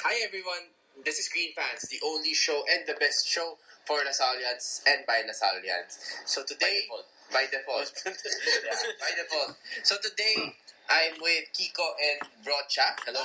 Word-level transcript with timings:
Hi 0.00 0.16
everyone, 0.24 0.72
this 1.04 1.18
is 1.20 1.28
Green 1.28 1.52
Fans, 1.52 1.84
the 1.92 2.00
only 2.00 2.32
show 2.32 2.64
and 2.72 2.88
the 2.88 2.96
best 2.96 3.28
show 3.28 3.60
for 3.84 4.00
Lasallians 4.00 4.80
and 4.88 5.04
by 5.04 5.20
Lasallians. 5.28 6.00
So 6.24 6.40
today, 6.40 6.88
by 7.28 7.44
default, 7.52 7.92
yeah, 8.08 8.80
by 8.96 9.12
default. 9.12 9.60
So 9.84 9.96
today, 10.00 10.56
I'm 10.88 11.20
with 11.20 11.52
Kiko 11.52 11.84
and 12.00 12.24
Brocha. 12.40 12.96
Hello. 13.04 13.20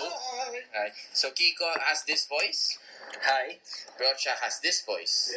Hi. 0.76 0.92
So 1.14 1.32
Kiko 1.32 1.80
has 1.80 2.04
this 2.04 2.28
voice. 2.28 2.78
Hi. 3.24 3.56
Brocha 3.96 4.36
has 4.44 4.60
this 4.60 4.84
voice. 4.84 5.32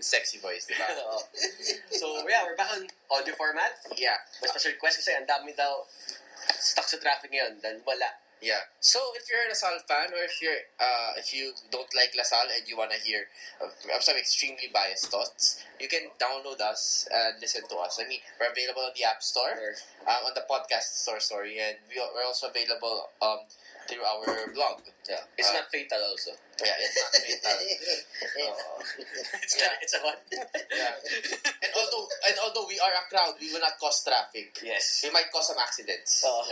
Sexy 0.00 0.38
voice, 0.38 0.66
di 0.66 0.74
ba? 0.74 0.90
Oh. 0.98 1.22
so, 1.94 2.26
yeah, 2.26 2.42
we're 2.42 2.58
back 2.58 2.74
on 2.74 2.90
audio 3.06 3.34
format. 3.38 3.70
Yeah. 3.94 4.18
May 4.42 4.50
special 4.50 4.74
request 4.74 4.98
kasi 4.98 5.14
ang 5.14 5.30
dami 5.30 5.54
daw 5.54 5.86
stuck 6.58 6.90
sa 6.90 6.98
traffic 6.98 7.30
ngayon 7.30 7.62
dahil 7.62 7.78
wala. 7.86 8.21
Yeah. 8.42 8.66
So 8.80 8.98
if 9.14 9.30
you're 9.30 9.46
a 9.46 9.54
LaSalle 9.54 9.86
fan, 9.86 10.10
or 10.10 10.26
if 10.26 10.42
you're 10.42 10.66
uh, 10.82 11.14
if 11.14 11.30
you 11.30 11.54
don't 11.70 11.86
like 11.94 12.10
LaSalle 12.18 12.50
and 12.50 12.66
you 12.66 12.76
wanna 12.76 12.98
hear 12.98 13.30
uh, 13.62 13.70
some 14.00 14.16
extremely 14.18 14.66
biased 14.74 15.06
thoughts, 15.14 15.62
you 15.78 15.86
can 15.86 16.10
download 16.18 16.58
us 16.60 17.06
and 17.14 17.38
listen 17.40 17.62
to 17.70 17.76
us. 17.76 18.02
I 18.02 18.08
mean, 18.08 18.18
we're 18.40 18.50
available 18.50 18.82
on 18.82 18.90
the 18.98 19.04
App 19.06 19.22
Store, 19.22 19.54
um, 20.10 20.26
on 20.26 20.34
the 20.34 20.42
podcast 20.50 21.06
store, 21.06 21.20
sorry, 21.20 21.60
and 21.62 21.78
we 21.86 22.02
are, 22.02 22.10
we're 22.10 22.26
also 22.26 22.48
available 22.50 23.14
um, 23.22 23.46
through 23.88 24.04
our 24.04 24.24
blog. 24.52 24.80
Yeah. 25.08 25.18
It's 25.34 25.50
Uh, 25.50 25.58
not 25.58 25.66
fatal 25.70 25.98
also. 25.98 26.30
Yeah, 26.62 26.78
it's 26.78 26.94
not 26.94 27.10
fatal. 27.10 27.58
It's, 29.42 29.54
Yeah. 29.58 29.74
it's 29.82 29.94
a 29.94 30.00
what? 30.00 30.18
yeah. 30.30 30.94
And 31.62 31.72
although 31.74 32.06
and 32.22 32.36
although 32.38 32.66
we 32.70 32.78
are 32.78 32.94
a 32.94 33.02
crowd, 33.10 33.34
we 33.42 33.50
will 33.50 33.58
not 33.60 33.74
cause 33.82 33.98
traffic. 34.06 34.54
yes. 34.62 35.02
We 35.02 35.10
might 35.10 35.26
cause 35.34 35.50
some 35.50 35.58
accidents. 35.58 36.22
Oo. 36.28 36.42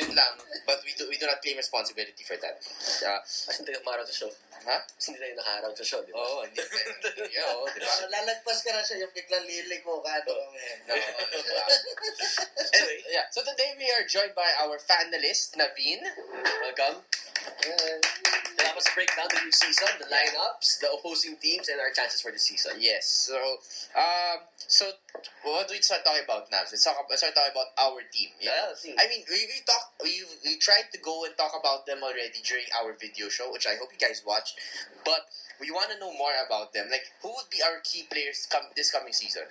Yun 0.00 0.16
lang. 0.16 0.32
But 0.64 0.80
we 0.84 0.92
do 0.96 1.04
we 1.08 1.16
do 1.20 1.26
not 1.28 1.42
claim 1.44 1.56
responsibility 1.60 2.24
for 2.24 2.36
that. 2.40 2.56
Uh, 3.04 3.20
Kasi 3.24 3.60
hindi 3.60 3.72
tayo 3.76 3.82
umaraw 3.84 4.04
sa 4.08 4.14
show. 4.16 4.30
ha? 4.64 4.76
Kasi 4.96 5.12
hindi 5.12 5.20
tayo 5.20 5.34
nakaaraw 5.42 5.70
sa 5.76 5.84
show, 5.84 6.00
di 6.06 6.12
ba? 6.14 6.22
Oo, 6.22 6.46
hindi. 6.46 6.62
Yeah, 7.34 7.52
oo, 7.52 7.66
di 7.68 7.80
ba? 7.82 7.90
So, 7.92 8.06
lalagpas 8.16 8.58
ka 8.62 8.70
na 8.72 8.80
siya 8.80 9.04
yung 9.04 9.12
biglang 9.12 9.44
lilig 9.44 9.82
mo 9.84 9.98
ka. 10.00 10.12
Ano, 10.22 10.32
No, 10.88 10.92
di 10.94 11.50
ba? 11.52 11.64
So, 12.72 12.84
yeah. 13.10 13.26
So 13.34 13.42
today 13.42 13.74
we 13.76 13.86
are 13.90 14.04
joined 14.06 14.32
by 14.38 14.46
our 14.61 14.61
finalist, 14.70 15.56
Naveen. 15.58 16.02
Welcome. 16.62 17.02
We'll 17.66 17.98
us 18.76 18.86
break 18.94 19.10
down 19.16 19.26
the 19.30 19.40
new 19.44 19.52
season, 19.52 19.88
the 19.98 20.06
lineups, 20.06 20.80
the 20.80 20.88
opposing 20.94 21.36
teams, 21.42 21.68
and 21.68 21.80
our 21.80 21.90
chances 21.90 22.20
for 22.22 22.30
the 22.30 22.38
season. 22.38 22.72
Yes. 22.78 23.28
So, 23.28 23.36
um, 23.98 24.38
so 24.56 24.86
what 25.42 25.68
do 25.68 25.74
we 25.74 25.82
start 25.82 26.04
talking 26.04 26.22
about 26.24 26.50
now? 26.50 26.62
Let's 26.62 26.84
talk. 26.84 26.96
Let's 27.10 27.22
start 27.22 27.34
talking 27.34 27.52
about 27.52 27.74
our 27.78 28.00
team. 28.12 28.30
Yeah. 28.40 28.72
I 28.98 29.10
mean, 29.10 29.26
we, 29.28 29.46
we 29.50 29.58
talk. 29.66 29.92
We 30.02 30.22
we 30.44 30.56
tried 30.58 30.90
to 30.92 30.98
go 30.98 31.24
and 31.24 31.36
talk 31.36 31.52
about 31.58 31.86
them 31.86 32.02
already 32.02 32.38
during 32.46 32.66
our 32.82 32.94
video 32.94 33.28
show, 33.28 33.50
which 33.52 33.66
I 33.66 33.74
hope 33.78 33.90
you 33.92 33.98
guys 33.98 34.22
watched. 34.26 34.54
But 35.04 35.26
we 35.60 35.70
want 35.70 35.90
to 35.90 35.98
know 35.98 36.12
more 36.14 36.34
about 36.46 36.72
them. 36.72 36.86
Like, 36.90 37.10
who 37.22 37.28
would 37.34 37.50
be 37.50 37.62
our 37.62 37.82
key 37.82 38.06
players 38.10 38.46
come 38.50 38.70
this 38.76 38.90
coming 38.90 39.12
season? 39.12 39.46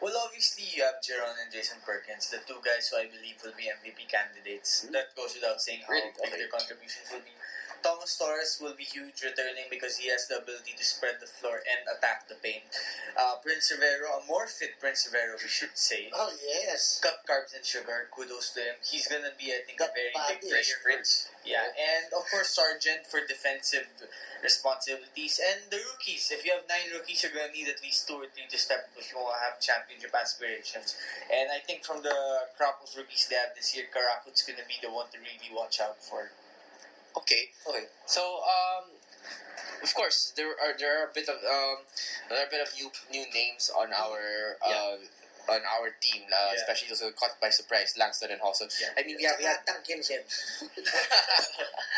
Well, 0.00 0.12
obviously, 0.24 0.64
you 0.74 0.84
have 0.84 1.00
Jeron 1.00 1.36
and 1.40 1.50
Jason 1.52 1.78
Perkins, 1.84 2.28
the 2.30 2.38
two 2.46 2.60
guys 2.64 2.88
who 2.92 2.98
I 3.00 3.06
believe 3.08 3.40
will 3.42 3.56
be 3.56 3.70
MVP 3.72 4.08
candidates. 4.10 4.84
Hmm. 4.84 4.92
That 4.92 5.14
goes 5.16 5.34
without 5.34 5.60
saying 5.60 5.80
how 5.86 5.92
Really? 5.94 6.12
big 6.20 6.32
their 6.36 6.48
contributions 6.52 7.08
will 7.10 7.24
be. 7.24 7.32
Thomas 7.84 8.16
Torres 8.16 8.56
will 8.64 8.72
be 8.72 8.88
huge 8.88 9.20
returning 9.20 9.68
because 9.68 10.00
he 10.00 10.08
has 10.08 10.24
the 10.24 10.40
ability 10.40 10.72
to 10.72 10.80
spread 10.80 11.20
the 11.20 11.28
floor 11.28 11.60
and 11.60 11.84
attack 11.84 12.24
the 12.32 12.40
paint. 12.40 12.64
Uh, 13.12 13.36
Prince 13.44 13.68
Rivero, 13.68 14.08
a 14.16 14.24
more 14.24 14.48
fit 14.48 14.80
Prince 14.80 15.04
Rivero, 15.04 15.36
we 15.42 15.52
should 15.52 15.76
say. 15.76 16.08
Oh, 16.08 16.32
yes. 16.40 16.96
Cut 17.04 17.20
carbs 17.28 17.52
and 17.52 17.60
sugar, 17.60 18.08
kudos 18.08 18.56
to 18.56 18.64
him. 18.64 18.80
He's 18.80 19.04
gonna 19.04 19.36
be, 19.36 19.52
I 19.52 19.60
think, 19.68 19.84
a 19.84 19.92
very 19.92 20.16
big 20.16 20.40
player. 20.40 20.80
Prince. 20.80 21.28
Yeah, 21.44 21.60
and 21.76 22.08
of 22.16 22.24
course 22.32 22.56
Sargent 22.56 23.04
for 23.04 23.20
defensive 23.20 23.84
responsibilities. 24.40 25.36
And 25.36 25.68
the 25.68 25.84
rookies, 25.84 26.32
if 26.32 26.40
you 26.40 26.56
have 26.56 26.64
nine 26.64 26.88
rookies, 26.88 27.20
you're 27.20 27.36
gonna 27.36 27.52
need 27.52 27.68
at 27.68 27.84
least 27.84 28.08
two 28.08 28.16
or 28.16 28.32
three 28.32 28.48
to 28.48 28.56
step 28.56 28.88
if 28.96 29.12
you 29.12 29.20
want 29.20 29.36
to 29.36 29.44
have 29.44 29.60
championship 29.60 30.16
aspirations. 30.16 30.96
And 31.28 31.52
I 31.52 31.60
think 31.60 31.84
from 31.84 32.00
the 32.00 32.48
crop 32.56 32.80
of 32.80 32.88
rookies 32.96 33.28
they 33.28 33.36
have 33.36 33.52
this 33.52 33.76
year, 33.76 33.92
Caracut's 33.92 34.40
gonna 34.40 34.64
be 34.64 34.80
the 34.80 34.88
one 34.88 35.12
to 35.12 35.20
really 35.20 35.52
watch 35.52 35.84
out 35.84 36.00
for. 36.00 36.32
Okay. 37.16 37.50
Okay. 37.68 37.84
So, 38.06 38.22
um, 38.42 38.90
of 39.82 39.94
course, 39.94 40.32
there 40.36 40.48
are 40.50 40.74
there 40.78 41.02
are 41.02 41.10
a 41.10 41.12
bit 41.14 41.28
of 41.28 41.36
um, 41.44 41.78
there 42.28 42.40
are 42.42 42.46
a 42.46 42.50
bit 42.50 42.60
of 42.66 42.72
new 42.74 42.90
new 43.10 43.24
names 43.32 43.70
on 43.70 43.92
our 43.92 44.56
uh, 44.64 44.96
on 45.46 45.60
our 45.60 45.92
team, 46.00 46.22
uh, 46.32 46.52
Yeah. 46.52 46.60
especially 46.60 46.88
those 46.88 47.00
who 47.00 47.06
were 47.06 47.12
caught 47.20 47.36
by 47.40 47.50
surprise, 47.50 47.94
Langston 47.98 48.30
and 48.32 48.40
Hawson. 48.40 48.68
Yeah. 48.80 48.96
I 48.96 49.04
mean, 49.04 49.16
we 49.18 49.24
have 49.24 49.36
we 49.38 49.44
had 49.44 49.60
Tangkin 49.68 50.02
Sen. 50.02 50.20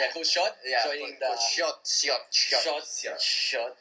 Yeah, 0.01 0.13
who 0.13 0.25
shot? 0.25 0.57
yeah, 0.67 0.85
Joining 0.85 1.17
the 1.19 1.33
shot, 1.41 1.81
shot, 1.87 2.27
shot, 2.31 2.61
shot, 2.61 2.85
shot, 2.85 3.21
shot, 3.21 3.73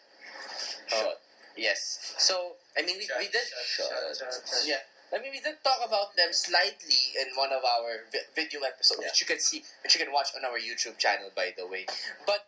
shot. 0.88 1.18
Yes. 1.58 2.14
So, 2.18 2.56
I 2.78 2.82
mean, 2.84 2.96
we, 2.98 3.08
we 3.20 3.28
did. 3.28 3.42
Shot, 3.44 3.90
shot, 3.90 4.16
shot, 4.16 4.32
shot. 4.32 4.64
Yeah. 4.66 4.80
I 5.16 5.22
mean, 5.22 5.32
we 5.32 5.40
did 5.40 5.64
talk 5.64 5.80
about 5.86 6.16
them 6.18 6.34
slightly 6.34 7.16
in 7.22 7.32
one 7.36 7.54
of 7.54 7.64
our 7.64 8.04
vi- 8.12 8.28
video 8.36 8.62
episodes, 8.68 9.00
Yeah. 9.02 9.08
which 9.08 9.22
you 9.22 9.28
can 9.28 9.40
see, 9.40 9.64
which 9.82 9.96
you 9.96 10.04
can 10.04 10.12
watch 10.12 10.36
on 10.36 10.44
our 10.44 10.60
YouTube 10.60 10.98
channel, 11.00 11.32
by 11.34 11.54
the 11.56 11.66
way. 11.66 11.86
But 12.28 12.48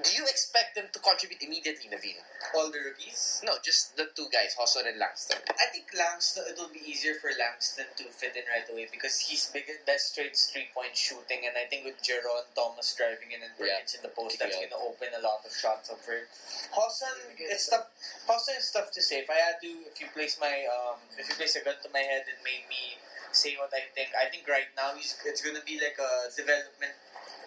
do 0.00 0.10
you 0.16 0.24
expect 0.24 0.74
them 0.74 0.88
to 0.92 0.98
contribute 0.98 1.42
immediately, 1.42 1.86
Naveen? 1.92 2.18
All 2.56 2.72
the 2.72 2.80
rookies. 2.80 3.40
No, 3.44 3.60
just 3.62 3.96
the 3.96 4.08
two 4.16 4.26
guys, 4.32 4.56
Hawson 4.56 4.88
and 4.88 4.98
Langston. 4.98 5.38
I 5.52 5.68
think 5.70 5.92
Langston, 5.92 6.44
it 6.48 6.56
will 6.56 6.72
be 6.72 6.80
easier 6.80 7.14
for 7.20 7.30
Langston 7.36 7.86
to 8.00 8.04
fit 8.10 8.34
in 8.34 8.48
right 8.48 8.66
away 8.66 8.88
because 8.90 9.20
he's 9.28 9.46
big, 9.52 9.68
best 9.84 10.12
straight 10.12 10.34
three 10.34 10.72
point 10.72 10.96
shooting, 10.96 11.44
and 11.44 11.54
I 11.54 11.68
think 11.68 11.84
with 11.84 12.00
Jeron 12.00 12.48
Thomas 12.56 12.94
driving 12.96 13.36
in 13.36 13.44
and 13.44 13.52
Perkins 13.54 13.94
in 13.94 14.02
the 14.02 14.12
post, 14.12 14.40
that's 14.40 14.56
going 14.56 14.72
to 14.72 14.80
open 14.80 15.12
a 15.12 15.22
lot 15.22 15.44
of 15.44 15.52
shots 15.52 15.92
up 15.92 16.00
for 16.00 16.16
him. 16.16 16.26
Hawson, 16.72 17.36
it's 17.36 17.68
tough. 17.68 17.92
Hawson 18.26 18.56
is 18.58 18.70
tough 18.72 18.90
to 18.96 19.00
say. 19.02 19.22
If 19.22 19.30
I 19.30 19.38
had 19.38 19.60
to, 19.60 19.70
if 19.86 20.00
you 20.00 20.08
place 20.10 20.38
my, 20.40 20.66
um, 20.72 20.98
if 21.18 21.28
you 21.28 21.34
place 21.36 21.54
a 21.56 21.62
gun 21.62 21.76
to 21.84 21.90
my 21.92 22.02
head 22.02 22.24
and 22.26 22.38
made 22.42 22.64
me 22.66 22.96
say 23.32 23.56
what 23.60 23.72
I 23.72 23.88
think, 23.92 24.12
I 24.16 24.28
think 24.28 24.48
right 24.48 24.68
now 24.76 24.96
he's, 24.96 25.16
it's 25.24 25.40
going 25.40 25.56
to 25.56 25.64
be 25.64 25.80
like 25.80 25.96
a 26.00 26.30
development 26.32 26.96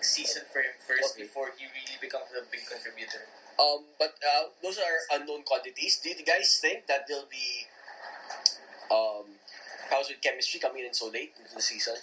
season 0.05 0.43
for 0.53 0.59
him 0.61 0.77
first 0.77 1.15
Okay. 1.17 1.23
before 1.25 1.49
he 1.57 1.65
really 1.65 1.97
becomes 1.99 2.29
a 2.37 2.45
big 2.53 2.61
contributor. 2.69 3.25
Um, 3.57 3.85
but 3.97 4.13
uh, 4.21 4.51
those 4.61 4.77
are 4.77 4.97
unknown 5.17 5.43
quantities. 5.43 5.97
Do 6.03 6.09
you 6.09 6.21
guys 6.25 6.59
think 6.61 6.87
that 6.87 7.07
they'll 7.07 7.29
be 7.31 7.65
um, 8.91 9.25
how's 9.89 10.09
with 10.09 10.21
chemistry 10.21 10.59
coming 10.59 10.85
in 10.85 10.93
so 10.93 11.07
late 11.09 11.33
into 11.39 11.55
the 11.55 11.61
season? 11.61 11.95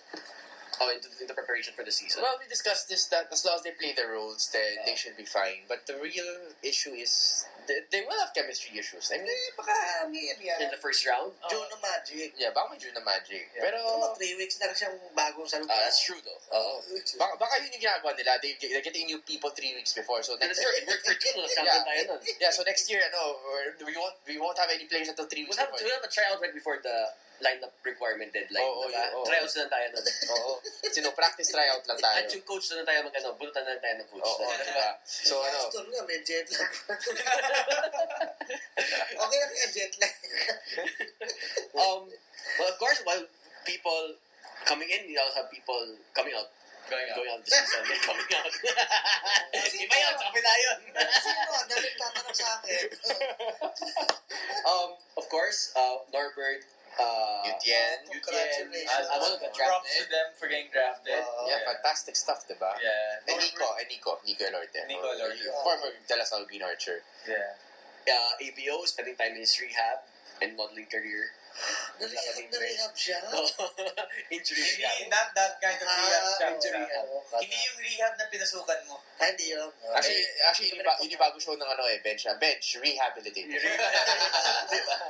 Oh, 0.81 0.91
into, 0.91 1.09
into 1.21 1.35
preparation 1.35 1.75
for 1.77 1.85
the 1.85 1.93
season. 1.93 2.23
Well, 2.23 2.35
we 2.41 2.49
discussed 2.49 2.89
this 2.89 3.07
that 3.13 3.29
as 3.31 3.45
long 3.45 3.57
as 3.57 3.63
they 3.63 3.71
play 3.77 3.93
their 3.95 4.13
roles, 4.13 4.49
then 4.53 4.83
they 4.87 4.97
should 4.97 5.17
be 5.17 5.25
fine. 5.25 5.69
But 5.69 5.87
the 5.87 5.95
real 6.03 6.51
issue 6.65 6.91
is 6.91 7.45
they, 7.67 7.78
they 7.91 8.03
will 8.06 8.19
have 8.19 8.33
chemistry 8.34 8.75
issues. 8.78 9.11
I 9.12 9.19
mean, 9.19 9.28
Eh, 9.31 9.53
baka 9.56 9.73
ano 10.05 10.15
yan 10.15 10.59
in 10.62 10.71
the 10.71 10.81
first 10.81 11.03
round. 11.06 11.33
Joe 11.50 11.62
na 11.69 11.78
Magic. 11.78 12.34
yeah, 12.39 12.50
baka 12.55 12.73
may 12.75 12.78
June 12.83 12.95
na 12.95 13.03
magic. 13.03 13.49
Yeah. 13.55 13.69
Pero, 13.71 13.78
Ano, 13.83 14.15
three 14.19 14.34
weeks 14.39 14.59
lang 14.62 14.75
siyang 14.75 14.97
bagong 15.15 15.47
salutan. 15.47 15.71
Uh, 15.72 15.83
that's 15.87 16.03
true 16.03 16.19
though. 16.22 16.41
Oo. 16.55 16.83
baka, 17.19 17.33
baka 17.39 17.53
yun 17.62 17.71
yung 17.75 17.83
ginagawa 17.84 18.12
nila. 18.19 18.37
They, 18.43 18.55
they're 18.61 18.84
getting 18.84 19.06
new 19.06 19.21
people 19.22 19.51
three 19.55 19.72
weeks 19.75 19.93
before. 19.95 20.21
So 20.27 20.34
next 20.39 20.59
year, 20.59 20.72
worked 20.89 21.05
for 21.06 21.15
two. 21.17 21.34
Champion 21.53 21.83
tayo 21.87 22.03
nun. 22.15 22.21
yeah, 22.43 22.51
so 22.55 22.62
next 22.67 22.87
year, 22.91 23.01
ano, 23.03 23.39
we 23.87 23.95
won't 23.95 24.17
we 24.27 24.37
won't 24.39 24.59
have 24.59 24.71
any 24.71 24.84
players 24.91 25.09
until 25.11 25.27
three 25.31 25.45
weeks 25.47 25.55
We'll 25.56 25.67
have, 25.67 25.72
before. 25.75 25.87
we'll 25.87 25.97
have 25.99 26.06
a 26.06 26.12
tryout 26.12 26.39
right 26.43 26.55
before 26.55 26.78
the 26.83 26.97
lineup 27.42 27.75
requirement 27.82 28.30
deadline. 28.30 28.62
Oo, 28.62 28.86
diba? 28.86 28.97
yeah, 28.97 29.16
oo. 29.19 29.26
Tryouts 29.26 29.54
na 29.58 29.60
lang 29.66 29.72
tayo 29.75 29.86
nun. 29.92 30.04
Oo. 30.38 30.53
Sino, 30.88 31.10
practice 31.12 31.50
tryout 31.50 31.82
lang 31.84 31.98
tayo. 31.98 32.16
At 32.22 32.30
yung 32.30 32.47
coach 32.47 32.70
na 32.70 32.80
lang 32.80 32.88
tayo 32.88 32.98
mag 33.10 33.16
ano, 33.19 33.28
bunutan 33.36 33.62
na 33.66 33.75
lang 33.75 33.82
tayo 33.82 33.94
ng 33.98 34.08
coach. 34.08 34.30
Oo, 34.30 34.47
diba? 34.62 34.91
So, 35.04 35.34
ano, 35.42 35.58
Aston 35.66 35.86
nga, 35.91 36.03
may 36.06 36.22
jet 36.22 36.47
lag. 36.54 36.72
okay 39.26 39.38
lang 39.42 39.53
yung 39.53 39.72
jet 39.75 39.92
lag. 39.98 40.14
um, 41.76 42.03
well, 42.56 42.70
of 42.70 42.78
course, 42.78 43.03
while 43.03 43.26
people 43.66 44.14
coming 44.64 44.88
in, 44.88 45.10
you 45.10 45.19
also 45.19 45.42
have 45.42 45.50
people 45.50 45.82
coming 46.14 46.32
out. 46.38 46.48
Going 46.91 47.06
out. 47.09 47.16
Going 47.16 47.30
out 47.30 47.41
this 47.47 47.54
season. 47.54 47.82
Yeah, 47.86 48.03
coming 48.04 48.30
out. 48.36 48.53
Iba 49.54 49.97
yun, 49.97 50.15
sa 50.18 50.24
kabila 50.28 50.53
yun. 50.60 50.78
Sino? 51.22 51.41
Ang 51.54 51.68
daming 51.71 51.97
tatanong 51.97 52.34
sa 52.34 52.47
akin. 52.59 52.84
um, 54.66 54.91
of 55.16 55.24
course, 55.30 55.71
uh, 55.78 56.03
Norbert, 56.10 56.66
uh, 57.00 57.47
Yutien. 57.48 58.04
Congratulations. 58.10 58.91
I- 58.91 59.09
I 59.12 59.16
want 59.18 59.41
to 59.41 59.48
get 59.48 59.54
Props 59.54 59.97
to 59.98 60.04
them 60.10 60.28
for 60.36 60.47
getting 60.48 60.68
drafted. 60.72 61.21
Wow. 61.24 61.47
yeah, 61.48 61.60
fantastic 61.65 62.16
stuff, 62.16 62.44
diba? 62.48 62.74
Yeah. 62.83 63.28
And 63.33 63.39
Nico, 63.41 63.66
and 63.80 63.89
Nico, 63.89 64.18
Nico 64.27 64.44
Elorte. 64.44 64.80
Nico 64.89 65.09
Elorte. 65.12 65.47
Former 65.65 65.92
De 66.06 66.15
La 66.16 66.24
Salle 66.24 66.44
Green 66.47 66.62
Archer. 66.62 67.03
Yeah. 67.28 67.56
uh, 68.09 68.42
ABO, 68.42 68.84
spending 68.86 69.16
time 69.16 69.33
in 69.39 69.47
his 69.47 69.54
rehab 69.60 70.04
and 70.42 70.56
modeling 70.56 70.86
career. 70.91 71.33
Narehab, 72.03 72.34
narehab 72.50 72.92
siya. 72.98 73.18
Injury 74.34 74.59
Hindi, 74.59 74.82
rehab. 74.82 75.06
not 75.14 75.28
that 75.38 75.54
kind 75.62 75.78
of 75.78 75.86
rehab. 75.86 76.22
Ah, 76.26 76.34
Chang, 76.41 76.54
injury 76.59 76.74
Chang. 76.74 76.86
rehab. 76.91 77.06
Hindi 77.38 77.56
yung 77.62 77.78
rehab 77.78 78.12
na 78.18 78.24
pinasukan 78.26 78.80
mo. 78.91 78.97
Ah, 79.22 79.30
Hindi 79.30 79.47
yun. 79.54 79.70
Actually, 79.94 80.24
actually 80.50 80.68
yun 80.74 80.82
ba- 80.82 80.98
yun 80.98 81.14
yung 81.14 81.22
bago 81.22 81.38
show 81.38 81.54
ng 81.54 81.62
ano 81.62 81.82
eh, 81.86 82.03
bench 82.03 82.26
na. 82.26 82.34
Bench, 82.42 82.66
rehabilitated. 82.82 83.62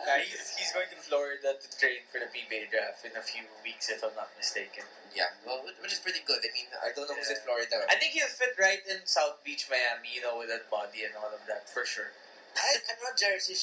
Yeah, 0.02 0.18
he's, 0.18 0.58
he's 0.58 0.72
going 0.74 0.90
to 0.90 0.98
Florida 0.98 1.54
to 1.56 1.66
train 1.78 2.02
for 2.10 2.18
the 2.18 2.26
PBA 2.28 2.68
draft 2.74 3.06
in 3.06 3.14
a 3.14 3.22
few 3.22 3.46
weeks, 3.62 3.88
if 3.88 4.02
I'm 4.02 4.12
not 4.18 4.28
mistaken. 4.36 4.82
Yeah, 5.14 5.30
well, 5.46 5.62
which 5.80 5.92
is 5.94 6.02
pretty 6.02 6.20
good. 6.26 6.42
I 6.42 6.50
mean, 6.52 6.66
I 6.82 6.90
don't 6.92 7.06
know 7.06 7.14
who's 7.16 7.30
in 7.30 7.38
Florida. 7.46 7.86
I 7.86 7.94
think 7.96 8.12
he'll 8.12 8.28
fit 8.28 8.52
right 8.58 8.82
in 8.84 9.06
South 9.06 9.40
Beach, 9.46 9.70
Miami, 9.70 10.10
you 10.18 10.20
know, 10.26 10.36
with 10.42 10.50
that 10.50 10.66
body 10.68 11.06
and 11.06 11.14
all 11.16 11.30
of 11.30 11.40
that, 11.46 11.70
for 11.70 11.86
sure. 11.86 12.10
Ay, 12.52 12.74
not 13.02 13.16
jersey. 13.16 13.56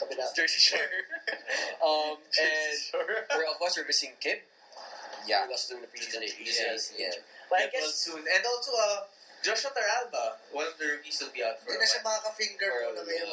Kabila. 0.00 0.24
Jersey 0.36 0.60
Shore. 0.60 0.80
um, 1.84 2.16
and 2.40 2.76
Sure. 2.78 3.04
we're, 3.04 3.46
of 3.48 3.56
course, 3.60 3.76
we're 3.76 3.86
missing 3.86 4.16
Kib. 4.20 4.40
Yeah. 5.28 5.44
Who 5.44 5.52
was 5.52 5.68
doing 5.68 5.82
the 5.84 5.90
preseason. 5.92 6.24
Yes, 6.40 6.92
yeah. 6.96 7.12
But 7.52 7.60
I 7.60 7.68
But 7.68 7.76
I 7.76 7.84
guess 7.84 7.84
guess 7.92 7.94
soon. 8.08 8.24
And 8.24 8.42
also, 8.48 8.72
uh, 8.72 9.04
Joshua 9.44 9.70
Torralba, 9.76 10.40
one 10.52 10.66
of 10.68 10.76
the 10.80 10.86
rookies, 10.96 11.20
will 11.20 11.32
be 11.32 11.44
out 11.44 11.60
for 11.60 11.72
Hindi 11.72 11.84
a 11.84 11.84
na 11.84 11.92
siya 11.92 12.00
while. 12.00 12.16
makaka-finger 12.16 12.70
ko 12.72 12.88
na 12.96 13.02
ngayon. 13.04 13.28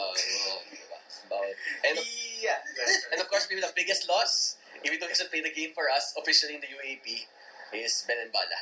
Bawal. 1.31 1.51
And, 1.87 1.95
Yeah. 2.43 2.59
and 3.11 3.19
of 3.23 3.27
course, 3.31 3.47
maybe 3.49 3.63
the 3.63 3.71
biggest 3.75 4.07
loss, 4.07 4.55
even 4.83 4.99
though 4.99 5.07
he 5.07 5.15
hasn't 5.15 5.31
played 5.31 5.43
the 5.47 5.51
game 5.55 5.71
for 5.73 5.87
us 5.89 6.11
officially 6.19 6.55
in 6.55 6.61
the 6.61 6.67
UAAP, 6.71 7.27
is 7.75 8.03
Ben 8.07 8.19
Mbala. 8.27 8.59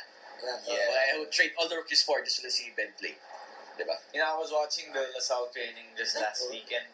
Yeah. 0.66 1.14
I 1.14 1.18
would 1.18 1.30
trade 1.34 1.52
all 1.58 1.66
the 1.68 1.76
rookies 1.76 2.02
for 2.02 2.22
just 2.22 2.42
to 2.42 2.50
see 2.50 2.70
Ben 2.74 2.94
play. 2.98 3.14
Diba? 3.76 3.96
You 4.16 4.24
know, 4.24 4.32
I 4.32 4.36
was 4.40 4.48
watching 4.48 4.88
the 4.96 5.04
LaSalle 5.12 5.52
training 5.52 5.92
just 5.96 6.16
last 6.16 6.48
week 6.48 6.72
and 6.72 6.88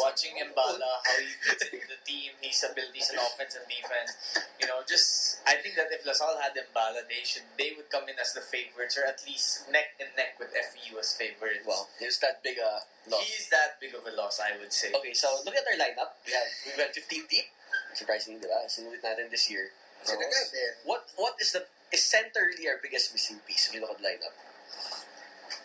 watching 0.00 0.40
Mbala, 0.40 1.04
how 1.04 1.16
he 1.20 1.28
fits 1.44 1.68
into 1.68 1.84
the 1.84 2.00
team, 2.08 2.32
his 2.40 2.56
abilities 2.64 3.12
in 3.12 3.20
offense 3.20 3.52
and 3.52 3.68
defense. 3.68 4.16
You 4.56 4.64
know, 4.64 4.80
just 4.88 5.40
I 5.44 5.60
think 5.60 5.76
that 5.76 5.92
if 5.92 6.00
LaSalle 6.08 6.40
had 6.40 6.56
Mbala, 6.56 7.04
they 7.04 7.20
should 7.20 7.44
they 7.60 7.76
would 7.76 7.92
come 7.92 8.08
in 8.08 8.16
as 8.16 8.32
the 8.32 8.40
favorites 8.40 8.96
or 8.96 9.04
at 9.04 9.20
least 9.28 9.68
neck 9.68 9.92
and 10.00 10.08
neck 10.16 10.40
with 10.40 10.56
FEU 10.56 10.96
as 10.96 11.12
favorites. 11.12 11.68
Well, 11.68 11.88
there's 12.00 12.16
that 12.24 12.40
big 12.40 12.56
uh, 12.56 12.80
loss. 13.12 13.28
he's 13.28 13.52
that 13.52 13.76
big 13.76 13.92
of 13.92 14.08
a 14.08 14.12
loss, 14.16 14.40
I 14.40 14.56
would 14.56 14.72
say. 14.72 14.88
Okay, 14.96 15.12
so 15.12 15.28
look 15.44 15.52
at 15.52 15.68
our 15.68 15.76
lineup. 15.76 16.16
We 16.24 16.32
have 16.32 16.48
we 16.64 16.72
went 16.80 16.96
15 16.96 17.28
deep. 17.28 17.48
Surprisingly, 17.92 18.40
diba? 18.40 18.64
Sinulit 18.68 19.04
natin 19.04 19.28
this 19.28 19.52
year. 19.52 19.68
Sinagal. 20.00 20.88
What 20.88 21.04
what 21.20 21.36
is 21.40 21.52
the 21.52 21.68
is 21.92 22.02
center 22.02 22.48
really 22.48 22.64
our 22.72 22.80
biggest 22.80 23.12
missing 23.12 23.44
piece 23.44 23.68
if 23.68 23.76
you 23.76 23.84
look 23.84 23.92
at 23.92 24.00
the 24.00 24.08
lineup? 24.08 24.32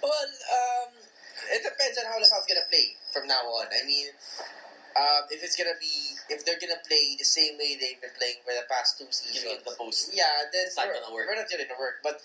Well, 0.03 0.29
um, 0.29 0.91
it 1.51 1.61
depends 1.63 1.97
on 1.97 2.05
how 2.05 2.17
LaSalle's 2.19 2.45
gonna 2.47 2.67
play 2.69 2.95
from 3.13 3.27
now 3.27 3.43
on. 3.59 3.67
I 3.71 3.85
mean, 3.85 4.13
um, 4.97 5.29
if 5.29 5.41
it's 5.45 5.55
gonna 5.55 5.77
be, 5.79 6.17
if 6.29 6.41
they're 6.45 6.59
gonna 6.59 6.81
play 6.85 7.15
the 7.17 7.25
same 7.25 7.57
way 7.57 7.77
they've 7.77 8.01
been 8.01 8.13
playing 8.17 8.41
for 8.45 8.53
the 8.53 8.65
past 8.69 8.97
two 8.97 9.09
seasons, 9.13 9.61
the 9.63 9.73
post. 9.77 10.09
yeah, 10.13 10.45
then 10.53 10.65
It's 10.67 10.77
not 10.77 10.89
gonna 10.89 11.13
work. 11.13 11.29
we're 11.29 11.37
not 11.37 11.49
gonna 11.49 11.69
work. 11.77 12.01
But 12.01 12.21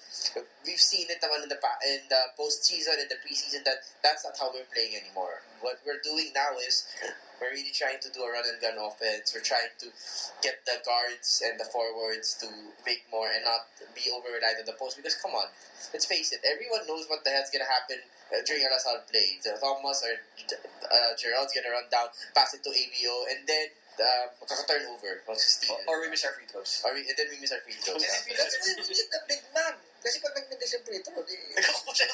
we've 0.64 0.80
seen 0.80 1.08
it 1.08 1.20
in 1.20 1.48
the 1.48 1.58
in 1.84 2.00
the 2.08 2.22
postseason 2.38 2.96
in 3.00 3.08
the 3.08 3.18
preseason 3.20 3.64
that 3.64 3.84
that's 4.02 4.24
not 4.24 4.36
how 4.38 4.52
we're 4.52 4.68
playing 4.72 4.96
anymore. 4.96 5.42
What 5.62 5.78
we're 5.86 6.02
doing 6.02 6.34
now 6.34 6.58
is 6.58 6.90
we're 7.38 7.54
really 7.54 7.74
trying 7.74 8.02
to 8.02 8.10
do 8.10 8.22
a 8.22 8.30
run 8.30 8.46
and 8.46 8.58
gun 8.58 8.78
offense. 8.78 9.34
We're 9.34 9.46
trying 9.46 9.70
to 9.82 9.88
get 10.42 10.62
the 10.66 10.82
guards 10.82 11.42
and 11.42 11.58
the 11.58 11.66
forwards 11.66 12.34
to 12.42 12.46
make 12.86 13.06
more 13.10 13.30
and 13.30 13.46
not 13.46 13.70
be 13.94 14.10
over 14.10 14.30
reliant 14.30 14.62
on 14.62 14.66
the 14.66 14.78
post. 14.78 14.98
Because 14.98 15.14
come 15.18 15.34
on, 15.34 15.50
let's 15.94 16.06
face 16.06 16.34
it, 16.34 16.42
everyone 16.42 16.86
knows 16.86 17.06
what 17.06 17.22
the 17.22 17.30
hell's 17.30 17.50
gonna 17.50 17.70
happen 17.70 18.02
uh, 18.30 18.42
during 18.46 18.62
a 18.66 18.70
LaSalle 18.70 19.06
play. 19.06 19.38
The 19.42 19.54
Thomas 19.58 20.02
or 20.02 20.14
uh, 20.18 21.14
Gerald's 21.14 21.54
gonna 21.54 21.70
run 21.70 21.86
down, 21.90 22.10
pass 22.34 22.54
it 22.54 22.62
to 22.66 22.70
AVO, 22.70 23.14
and 23.30 23.46
then 23.46 23.70
uh, 23.98 24.26
turn 24.66 24.86
over. 24.90 25.22
Steal. 25.34 25.78
Or 25.86 26.02
we 26.02 26.10
miss 26.10 26.24
our 26.24 26.32
free 26.34 26.46
throws. 26.46 26.82
Or 26.86 26.94
we, 26.94 27.06
and 27.06 27.16
then 27.16 27.26
we 27.30 27.38
miss 27.38 27.52
our 27.52 27.62
free 27.62 27.78
throws. 27.78 28.02
And 28.02 28.18
if 28.18 28.26
you 28.26 28.36
That's 28.38 28.58
look 28.58 28.78
why 28.78 28.86
we 28.86 28.94
need 28.94 29.10
a 29.14 29.22
big 29.28 29.42
man. 29.54 29.74
Kasi 30.02 30.18
pag 30.18 30.34
nag-miss 30.34 30.74
yung 30.74 30.82
free 30.82 30.98
di... 30.98 31.36
Nakakuha 31.54 31.94
siya. 31.94 32.06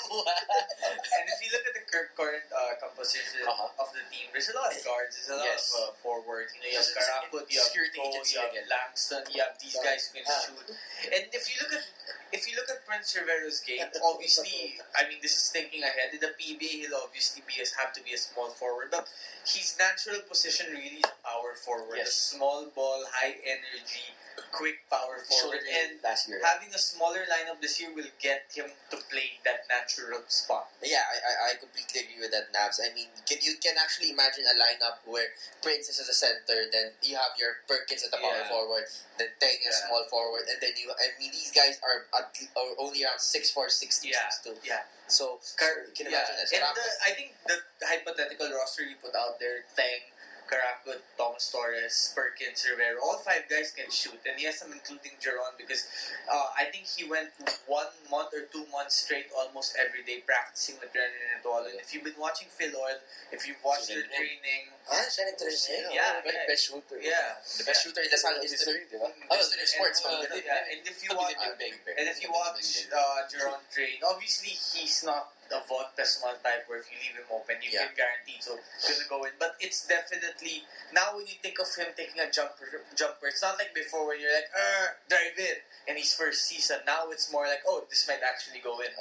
And 1.08 1.25
if 1.32 1.38
you 1.40 1.49
look 1.56 1.64
at 1.64 1.73
the 1.73 1.85
current 1.88 2.44
uh, 2.52 2.76
composition 2.76 3.40
Uh-huh. 3.49 3.81
of 3.81 3.88
the 3.96 4.05
team, 4.12 4.29
there's 4.37 4.52
a 4.52 4.56
lot 4.56 4.69
of 4.69 4.76
guards, 4.85 5.17
there's 5.17 5.32
a 5.32 5.37
lot 5.40 5.49
Yes. 5.49 5.73
of 5.73 5.88
uh, 5.88 5.93
forwards. 6.05 6.52
You 6.52 6.61
know, 6.61 6.69
you 6.69 6.76
have 6.76 6.85
It's- 6.85 7.00
it's 7.00 7.08
Caracut, 7.08 7.44
you 7.49 7.56
have 7.58 7.69
security 7.73 7.96
Cole, 7.96 8.12
agency 8.12 8.32
you 8.37 8.40
have 8.44 8.52
again. 8.52 8.67
Langston, 8.69 9.23
you 9.32 9.40
have 9.40 9.55
these 9.56 9.76
guys 9.81 10.00
who 10.05 10.20
can 10.20 10.25
Ah. 10.29 10.40
shoot. 10.44 10.69
And 11.17 11.23
if 11.32 11.44
you 11.49 11.56
look 11.64 11.73
at 11.81 11.85
if 12.29 12.44
you 12.44 12.61
look 12.61 12.69
at 12.69 12.85
Prince 12.85 13.17
Rivero's 13.17 13.64
game, 13.64 13.88
obviously, 14.05 14.76
I 14.93 15.08
mean, 15.08 15.17
this 15.25 15.32
is 15.32 15.49
thinking 15.49 15.81
ahead. 15.81 16.12
In 16.12 16.20
the 16.20 16.37
PBA, 16.37 16.84
he'll 16.84 17.00
obviously 17.00 17.41
be 17.49 17.56
as 17.64 17.73
have 17.81 17.96
to 17.96 18.05
be 18.05 18.12
a 18.12 18.20
small 18.20 18.52
forward, 18.52 18.93
but 18.93 19.08
his 19.49 19.73
natural 19.81 20.20
position 20.29 20.69
really 20.76 21.00
is 21.00 21.08
power 21.25 21.56
forward. 21.56 21.96
Yes. 21.96 22.12
A 22.12 22.37
small 22.37 22.69
ball, 22.69 23.08
high 23.17 23.32
energy, 23.49 24.12
quick 24.52 24.82
power 24.90 25.19
forward, 25.25 25.61
and 25.67 25.99
last 26.02 26.29
year. 26.29 26.40
having 26.44 26.70
a 26.75 26.79
smaller 26.81 27.25
lineup 27.29 27.61
this 27.61 27.81
year 27.81 27.90
will 27.94 28.11
get 28.23 28.46
him 28.55 28.70
to 28.90 28.96
play 29.11 29.38
that 29.44 29.64
natural 29.69 30.23
spot. 30.29 30.69
Yeah, 30.82 31.02
I, 31.05 31.17
I, 31.19 31.32
I 31.46 31.50
completely 31.58 32.06
agree 32.06 32.20
with 32.23 32.32
that, 32.32 32.52
Nabs. 32.52 32.79
I 32.82 32.93
mean, 32.94 33.08
can, 33.26 33.38
you 33.43 33.56
can 33.62 33.75
actually 33.81 34.11
imagine 34.11 34.44
a 34.46 34.56
lineup 34.56 35.02
where 35.08 35.32
Prince 35.62 35.88
is 35.88 35.99
at 36.00 36.06
the 36.06 36.14
center, 36.17 36.69
then 36.70 36.94
you 37.02 37.17
have 37.17 37.35
your 37.38 37.62
Perkins 37.67 38.05
at 38.05 38.11
the 38.11 38.20
power 38.20 38.43
Yeah. 38.44 38.50
forward, 38.52 38.85
then 39.19 39.29
Teng 39.40 39.58
is 39.62 39.75
Yeah. 39.75 39.87
small 39.88 40.05
forward, 40.11 40.46
and 40.49 40.58
then 40.61 40.73
you, 40.79 40.91
I 40.93 41.14
mean, 41.19 41.32
these 41.32 41.50
guys 41.52 41.79
are, 41.82 42.06
at, 42.14 42.31
are 42.56 42.73
only 42.79 43.02
around 43.05 43.19
6'4", 43.20 43.70
6'2", 43.73 44.08
Yeah, 44.12 44.29
6'2". 44.31 44.58
yeah. 44.64 44.82
So, 45.08 45.41
Car- 45.56 45.88
you 45.88 45.94
can 45.96 46.12
yeah. 46.12 46.20
imagine 46.20 46.37
that. 46.37 46.52
And 46.52 46.76
the, 46.76 46.87
I 47.05 47.11
think 47.17 47.29
the 47.49 47.56
hypothetical 47.87 48.52
roster 48.52 48.84
you 48.84 48.96
put 49.00 49.17
out 49.17 49.41
there, 49.41 49.64
Teng, 49.73 50.12
Caracut, 50.48 51.04
Thomas 51.20 51.52
Torres, 51.52 52.12
Perkins, 52.16 52.64
Rivero, 52.64 52.98
all 53.04 53.20
five 53.20 53.44
guys 53.48 53.70
can 53.70 53.90
shoot. 53.92 54.16
And 54.24 54.40
yes, 54.40 54.64
I'm 54.64 54.72
including 54.72 55.20
Jeron 55.20 55.54
because 55.60 55.84
uh, 56.26 56.48
I 56.56 56.64
think 56.72 56.88
he 56.88 57.04
went 57.04 57.30
one 57.68 57.92
month 58.10 58.32
or 58.32 58.48
two 58.48 58.64
months 58.72 59.04
straight 59.04 59.28
almost 59.36 59.76
every 59.76 60.00
day 60.02 60.24
practicing 60.24 60.80
with 60.80 60.90
Renan 60.96 61.12
and 61.12 61.40
Eduardo. 61.44 61.68
And 61.70 61.78
if 61.78 61.92
you've 61.92 62.04
been 62.08 62.18
watching 62.18 62.48
Filoil, 62.48 62.98
if 63.30 63.44
you've 63.46 63.60
watched 63.62 63.92
their 63.92 64.02
training, 64.08 64.72
Ah, 64.88 65.04
siya 65.04 65.28
nag-train 65.28 65.52
niya. 65.52 66.00
Yeah. 66.00 66.24
Right, 66.24 66.48
best 66.48 66.64
shooter. 66.64 66.96
yeah. 66.96 67.36
the 67.44 67.64
best 67.68 67.84
shooter 67.84 68.00
in 68.00 68.08
La 68.08 68.16
Salle 68.16 68.40
history. 68.40 68.88
diba? 68.88 69.04
Oh, 69.04 69.36
it's 69.36 69.52
the 69.52 69.60
sports, 69.68 70.00
and, 70.00 70.16
man. 70.24 70.32
uh, 70.32 70.40
yeah, 70.40 70.64
and 70.72 70.80
if 70.80 70.96
you 71.04 71.12
watch, 71.12 71.36
And 71.36 72.06
if 72.08 72.24
you 72.24 72.32
watch 72.32 72.88
uh, 72.88 73.20
Jerome 73.28 73.60
train, 73.68 74.00
obviously 74.00 74.56
he's 74.56 75.04
not 75.04 75.28
a 75.50 75.60
Von 75.66 75.86
Pessumal 75.96 76.36
type 76.42 76.68
where 76.68 76.78
if 76.78 76.90
you 76.92 76.98
leave 77.00 77.16
him 77.16 77.28
open, 77.30 77.56
you 77.62 77.70
Yeah. 77.72 77.86
can 77.86 77.94
guarantee 77.96 78.38
so 78.40 78.58
gonna 78.84 79.08
go 79.08 79.24
in. 79.24 79.32
But 79.38 79.56
it's 79.60 79.86
definitely 79.86 80.64
now 80.92 81.16
when 81.16 81.26
you 81.26 81.36
think 81.40 81.58
of 81.58 81.68
him 81.74 81.92
taking 81.96 82.20
a 82.20 82.30
jumper, 82.30 82.84
jumper, 82.94 83.28
it's 83.28 83.42
not 83.42 83.56
like 83.58 83.72
before 83.74 84.06
when 84.06 84.20
you're 84.20 84.32
like, 84.34 84.50
"Er, 84.54 84.98
drive 85.08 85.38
in," 85.38 85.62
and 85.86 85.98
his 85.98 86.12
first 86.14 86.44
season. 86.46 86.80
Now 86.84 87.10
it's 87.10 87.30
more 87.32 87.46
like, 87.46 87.62
"Oh, 87.66 87.86
this 87.88 88.06
might 88.06 88.22
actually 88.22 88.60
go 88.60 88.80
in." 88.80 88.92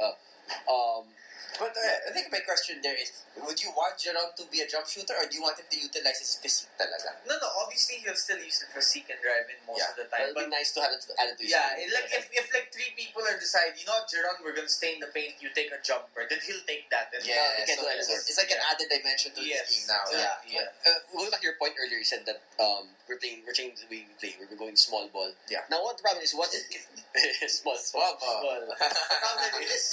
Um, 0.67 1.13
But 1.55 1.71
uh, 1.73 2.09
I 2.09 2.11
think 2.13 2.27
my 2.29 2.43
question 2.43 2.83
there 2.83 2.93
is, 2.99 3.09
would 3.39 3.57
you 3.63 3.71
want 3.73 3.95
Jerome 3.97 4.29
to 4.37 4.45
be 4.51 4.61
a 4.61 4.67
jump 4.67 4.85
shooter 4.85 5.15
or 5.17 5.25
do 5.25 5.33
you 5.33 5.41
want 5.41 5.57
him 5.57 5.65
to 5.71 5.77
utilize 5.79 6.19
his 6.21 6.35
physique 6.37 6.69
talaga? 6.77 7.17
No, 7.25 7.39
no. 7.39 7.49
Obviously, 7.63 8.03
he'll 8.03 8.19
still 8.19 8.37
use 8.37 8.61
the 8.61 8.69
physique 8.69 9.09
and 9.09 9.17
drive 9.23 9.47
in 9.49 9.57
most 9.65 9.81
Yeah. 9.81 9.89
of 9.89 9.95
the 9.97 10.05
time. 10.11 10.29
it'd 10.29 10.37
But 10.37 10.51
be 10.51 10.53
nice 10.53 10.69
to 10.77 10.85
have 10.85 10.93
it 10.93 11.01
added 11.17 11.33
to 11.39 11.43
his 11.47 11.49
Yeah, 11.55 11.79
it, 11.81 11.89
like 11.89 12.11
if, 12.13 12.29
if 12.29 12.45
like 12.53 12.69
three 12.69 12.91
people 12.93 13.25
are 13.25 13.39
decide, 13.39 13.73
you 13.79 13.87
know, 13.89 13.97
what, 13.97 14.05
Jerome, 14.11 14.37
we're 14.45 14.53
gonna 14.53 14.69
stay 14.69 14.93
in 14.93 15.01
the 15.01 15.09
paint. 15.09 15.39
You 15.41 15.49
take 15.55 15.73
a 15.73 15.79
jumper, 15.81 16.27
then 16.29 16.37
he'll 16.45 16.61
take 16.69 16.85
that. 16.93 17.09
And 17.15 17.25
Yeah, 17.25 17.63
can 17.65 17.79
so 17.79 17.89
do 17.89 17.95
it's, 17.95 18.09
it's 18.29 18.37
like 18.37 18.53
an 18.53 18.61
added 18.67 18.91
dimension 18.93 19.33
to 19.33 19.41
Yes. 19.41 19.65
this 19.71 19.87
game 19.87 19.97
now. 19.97 20.03
Yeah. 20.13 20.37
Yeah. 20.45 20.69
yeah. 20.85 20.91
Uh, 20.93 20.99
going 21.09 21.31
back 21.33 21.41
to 21.41 21.47
your 21.49 21.57
point 21.57 21.73
earlier, 21.81 21.97
you 21.97 22.05
said 22.05 22.21
that 22.29 22.43
um, 22.61 22.91
we're 23.09 23.17
playing, 23.17 23.41
we're 23.47 23.57
changing 23.57 23.81
the 23.81 23.89
way 23.89 24.05
we 24.05 24.13
play. 24.21 24.37
We're 24.37 24.51
going 24.59 24.77
small 24.77 25.09
ball. 25.09 25.31
Yeah. 25.49 25.65
Now, 25.73 25.81
what 25.81 25.97
the 25.97 26.03
problem 26.05 26.21
is, 26.21 26.35
what 26.37 26.51
small, 27.49 27.77
Small 27.79 28.13
ball. 28.19 28.61
The 28.67 28.75
problem 28.77 29.63
is, 29.63 29.83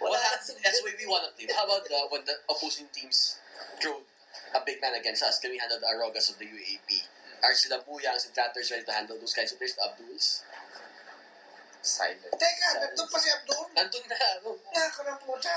well, 0.00 0.14
that's, 0.14 0.54
that's 0.62 0.80
the 0.80 0.93
we 0.98 1.06
want 1.06 1.24
to 1.26 1.30
play. 1.34 1.52
How 1.54 1.64
about 1.64 1.86
when 2.10 2.24
the 2.24 2.34
opposing 2.48 2.86
teams 2.92 3.38
throw 3.80 4.02
a 4.54 4.60
big 4.64 4.80
man 4.80 4.94
against 4.94 5.22
us? 5.22 5.38
Can 5.38 5.50
we 5.50 5.58
handle 5.58 5.78
the 5.78 5.86
Arogas 5.86 6.30
of 6.30 6.38
the 6.38 6.46
UAAP? 6.46 7.06
Are 7.42 7.54
sila 7.54 7.82
Buyangs 7.84 8.24
and 8.26 8.34
Tratters 8.34 8.70
ready 8.70 8.84
to 8.84 8.92
handle 8.92 9.18
those 9.18 9.34
kinds 9.34 9.52
of 9.52 9.58
players? 9.58 9.74
The 9.74 9.82
Abduls? 9.84 10.42
Silent. 11.84 12.32
Teka, 12.32 12.68
nandun 12.80 13.04
pa 13.12 13.18
si 13.20 13.28
Abdul. 13.28 13.60
Nandun 13.76 14.04
na. 14.08 14.16
ano? 14.16 14.56
Naka 14.72 15.00
ng 15.04 15.20
puta. 15.20 15.52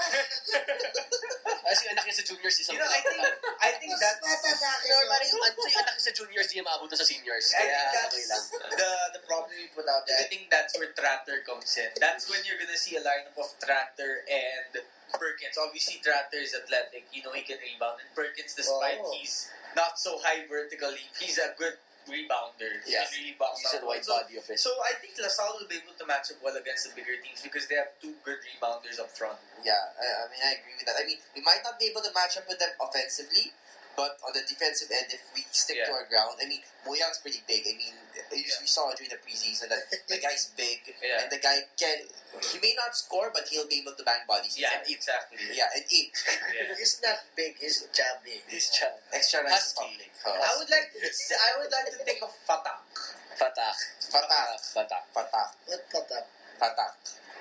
Kasi 1.67 1.79
yung 1.87 1.93
anak 1.95 2.03
niya 2.03 2.15
sa 2.19 2.25
juniors, 2.27 2.55
isang 2.59 2.75
You 2.75 2.83
know, 2.83 2.91
I 2.91 2.99
think 2.99 3.23
I 3.63 3.69
think 3.79 3.91
Mas 3.95 4.01
that's 4.03 4.19
bata 4.19 4.49
sa 4.55 4.67
akin 4.75 4.87
No, 4.91 4.95
yung, 5.03 5.11
ano, 5.11 5.23
yung 5.63 5.81
anak 5.87 5.95
niya 5.95 6.03
sa 6.03 6.13
juniors, 6.15 6.47
di 6.51 6.53
niya 6.59 6.65
maabot 6.67 6.87
na 6.91 6.97
sa 6.99 7.07
seniors. 7.07 7.47
I 7.55 7.63
Kaya, 7.63 7.79
think 7.79 8.07
okay 8.11 8.23
lang. 8.27 8.43
that's 8.43 8.75
the 8.75 8.91
the 9.15 9.23
problem 9.23 9.51
you 9.55 9.71
put 9.71 9.87
out 9.87 10.03
there. 10.03 10.19
I 10.19 10.27
think 10.27 10.51
that's 10.51 10.75
where 10.75 10.91
Tratter 10.91 11.37
comes 11.47 11.71
in. 11.79 11.91
That's 11.95 12.27
when 12.27 12.43
you're 12.43 12.59
gonna 12.59 12.75
see 12.79 12.99
a 12.99 13.03
lineup 13.03 13.35
of 13.39 13.47
Tratter 13.63 14.23
and 14.27 14.83
Perkins. 15.15 15.55
Obviously, 15.55 16.03
Tratter 16.03 16.43
is 16.43 16.51
athletic. 16.51 17.07
You 17.15 17.23
know 17.23 17.31
he 17.31 17.47
can 17.47 17.59
rebound, 17.63 18.03
and 18.03 18.11
Perkins, 18.11 18.51
despite 18.51 18.99
Oh. 18.99 19.15
he's 19.15 19.47
not 19.79 19.95
so 19.95 20.19
high 20.19 20.43
vertically, 20.43 21.07
he's 21.19 21.39
a 21.39 21.55
good 21.55 21.79
rebounder. 22.07 22.83
He 22.83 22.91
Yeah. 22.93 23.05
can 23.05 23.19
really 23.19 23.35
bounce 23.39 23.59
He's 23.61 23.73
a 23.79 23.85
wide 23.85 24.03
So- 24.03 24.17
body 24.17 24.37
of 24.37 24.49
it. 24.49 24.59
So 24.59 24.71
I 24.81 24.93
think 24.99 25.17
LaSalle 25.19 25.57
will 25.59 25.67
be 25.67 25.77
able 25.77 25.93
to 25.93 26.05
match 26.05 26.31
up 26.31 26.41
well 26.41 26.55
against 26.55 26.87
the 26.87 26.91
bigger 26.95 27.15
teams 27.21 27.41
because 27.41 27.67
they 27.67 27.75
have 27.75 27.91
two 28.01 28.15
good 28.23 28.39
rebounders 28.41 28.99
up 28.99 29.11
front. 29.15 29.39
Yeah, 29.63 29.91
I, 29.99 30.23
I 30.23 30.27
mean, 30.31 30.41
I 30.43 30.51
agree 30.59 30.75
with 30.77 30.85
that. 30.87 30.95
I 30.97 31.03
mean, 31.05 31.19
we 31.35 31.41
might 31.41 31.63
not 31.63 31.79
be 31.79 31.87
able 31.87 32.01
to 32.01 32.11
match 32.13 32.37
up 32.37 32.47
with 32.47 32.59
them 32.59 32.71
offensively, 32.79 33.53
But 33.97 34.21
on 34.21 34.29
the 34.29 34.45
defensive 34.45 34.93
end, 34.93 35.09
if 35.09 35.25
we 35.33 35.41
stick 35.49 35.81
to 35.81 35.89
our 35.89 36.05
ground, 36.05 36.37
I 36.37 36.45
mean, 36.45 36.61
Moyang's 36.85 37.17
pretty 37.17 37.41
big. 37.49 37.65
I 37.65 37.73
mean, 37.73 37.97
we 38.29 38.45
Yeah. 38.45 38.61
saw 38.69 38.93
during 38.93 39.09
the 39.09 39.17
preseason 39.17 39.73
that 39.73 39.89
the 39.89 40.21
guy's 40.25 40.53
big, 40.53 40.85
Yeah. 41.01 41.25
and 41.25 41.33
the 41.33 41.41
guy 41.41 41.65
can. 41.73 42.05
He 42.37 42.61
may 42.61 42.77
not 42.77 42.93
score, 42.93 43.33
but 43.33 43.49
he'll 43.49 43.65
be 43.65 43.81
able 43.81 43.97
to 43.97 44.03
bang 44.05 44.21
bodies. 44.29 44.53
Yeah, 44.53 44.77
inside. 44.85 44.93
exactly. 44.93 45.39
yeah, 45.57 45.73
and 45.73 45.81
eat. 45.89 46.13
Yeah. 46.53 46.75
He's 46.77 47.01
not 47.01 47.25
big, 47.35 47.57
he's 47.57 47.81
chubby. 47.89 48.37
He's 48.47 48.69
Chan. 48.69 48.93
Extra 49.11 49.41
nice 49.41 49.73
Husky. 49.73 49.81
public. 49.81 50.11
I 50.29 50.53
would 50.61 50.69
like 50.69 50.93
to, 50.93 51.09
I 51.33 51.49
would 51.57 51.71
like 51.73 51.89
to 51.89 51.97
think 52.05 52.21
of 52.21 52.29
Fatak. 52.45 52.85
Fatak. 53.33 53.77
Fatak. 54.13 54.61
Fatak. 54.61 55.03
Fatak. 55.09 55.49
What 55.65 55.81
patak? 55.89 56.25
Fatak. 56.61 56.93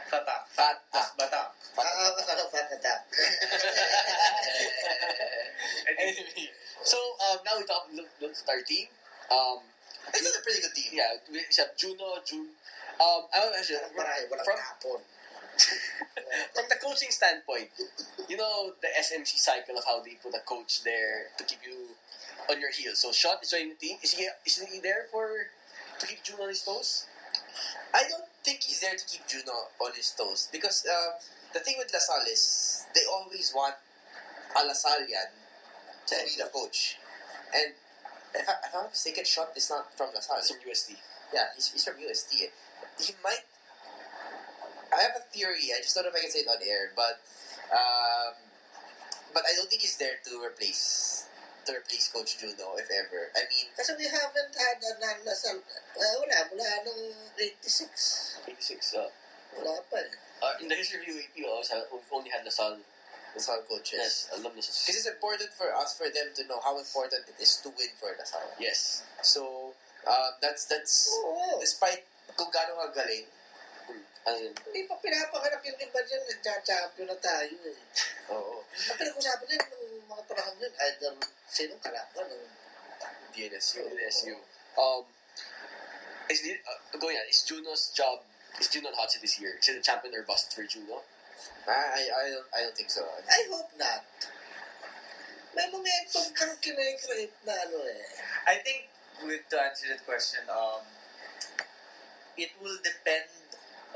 Fatak. 0.08 0.40
Fat. 0.56 0.76
Plus 0.90 1.08
Batak. 1.20 1.48
Ah, 1.76 1.82
ah, 1.84 2.14
ano, 2.16 2.44
so 6.82 6.98
um, 7.30 7.38
now 7.44 7.58
we 7.58 7.64
talk 7.64 7.86
look, 7.94 8.08
look 8.20 8.32
at 8.32 8.48
our 8.50 8.62
team. 8.62 8.86
Um, 9.30 9.62
This 10.12 10.22
is 10.22 10.38
a 10.38 10.42
pretty 10.42 10.62
good 10.62 10.74
team. 10.74 10.90
yeah, 10.94 11.18
we 11.30 11.42
have 11.42 11.74
Juno, 11.76 12.22
June. 12.22 12.54
Um, 13.02 13.26
I 13.34 13.42
want 13.42 13.54
to 13.54 13.58
mention 13.58 13.76
walang 13.98 14.22
from, 14.46 14.58
from 16.54 16.64
the 16.70 16.78
coaching 16.78 17.10
standpoint, 17.10 17.70
you 18.28 18.36
know 18.36 18.72
the 18.80 18.88
SMC 18.98 19.36
cycle 19.38 19.76
of 19.78 19.84
how 19.84 19.98
they 20.02 20.14
put 20.22 20.34
a 20.34 20.42
coach 20.46 20.84
there 20.84 21.34
to 21.38 21.42
keep 21.44 21.58
you 21.66 21.94
on 22.50 22.60
your 22.60 22.70
heels. 22.70 23.00
So 23.02 23.10
Shot 23.12 23.42
is 23.42 23.50
joining 23.50 23.70
the 23.74 23.80
team. 23.80 23.96
Is 24.02 24.12
he 24.14 24.28
is 24.46 24.62
he 24.62 24.80
there 24.80 25.06
for 25.10 25.50
to 25.98 26.04
keep 26.06 26.22
Juno 26.22 26.44
on 26.44 26.50
his 26.50 26.62
toes? 26.62 27.06
I 27.94 28.04
don't 28.08 28.28
think 28.44 28.62
he's 28.62 28.80
there 28.80 28.94
to 28.94 29.04
keep 29.04 29.26
Juno 29.26 29.74
on 29.80 29.90
his 29.96 30.10
toes 30.12 30.48
because 30.52 30.86
um, 30.86 31.18
the 31.52 31.60
thing 31.60 31.76
with 31.78 31.90
La 31.92 31.98
Salle 31.98 32.28
is 32.30 32.86
they 32.94 33.02
always 33.10 33.52
want 33.54 33.74
a 34.54 34.60
Lasalian 34.60 35.34
to 36.06 36.14
be 36.24 36.34
the 36.38 36.48
coach. 36.50 36.98
And 37.54 37.74
if, 38.34 38.46
I, 38.48 38.54
if 38.64 38.72
I'm 38.74 38.88
not 38.88 38.94
mistaken, 38.94 39.24
Shot 39.24 39.50
is 39.56 39.70
not 39.70 39.92
from 39.94 40.10
La 40.14 40.20
Salle. 40.20 40.38
It's 40.38 40.50
from 40.50 40.60
UST. 40.62 40.96
Yeah, 41.32 41.50
he's, 41.54 41.72
he's 41.72 41.84
from 41.84 41.98
UST. 41.98 42.32
He 42.32 43.12
might. 43.22 43.44
I 44.94 45.02
have 45.02 45.18
a 45.18 45.24
theory. 45.34 45.74
I 45.74 45.82
just 45.82 45.94
don't 45.94 46.04
know 46.04 46.14
if 46.14 46.16
I 46.16 46.22
can 46.24 46.30
say 46.30 46.46
it 46.46 46.48
on 46.48 46.62
air, 46.62 46.94
but 46.94 47.20
um, 47.68 48.34
but 49.34 49.42
I 49.44 49.52
don't 49.58 49.68
think 49.68 49.82
he's 49.82 49.98
there 49.98 50.22
to 50.24 50.40
replace 50.40 51.26
to 51.66 51.74
replace 51.74 52.08
Coach 52.08 52.38
Juno 52.38 52.78
if 52.78 52.88
ever. 52.88 53.34
I 53.34 53.44
mean, 53.50 53.66
Kasi 53.74 53.98
we 53.98 54.06
haven't 54.06 54.54
had 54.54 54.78
a 54.78 54.92
non-La 55.02 55.34
Salle. 55.34 55.60
Uh, 55.98 56.22
wala, 56.22 56.46
mula 56.54 56.70
nung 56.86 57.02
86. 57.34 58.46
86. 58.46 58.94
Uh, 58.94 59.10
Wala 59.58 59.80
pa 59.88 59.98
uh, 60.42 60.54
in 60.60 60.68
the 60.68 60.76
history 60.76 61.00
of 61.00 61.06
UAAP, 61.08 61.32
we 61.36 61.48
always 61.48 61.68
have, 61.72 61.88
we've 61.88 62.12
only 62.12 62.30
had 62.30 62.44
La 62.44 62.52
Salle. 62.52 62.78
Lasal 63.36 63.60
coaches. 63.68 64.00
Yes, 64.00 64.14
alumnus. 64.32 64.66
Because 64.80 65.04
it's 65.04 65.12
important 65.12 65.52
for 65.52 65.68
us, 65.76 65.92
for 65.92 66.08
them 66.08 66.32
to 66.34 66.42
know 66.48 66.56
how 66.64 66.80
important 66.80 67.28
it 67.28 67.36
is 67.36 67.60
to 67.60 67.68
win 67.76 67.92
for 68.00 68.08
Lasal. 68.16 68.48
Yes. 68.56 69.04
So, 69.20 69.76
um, 70.08 70.32
that's, 70.40 70.64
that's, 70.64 71.12
Oo. 71.20 71.60
despite 71.60 72.02
kung 72.34 72.48
gaano 72.48 72.80
kagaling, 72.88 73.28
Hmm. 73.86 74.02
Ano 74.26 74.36
yun? 74.42 74.50
Hindi 74.66 74.82
pa 74.90 74.98
pinapanganak 74.98 75.62
yung 75.62 75.78
iba 75.78 76.00
dyan. 76.02 76.18
Nagcha-champion 76.26 77.06
na 77.06 77.14
tayo 77.22 77.54
eh. 77.70 77.78
oo, 78.34 78.66
Ang 78.66 78.96
pinag-usapan 78.98 79.46
din 79.46 79.62
nung 79.62 80.10
mga 80.10 80.22
panahon 80.26 80.58
yun, 80.58 80.74
either 80.74 81.14
sinong 81.46 81.78
kalaban 81.78 82.26
o 82.26 82.36
DNSU. 83.30 83.86
LSU. 83.86 84.34
Um, 84.74 85.06
is 86.26 86.42
the, 86.42 86.58
uh, 86.66 86.98
going 86.98 87.14
on, 87.14 87.22
is 87.30 87.46
Juno's 87.46 87.94
job, 87.94 88.26
is 88.58 88.66
Juno 88.66 88.90
on 88.90 88.98
hot 88.98 89.06
seat 89.14 89.22
this 89.22 89.38
year? 89.38 89.54
Is 89.54 89.70
it 89.70 89.78
a 89.78 89.84
champion 89.86 90.10
or 90.18 90.26
bust 90.26 90.50
for 90.50 90.66
Juno? 90.66 91.06
I, 91.66 91.72
I, 91.72 92.02
I, 92.04 92.24
don't, 92.30 92.48
I 92.54 92.58
don't 92.62 92.76
think 92.76 92.90
so. 92.90 93.02
I 93.02 93.40
hope 93.50 93.70
not. 93.78 94.04
May 95.56 95.66
momentum 95.72 96.36
kang 96.36 96.52
kinekreate 96.60 97.32
na 97.48 97.56
ano 97.64 97.80
eh. 97.88 98.04
I 98.44 98.60
think, 98.60 98.92
with 99.24 99.48
to 99.48 99.56
answer 99.56 99.88
that 99.88 100.04
question, 100.04 100.44
um, 100.52 100.84
it 102.36 102.52
will 102.60 102.76
depend 102.84 103.32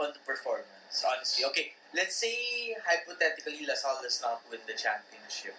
on 0.00 0.16
the 0.16 0.22
performance, 0.24 1.04
honestly. 1.04 1.44
Okay, 1.52 1.76
let's 1.92 2.16
say, 2.16 2.72
hypothetically, 2.80 3.68
LaSalle 3.68 4.00
does 4.00 4.24
not 4.24 4.40
win 4.48 4.64
the 4.64 4.72
championship. 4.72 5.52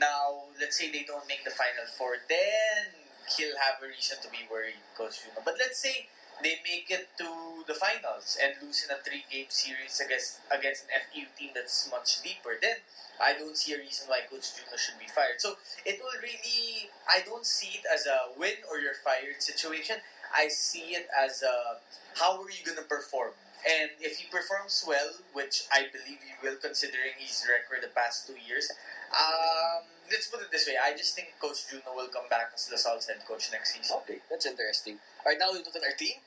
Now, 0.00 0.48
let's 0.58 0.80
say 0.80 0.90
they 0.90 1.04
don't 1.04 1.28
make 1.28 1.44
the 1.44 1.52
Final 1.52 1.86
Four, 1.92 2.24
then 2.26 3.04
he'll 3.36 3.60
have 3.60 3.84
a 3.84 3.86
reason 3.86 4.18
to 4.24 4.28
be 4.32 4.48
worried, 4.50 4.80
Coach 4.96 5.22
Juno. 5.22 5.44
But 5.44 5.60
let's 5.60 5.78
say 5.78 6.08
they 6.42 6.58
make 6.64 6.90
it 6.90 7.08
to 7.18 7.28
the 7.66 7.74
finals 7.74 8.36
and 8.40 8.54
lose 8.62 8.84
in 8.84 8.94
a 8.94 8.98
three-game 9.00 9.48
series 9.48 10.00
against 10.00 10.40
against 10.50 10.84
an 10.84 11.00
FEU 11.00 11.26
team 11.38 11.50
that's 11.54 11.88
much 11.90 12.22
deeper, 12.22 12.56
then 12.60 12.82
I 13.20 13.32
don't 13.32 13.56
see 13.56 13.74
a 13.74 13.78
reason 13.78 14.08
why 14.08 14.20
Coach 14.28 14.56
Juno 14.56 14.76
should 14.76 14.98
be 14.98 15.06
fired. 15.06 15.38
So 15.38 15.56
it 15.86 16.00
will 16.02 16.18
really, 16.20 16.90
I 17.06 17.22
don't 17.24 17.46
see 17.46 17.78
it 17.78 17.84
as 17.86 18.06
a 18.06 18.34
win 18.38 18.66
or 18.70 18.78
you're 18.78 18.98
fired 19.04 19.38
situation. 19.38 19.96
I 20.34 20.48
see 20.48 20.98
it 20.98 21.06
as 21.14 21.42
a 21.42 21.78
how 22.18 22.42
are 22.42 22.50
you 22.50 22.74
to 22.74 22.82
perform? 22.82 23.30
And 23.64 23.96
if 24.00 24.20
he 24.20 24.28
performs 24.28 24.84
well, 24.84 25.16
which 25.32 25.64
I 25.72 25.88
believe 25.88 26.20
he 26.20 26.36
will, 26.44 26.60
considering 26.60 27.16
his 27.16 27.44
record 27.48 27.80
the 27.80 27.88
past 27.96 28.28
two 28.28 28.36
years, 28.36 28.68
um, 29.16 29.88
let's 30.12 30.28
put 30.28 30.44
it 30.44 30.52
this 30.52 30.68
way: 30.68 30.76
I 30.76 30.92
just 30.92 31.16
think 31.16 31.32
Coach 31.40 31.64
Juno 31.72 31.96
will 31.96 32.12
come 32.12 32.28
back 32.28 32.52
as 32.52 32.68
LaSalle's 32.68 33.08
head 33.08 33.24
coach 33.24 33.48
next 33.52 33.72
season. 33.72 33.96
Okay, 34.04 34.20
that's 34.28 34.44
interesting. 34.44 35.00
Alright, 35.24 35.40
now 35.40 35.48
we 35.52 35.64
look 35.64 35.72
at 35.72 35.80
our 35.80 35.96
team. 35.96 36.20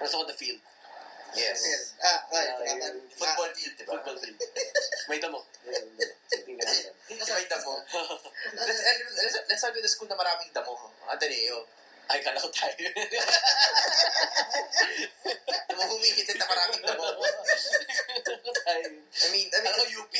Let's 0.00 0.16
look 0.16 0.24
at 0.24 0.32
the 0.32 0.40
field. 0.40 0.64
Yes. 1.32 1.64
Yes. 1.64 1.96
Ah, 2.04 2.20
ay, 2.36 2.44
Ah, 2.44 2.60
dapat- 2.60 3.08
Football 3.16 3.52
field, 3.56 3.74
di 3.80 3.84
ba? 3.88 3.96
Football 3.96 4.16
field. 4.20 4.36
May 5.08 5.16
damo. 5.20 5.40
May 6.44 7.46
damo. 7.48 7.72
let's, 8.56 8.80
let's, 8.84 9.36
let's 9.48 9.60
start 9.60 9.72
with 9.72 9.80
the 9.84 9.88
school 9.88 10.08
na 10.12 10.16
maraming 10.16 10.52
damo. 10.52 10.76
Ateneo. 11.08 11.64
Ay, 12.10 12.18
kala 12.22 12.40
ko 12.42 12.48
tayo. 12.50 12.74
Damo 15.70 15.82
humihitit 15.86 16.36
na 16.36 16.46
maraming 16.46 16.82
damo. 16.82 17.04
tayo. 18.62 18.86
I 18.88 18.90
mean, 19.30 19.48
I 19.48 19.58
mean, 19.60 19.72
Ako 19.72 19.82
UP. 20.02 20.14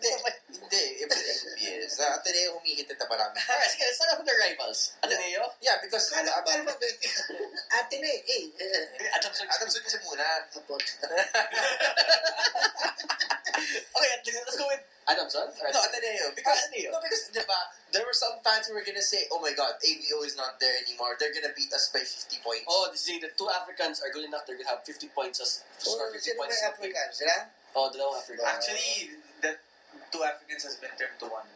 hindi, 0.00 0.10
hindi, 0.50 0.82
iba 1.04 1.14
din 1.14 1.28
UPS. 1.30 1.90
Sa 1.96 2.04
Ateneo 2.18 2.50
humihitit 2.58 2.98
na 2.98 3.06
maraming. 3.06 3.40
Alright, 3.40 3.70
sige, 3.70 3.84
off 3.90 4.18
with 4.18 4.26
the 4.26 4.34
rivals. 4.36 4.80
Ateneo? 5.02 5.42
Yeah, 5.62 5.78
because 5.82 6.10
Kala 6.10 6.30
ko 6.30 6.40
ba 6.46 6.50
alphabetic? 6.58 7.10
Ate 7.70 7.96
na 8.02 8.08
eh. 8.08 8.20
Eh, 8.26 8.44
eh. 8.58 9.16
Adamson. 9.16 9.46
Adamson 9.46 9.82
kasi 9.86 9.98
muna. 10.02 10.24
Hapon. 10.50 10.80
Okay, 13.60 14.14
let's 14.46 14.56
go 14.56 14.66
with 14.68 14.82
Adamson. 15.08 15.48
Alright. 15.50 15.74
No, 15.74 15.80
Ateneo. 15.84 16.30
Because, 16.34 16.58
Ateneo. 16.70 16.90
no, 16.94 16.98
because, 17.02 17.28
di 17.34 17.42
ba, 17.44 17.58
there 17.92 18.04
were 18.06 18.14
some 18.16 18.38
fans 18.44 18.66
who 18.70 18.74
were 18.78 18.84
gonna 18.86 19.02
say, 19.04 19.26
oh 19.32 19.40
my 19.42 19.52
god, 19.52 19.76
AVO 19.82 20.22
is 20.24 20.36
not 20.36 20.58
there 20.62 20.74
anymore. 20.86 21.16
They're 21.18 21.34
gonna 21.34 21.52
beat 21.56 21.72
us 21.74 21.90
by 21.92 22.00
50 22.06 22.40
points. 22.44 22.64
Oh, 22.70 22.88
they 22.90 22.96
say 23.00 23.18
the 23.18 23.30
two 23.36 23.48
Africans 23.50 24.00
are 24.02 24.10
good 24.14 24.24
enough. 24.24 24.46
They're 24.46 24.56
gonna 24.58 24.70
have 24.74 24.84
50 24.86 25.10
points 25.14 25.40
as 25.42 25.64
Oh, 25.86 25.96
score 25.98 26.10
50 26.14 26.20
sino 26.20 26.38
points. 26.38 26.56
may 26.62 26.68
African? 26.68 27.08
Sila? 27.12 27.36
Oh, 27.74 27.86
dalawang 27.90 28.18
African. 28.22 28.44
Actually, 28.46 29.18
the 29.42 29.52
two 30.10 30.22
Africans 30.22 30.62
has 30.66 30.76
been 30.78 30.94
turned 30.98 31.18
to 31.20 31.26
one. 31.30 31.46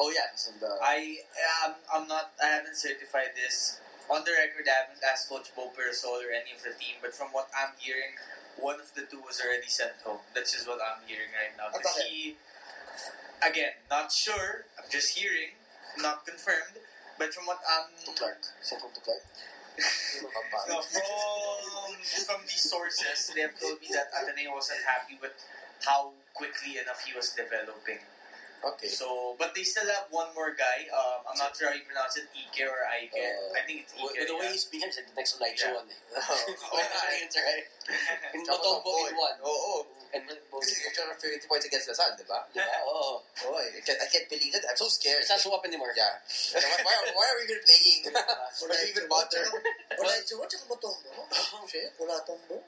Oh 0.00 0.08
yeah, 0.08 0.32
so 0.34 0.50
the 0.56 0.80
I 0.80 1.20
um, 1.68 1.74
I'm 1.92 2.04
not 2.08 2.32
I 2.40 2.56
haven't 2.58 2.74
certified 2.76 3.36
this 3.36 3.78
on 4.10 4.26
the 4.26 4.34
record. 4.34 4.66
I 4.66 4.84
haven't 4.84 5.00
asked 5.06 5.30
Coach 5.30 5.54
Bo 5.54 5.70
Perasol 5.70 6.18
or 6.26 6.34
any 6.34 6.50
of 6.50 6.60
the 6.66 6.74
team, 6.74 6.98
but 7.00 7.14
from 7.14 7.30
what 7.30 7.48
I'm 7.54 7.72
hearing, 7.78 8.18
one 8.58 8.82
of 8.82 8.90
the 8.92 9.06
two 9.06 9.22
was 9.22 9.40
already 9.40 9.70
sent 9.70 9.94
home. 10.02 10.20
That's 10.34 10.52
just 10.52 10.66
what 10.66 10.82
I'm 10.82 11.06
hearing 11.06 11.30
right 11.32 11.54
now. 11.54 11.70
Bakit? 11.70 12.10
he, 12.10 12.36
again, 13.40 13.78
not 13.88 14.10
sure. 14.12 14.66
I'm 14.76 14.90
just 14.90 15.16
hearing, 15.16 15.54
not 16.02 16.26
confirmed. 16.26 16.82
But 17.16 17.32
from 17.32 17.46
what 17.46 17.60
I'm 17.64 17.92
to 18.04 18.12
Clark. 18.16 18.42
Sent 18.60 18.82
home 18.82 18.92
to 18.96 19.00
Clark. 19.00 19.22
no, 20.68 20.82
from 20.82 21.04
from 22.26 22.40
these 22.44 22.64
sources, 22.68 23.30
they 23.34 23.40
have 23.40 23.56
told 23.60 23.80
me 23.80 23.88
that 23.92 24.12
Ateneo 24.12 24.52
wasn't 24.52 24.80
happy 24.84 25.16
with 25.20 25.32
how 25.84 26.12
quickly 26.34 26.76
enough 26.76 27.00
he 27.04 27.16
was 27.16 27.30
developing. 27.32 28.00
Okay. 28.60 28.88
So, 28.92 29.36
but 29.40 29.56
they 29.56 29.64
still 29.64 29.88
have 29.88 30.12
one 30.12 30.28
more 30.36 30.52
guy. 30.52 30.84
Um, 30.92 31.24
I'm 31.32 31.38
not 31.40 31.56
sure 31.56 31.72
how 31.72 31.76
you 31.76 31.84
pronounce 31.88 32.20
it, 32.20 32.28
Ike 32.36 32.60
or 32.68 32.84
Ike. 32.92 33.16
Uh, 33.16 33.56
I 33.56 33.64
think 33.64 33.88
it's 33.88 33.96
Ike. 33.96 34.04
With 34.04 34.28
the 34.28 34.36
way 34.36 34.48
yeah. 34.48 34.52
he's 34.52 34.68
speaking, 34.68 34.92
it's 34.92 35.00
like 35.00 35.08
the 35.08 35.16
next 35.16 35.40
Elijah 35.40 35.72
Yeah. 35.72 35.80
one. 35.80 35.88
Oh, 36.20 36.76
Why 36.76 36.84
not? 36.84 37.08
It's 37.24 37.36
right. 37.40 37.64
In 38.36 38.44
Motombo 38.44 38.92
in 39.08 39.16
one. 39.16 39.38
Oo. 39.40 39.50
Oh, 39.50 39.80
And 40.10 40.26
both. 40.50 40.58
Kasi 40.66 40.82
you're 40.82 40.90
trying 40.90 41.14
to 41.14 41.22
50 41.22 41.46
points 41.46 41.66
against 41.70 41.86
La 41.86 41.94
Salle, 41.94 42.18
di 42.18 42.26
ba? 42.26 42.42
Yeah, 42.50 42.66
oh. 42.82 43.22
Oh, 43.46 43.54
I 43.54 43.78
can't, 43.78 43.94
I 44.02 44.10
can't 44.10 44.26
believe 44.26 44.50
it. 44.50 44.62
I'm 44.66 44.74
so 44.74 44.90
scared. 44.90 45.22
It's 45.22 45.30
not 45.30 45.38
show 45.38 45.54
up 45.54 45.62
anymore. 45.62 45.94
Yeah. 45.94 46.18
why, 46.50 46.82
why, 46.82 46.94
are- 46.98 47.14
why 47.14 47.24
are 47.30 47.36
we 47.38 47.46
even 47.46 47.62
playing? 47.62 48.00
why 48.10 48.74
are 48.74 48.82
we 48.82 48.90
even 48.90 49.06
bother? 49.06 49.42
Wala 49.94 50.10
yung 50.18 50.26
tsaka, 50.26 50.44
tsaka 50.50 50.64
matombo. 50.66 51.10
Shit, 51.70 51.94
wala 51.94 52.18
tombo. 52.26 52.58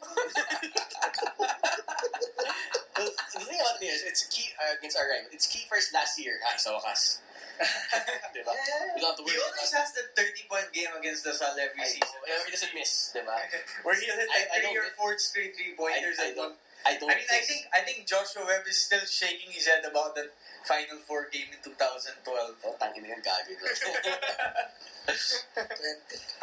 Well, 3.33 3.41
the 3.45 3.49
thing 3.49 3.61
about 3.61 3.81
it 3.81 3.87
is, 3.89 4.05
it's 4.05 4.29
key 4.29 4.53
uh, 4.61 4.77
against 4.77 4.97
our 5.01 5.09
rival. 5.09 5.29
It's 5.33 5.49
key 5.49 5.65
first 5.69 5.93
last 5.97 6.21
year. 6.21 6.37
Ah, 6.45 6.57
sa 6.61 6.77
wakas. 6.77 7.25
diba? 8.35 8.53
You 8.97 9.01
don't 9.01 9.15
have 9.15 9.19
to 9.21 9.25
he 9.29 9.37
always 9.39 9.71
has 9.77 9.93
the 9.95 10.09
30 10.17 10.51
point 10.51 10.69
game 10.75 10.91
against 10.99 11.23
the 11.23 11.31
Sal 11.33 11.55
every 11.55 11.79
I, 11.79 11.87
season. 11.87 12.19
he 12.27 12.51
doesn't 12.51 12.75
miss, 12.75 13.13
diba? 13.15 13.33
Where 13.87 13.95
he'll 13.95 14.17
hit 14.19 14.27
I- 14.29 14.49
like 14.49 14.49
I 14.51 14.59
three 14.65 14.75
don't 14.75 14.83
or 14.83 14.91
four 14.99 15.15
straight 15.21 15.55
three 15.55 15.77
pointers 15.79 16.19
I- 16.19 16.33
I 16.33 16.35
don't- 16.35 16.59
I 16.83 16.99
don't 16.99 17.07
I 17.07 17.15
mean, 17.15 17.31
I 17.31 17.39
think 17.47 17.63
I 17.71 17.87
think 17.87 18.11
Joshua 18.11 18.43
Webb 18.43 18.67
is 18.67 18.75
still 18.75 19.07
shaking 19.07 19.55
his 19.55 19.71
head 19.71 19.87
about 19.87 20.19
that 20.19 20.35
Final 20.67 20.99
Four 21.07 21.31
game 21.31 21.47
in 21.55 21.63
2012. 21.63 22.27
Oh, 22.27 22.75
tangin 22.83 23.07
na 23.07 23.15
yan, 23.15 23.23
gagi. 23.23 23.55
20. 23.55 23.63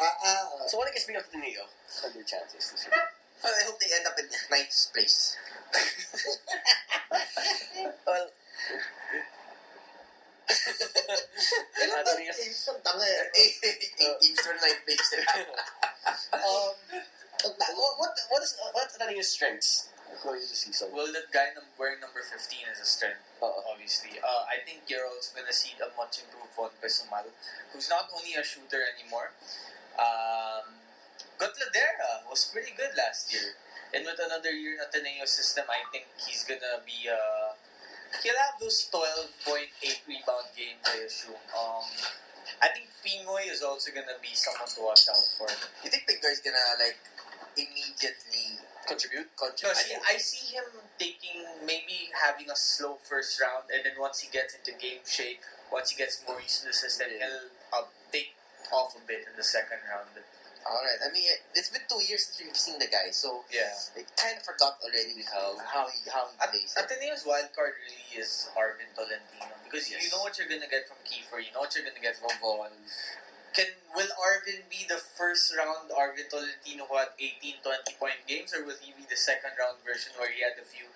ah, 0.00 0.16
ah. 0.24 0.64
so, 0.64 0.80
what 0.80 0.88
do 0.88 0.92
you 0.92 0.96
guys 0.96 1.04
think 1.04 1.20
of 1.20 1.28
the 1.28 1.36
Neo 1.36 1.68
and 1.68 2.24
chances 2.24 2.72
this 2.72 2.88
year? 2.88 2.96
Well, 3.42 3.54
I 3.56 3.62
hope 3.64 3.80
they 3.80 3.88
end 3.96 4.06
up 4.06 4.18
in 4.18 4.26
ninth 4.50 4.92
place. 4.92 5.36
Well, 8.06 8.26
Ilan 10.50 12.02
Ano 12.02 12.10
ba? 12.10 12.20
yun? 12.20 12.34
Eh, 12.34 12.50
isang 12.50 12.78
tanga 12.82 13.06
eh. 13.06 13.30
Eight 13.38 13.54
eight 13.62 13.94
teams 14.20 14.38
for 14.42 14.52
ninth 14.58 14.82
place. 14.84 15.08
um, 16.34 16.74
what, 17.40 17.92
what, 18.02 18.12
what 18.28 18.42
is, 18.42 18.52
what 18.58 18.90
are 18.90 19.14
your 19.14 19.22
strengths 19.24 19.88
going 20.22 20.42
into 20.42 20.50
the 20.50 20.58
season? 20.58 20.90
Well, 20.92 21.06
that 21.14 21.30
guy 21.30 21.54
wearing 21.78 22.02
number 22.02 22.20
15 22.20 22.34
is 22.66 22.82
a 22.82 22.88
strength, 22.88 23.22
Uh-oh. 23.40 23.62
obviously. 23.70 24.18
Uh, 24.20 24.42
I 24.50 24.58
think 24.66 24.84
you're 24.90 25.06
also 25.06 25.32
going 25.38 25.46
to 25.46 25.54
see 25.54 25.72
a 25.78 25.88
much 25.96 26.20
improved 26.26 26.52
Von 26.58 26.74
Pessumal, 26.82 27.30
who's 27.72 27.88
not 27.88 28.10
only 28.12 28.34
a 28.34 28.42
shooter 28.44 28.82
anymore. 28.98 29.30
Um, 29.96 30.79
Gotladera 31.38 32.28
was 32.28 32.50
pretty 32.52 32.72
good 32.76 32.92
last 32.96 33.32
year. 33.32 33.56
And 33.92 34.06
with 34.06 34.20
another 34.22 34.50
year 34.50 34.78
in 34.78 34.80
Ateneo 34.80 35.26
system, 35.26 35.64
I 35.68 35.82
think 35.90 36.06
he's 36.16 36.44
to 36.62 36.78
be... 36.86 37.10
Uh, 37.10 37.54
he'll 38.22 38.38
have 38.38 38.58
those 38.60 38.86
12.8 38.92 39.66
rebound 40.06 40.48
games, 40.54 40.82
I 40.86 41.02
assume. 41.06 41.42
Um, 41.54 41.86
I 42.62 42.68
think 42.70 42.90
Pimoy 43.02 43.50
is 43.50 43.62
also 43.62 43.90
to 44.06 44.18
be 44.22 44.34
someone 44.34 44.68
to 44.68 44.80
watch 44.82 45.08
out 45.10 45.24
for. 45.38 45.50
You 45.82 45.90
think 45.90 46.06
Big 46.06 46.22
is 46.22 46.40
gonna 46.42 46.78
like 46.78 46.98
immediately 47.56 48.62
Contribute? 48.90 49.30
No, 49.38 49.46
contribute? 49.54 49.76
see, 49.76 49.94
I 49.94 50.16
see 50.18 50.56
him 50.56 50.66
taking 50.98 51.46
maybe 51.62 52.10
having 52.10 52.50
a 52.50 52.56
slow 52.56 52.98
first 52.98 53.40
round, 53.40 53.70
and 53.70 53.86
then 53.86 53.94
once 54.00 54.18
he 54.20 54.28
gets 54.32 54.54
into 54.58 54.74
game 54.74 55.06
shape, 55.06 55.38
once 55.70 55.90
he 55.90 55.96
gets 55.96 56.18
more 56.26 56.40
used 56.42 56.62
to 56.62 56.66
the 56.68 56.74
system, 56.74 57.06
he'll 57.14 57.54
uh, 57.70 57.86
take 58.10 58.34
off 58.72 58.96
a 58.98 59.02
bit 59.06 59.30
in 59.30 59.36
the 59.36 59.46
second 59.46 59.78
round. 59.86 60.10
All 60.66 60.80
right. 60.84 61.00
I 61.02 61.08
mean, 61.12 61.24
it's 61.54 61.70
been 61.72 61.82
two 61.88 61.98
years 62.04 62.26
since 62.28 62.44
we've 62.44 62.56
seen 62.56 62.78
the 62.78 62.86
guy, 62.86 63.10
so 63.10 63.44
Yeah. 63.50 63.72
I 63.96 64.04
kind 64.14 64.36
of 64.38 64.44
forgot 64.44 64.76
already 64.84 65.24
how 65.24 65.56
how 65.64 65.88
he 65.88 65.98
how 66.10 66.28
he 66.28 66.36
At, 66.38 66.50
plays. 66.52 66.72
Ateneo's 66.76 67.24
wild 67.26 67.48
card 67.56 67.74
really 67.80 68.04
is 68.20 68.48
Arvin 68.54 68.92
Tolentino 68.94 69.56
because 69.64 69.88
you 69.90 69.96
know 70.12 70.20
what 70.20 70.36
you're 70.38 70.48
gonna 70.48 70.68
get 70.70 70.86
from 70.86 71.00
Kiefer, 71.08 71.40
you 71.40 71.50
know 71.56 71.64
what 71.64 71.72
you're 71.74 71.84
gonna 71.86 72.02
get 72.04 72.16
from 72.20 72.30
Von. 72.40 72.70
Can 73.54 73.66
will 73.94 74.10
Arvin 74.14 74.62
be 74.70 74.86
the 74.86 74.98
first 74.98 75.50
round 75.56 75.90
Arvin 75.90 76.30
Tolentino 76.30 76.86
who 76.86 76.96
had 76.96 77.10
18, 77.18 77.58
20 77.62 77.98
point 77.98 78.20
games, 78.26 78.54
or 78.54 78.62
will 78.64 78.78
he 78.80 78.94
be 78.94 79.02
the 79.10 79.16
second 79.18 79.58
round 79.58 79.82
version 79.82 80.14
where 80.18 80.30
he 80.30 80.42
had 80.42 80.54
a 80.60 80.64
few 80.66 80.86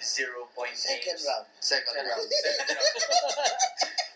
zero 0.00 0.48
point 0.56 0.72
Second 0.76 1.20
games? 1.20 1.24
round. 1.28 1.46
Second 1.60 1.92
Second 1.92 2.08
round. 2.08 2.24
Second 2.32 2.68
round. 2.72 2.88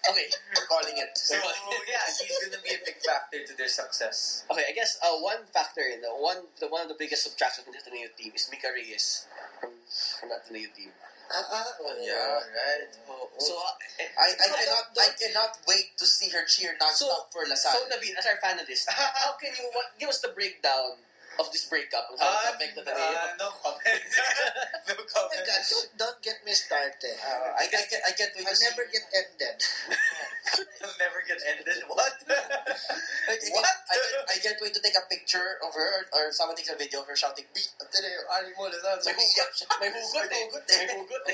okay, 0.17 0.27
we're 0.57 0.65
calling 0.69 0.97
it. 0.97 1.13
So 1.13 1.37
yeah, 1.37 2.05
he's 2.09 2.41
gonna 2.49 2.63
be 2.65 2.73
a 2.73 2.81
big 2.85 2.97
factor 3.05 3.45
to 3.45 3.53
their 3.57 3.69
success. 3.69 4.45
Okay, 4.49 4.65
I 4.65 4.73
guess 4.73 4.97
uh, 5.05 5.21
one 5.21 5.45
factor, 5.53 5.85
in 5.85 6.01
the 6.01 6.09
one, 6.09 6.49
the 6.61 6.69
one 6.73 6.81
of 6.83 6.89
the 6.89 6.97
biggest 6.99 7.25
subtractions 7.29 7.69
from 7.69 7.77
the 7.77 7.81
Ateneo 7.85 8.09
team 8.17 8.33
is 8.35 8.49
Mika 8.49 8.73
Reyes 8.73 9.29
from 9.61 9.77
from 10.21 10.33
the 10.33 10.41
Ateneo 10.41 10.73
team. 10.73 10.93
Oh. 11.31 11.97
Yeah, 12.01 12.39
right. 12.39 12.91
So, 13.39 13.57
uh, 13.57 13.75
eh, 13.99 14.07
I, 14.15 14.29
I 14.37 14.49
cannot 14.53 14.87
I 14.95 15.11
cannot 15.19 15.53
wait 15.67 15.97
to 15.99 16.07
see 16.07 16.31
her 16.31 16.45
cheer 16.47 16.77
non-stop 16.79 17.33
for 17.33 17.45
so 17.45 17.51
La 17.51 17.57
Salle. 17.57 17.89
David, 17.91 18.15
as 18.19 18.27
our 18.27 18.39
panelist, 18.39 18.87
how 18.89 19.35
can 19.41 19.51
you 19.57 19.67
what, 19.73 19.97
give 19.99 20.09
us 20.09 20.21
the 20.21 20.31
breakdown 20.31 21.01
of 21.41 21.51
this 21.51 21.67
breakup 21.67 22.07
and 22.11 22.21
how 22.21 22.31
it 22.31 22.55
affected 22.55 22.87
Ateneo? 22.87 23.03
uh, 23.03 23.35
no 23.41 23.49
comment. 23.59 23.83
no 24.89 24.95
Oh 24.95 25.03
my 25.03 25.07
comment. 25.11 25.43
God, 25.47 25.63
don't, 25.67 25.91
don't 25.99 26.21
get 26.23 26.39
me 26.47 26.53
started. 26.53 27.19
Uh, 27.19 27.59
I, 27.59 27.67
I, 27.67 27.83
can, 27.91 28.01
I 28.07 28.13
can't 28.15 28.31
wait 28.39 28.47
I'll 28.47 28.55
to 28.55 28.57
see 28.57 28.71
never 28.71 28.87
get 28.87 29.05
ended. 29.11 29.59
Never 31.01 31.25
get 31.25 31.41
ended. 31.41 31.81
What? 31.89 32.13
Like, 32.29 32.37
I 33.31 33.39
what? 33.51 33.65
I, 33.65 33.97
can't, 33.97 34.29
I 34.29 34.37
can't 34.43 34.61
wait 34.61 34.75
to 34.75 34.81
take 34.83 34.95
a 34.97 35.01
picture 35.09 35.57
of 35.65 35.73
her 35.73 36.05
or 36.13 36.31
someone 36.33 36.55
takes 36.57 36.69
a 36.69 36.77
video 36.77 37.01
of 37.01 37.07
her 37.09 37.17
shouting, 37.17 37.47
Beat! 37.55 37.71
Mo, 38.59 38.65
La 38.69 38.77
Salle. 38.77 39.01
So, 39.01 39.11
May 39.15 39.25
hugot, 39.25 39.65
may 39.81 39.89
hugot, 39.89 40.29
hugot 40.29 40.69
May 40.69 40.85
hugot. 40.93 41.25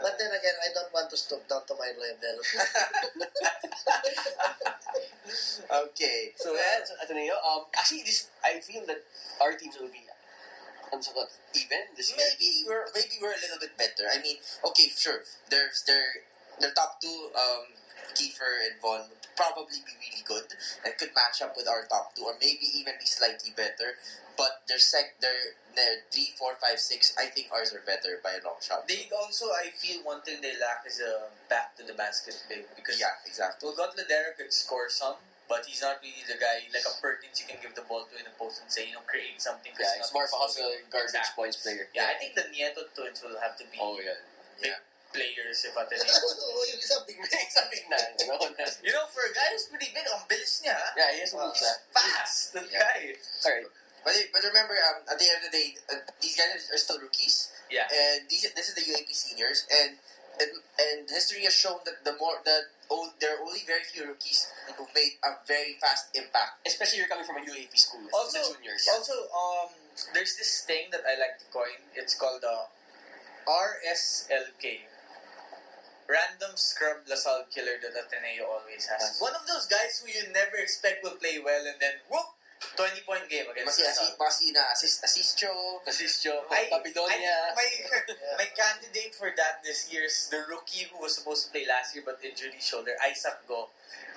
But 0.00 0.16
then 0.18 0.32
again, 0.32 0.54
I 0.62 0.68
don't 0.72 0.92
want 0.92 1.10
to 1.10 1.16
stoop 1.16 1.46
down 1.48 1.66
to 1.68 1.74
my 1.76 1.92
level. 1.92 2.40
okay. 5.90 6.32
So 6.36 6.54
yeah, 6.54 6.84
so. 6.84 6.94
Um, 6.96 7.64
actually, 7.76 8.02
this 8.02 8.28
I 8.44 8.60
feel 8.60 8.86
that 8.86 9.02
our 9.40 9.52
teams 9.52 9.76
will 9.80 9.88
be 9.92 10.04
even 11.54 11.86
this 11.96 12.10
year. 12.10 12.18
Maybe 12.18 12.64
we're 12.66 12.86
maybe 12.94 13.14
we're 13.20 13.34
a 13.34 13.40
little 13.42 13.58
bit 13.60 13.76
better. 13.78 14.08
I 14.10 14.18
mean, 14.22 14.36
okay, 14.66 14.88
sure. 14.90 15.22
There's 15.48 15.82
their 15.86 16.26
their 16.60 16.72
top 16.72 17.00
two, 17.00 17.32
um, 17.34 17.64
Kiefer 18.14 18.68
and 18.68 18.76
Von, 18.80 19.08
would 19.08 19.24
probably 19.36 19.80
be 19.86 19.94
really 19.96 20.22
good 20.26 20.52
and 20.84 20.92
could 20.98 21.14
match 21.16 21.40
up 21.40 21.56
with 21.56 21.68
our 21.68 21.86
top 21.88 22.14
two, 22.14 22.24
or 22.28 22.34
maybe 22.40 22.68
even 22.76 22.94
be 23.00 23.06
slightly 23.06 23.52
better. 23.56 23.96
But 24.36 24.64
their 24.68 24.80
sec, 24.80 25.20
their 25.20 25.56
their 25.76 26.04
three, 26.10 26.32
four, 26.36 26.56
five, 26.60 26.80
six, 26.80 27.12
I 27.16 27.26
think 27.28 27.48
ours 27.52 27.72
are 27.72 27.84
better 27.84 28.18
by 28.24 28.40
a 28.40 28.42
long 28.42 28.58
shot. 28.60 28.88
They 28.88 29.06
also, 29.12 29.52
I 29.52 29.70
feel, 29.70 30.02
one 30.02 30.20
thing 30.22 30.40
they 30.40 30.56
lack 30.58 30.82
is 30.86 30.98
a 31.00 31.28
back 31.48 31.76
to 31.76 31.84
the 31.84 31.92
basket 31.94 32.34
big 32.48 32.64
because 32.74 32.98
yeah, 32.98 33.20
exactly. 33.24 33.68
well, 33.68 33.76
Gotladera 33.76 34.34
could 34.36 34.52
score 34.52 34.88
some, 34.88 35.20
but 35.48 35.66
he's 35.66 35.82
not 35.82 36.00
really 36.02 36.24
the 36.26 36.40
guy 36.40 36.66
like 36.72 36.84
a 36.88 36.94
Perkins 37.00 37.38
you 37.38 37.46
can 37.46 37.60
give 37.62 37.74
the 37.76 37.84
ball 37.86 38.08
to 38.10 38.14
in 38.18 38.24
the 38.24 38.34
post 38.40 38.62
and 38.62 38.70
say 38.70 38.88
you 38.88 38.94
know 38.96 39.04
create 39.06 39.38
something. 39.38 39.72
Yeah, 39.78 40.00
it's 40.00 40.12
more 40.12 40.24
of 40.24 40.32
a 40.34 40.38
hustle 40.40 40.72
garbage 40.90 41.14
Exactly. 41.14 41.36
points 41.36 41.58
player. 41.62 41.86
Yeah, 41.94 42.10
I 42.10 42.16
think 42.18 42.34
the 42.34 42.48
Nieto 42.50 42.88
twins 42.96 43.22
will 43.22 43.38
have 43.38 43.54
to 43.60 43.64
be 43.70 43.78
Oh 43.78 43.98
yeah. 44.00 44.18
big 44.60 44.72
players 45.12 45.58
if 45.66 45.74
Ateneo. 45.74 46.06
Oo, 46.06 46.62
yung 46.70 46.80
isang 46.80 47.02
big 47.06 47.18
Something 47.50 47.84
na, 47.92 47.98
you 48.18 48.26
know? 48.30 48.38
you 48.86 48.92
know, 48.94 49.06
for 49.10 49.22
a 49.26 49.32
guy 49.34 49.48
who's 49.54 49.66
pretty 49.66 49.90
big, 49.90 50.06
ang 50.06 50.22
bilis 50.30 50.62
niya. 50.62 50.78
yeah, 50.96 51.10
he 51.14 51.20
has 51.22 51.34
Wow. 51.34 51.50
moves 51.50 51.58
He's 51.58 51.66
that. 51.66 51.78
fast, 51.90 52.38
that 52.54 52.66
Yeah. 52.70 52.78
guy. 52.82 53.00
Alright. 53.44 53.66
But 54.00 54.16
but 54.32 54.40
remember, 54.40 54.72
um, 54.80 55.04
at 55.12 55.20
the 55.20 55.26
end 55.28 55.44
of 55.44 55.50
the 55.50 55.52
day, 55.52 55.76
uh, 55.92 56.00
these 56.24 56.32
guys 56.32 56.56
are 56.72 56.80
still 56.80 56.96
rookies. 56.98 57.52
Yeah. 57.68 57.84
and 57.86 58.26
these 58.32 58.42
this 58.56 58.66
is 58.72 58.74
the 58.74 58.82
UAAP 58.82 59.12
seniors, 59.14 59.62
and 59.70 60.00
and, 60.40 60.50
and 60.80 60.98
history 61.06 61.44
has 61.44 61.52
shown 61.54 61.84
that 61.84 62.00
the 62.02 62.16
more 62.16 62.40
that 62.48 62.72
oh, 62.90 63.12
there 63.20 63.36
are 63.36 63.42
only 63.44 63.60
very 63.68 63.84
few 63.84 64.08
rookies 64.08 64.48
who've 64.72 64.90
made 64.96 65.20
a 65.22 65.36
very 65.46 65.76
fast 65.78 66.10
impact. 66.16 66.64
Especially 66.66 66.98
you're 66.98 67.12
coming 67.12 67.28
from 67.28 67.38
a 67.38 67.44
UAAP 67.44 67.76
school. 67.76 68.02
Also, 68.10 68.40
the 68.40 68.56
juniors. 68.58 68.88
also, 68.90 69.28
um, 69.36 69.68
there's 70.16 70.34
this 70.40 70.64
thing 70.66 70.88
that 70.96 71.04
I 71.04 71.14
like 71.20 71.36
to 71.44 71.46
coin. 71.52 71.78
It's 71.94 72.16
called 72.16 72.40
the 72.40 72.72
RSLK. 73.46 74.64
Random 76.10 76.58
Scrub 76.58 77.06
Lasal 77.06 77.46
Killer 77.54 77.78
that 77.78 77.94
Ateneo 77.94 78.50
always 78.50 78.90
has. 78.90 79.14
Yes. 79.14 79.22
One 79.22 79.30
of 79.38 79.46
those 79.46 79.70
guys 79.70 80.02
who 80.02 80.10
you 80.10 80.26
never 80.34 80.58
expect 80.58 81.06
will 81.06 81.14
play 81.22 81.38
well 81.38 81.62
and 81.62 81.78
then, 81.78 82.02
whoop, 82.10 82.34
20 82.76 83.00
point 83.06 83.24
game 83.30 83.46
against 83.46 83.78
asi 83.78 84.10
Lasal. 84.10 84.18
masi 84.18 84.46
na 84.52 84.74
assist 84.74 85.00
assistio. 85.06 85.80
Asistio, 85.86 86.44
I, 86.50 86.66
Babylonia. 86.68 87.54
I, 87.54 87.56
my, 87.56 87.68
my 88.42 88.48
candidate 88.52 89.14
for 89.14 89.30
that 89.38 89.62
this 89.62 89.88
year 89.88 90.04
is 90.04 90.28
the 90.28 90.44
rookie 90.50 90.90
who 90.90 90.98
was 91.00 91.14
supposed 91.16 91.46
to 91.46 91.48
play 91.54 91.64
last 91.64 91.94
year 91.94 92.04
but 92.04 92.18
injured 92.20 92.52
his 92.52 92.66
shoulder, 92.66 92.92
Isaac 93.00 93.46
Go. 93.48 93.70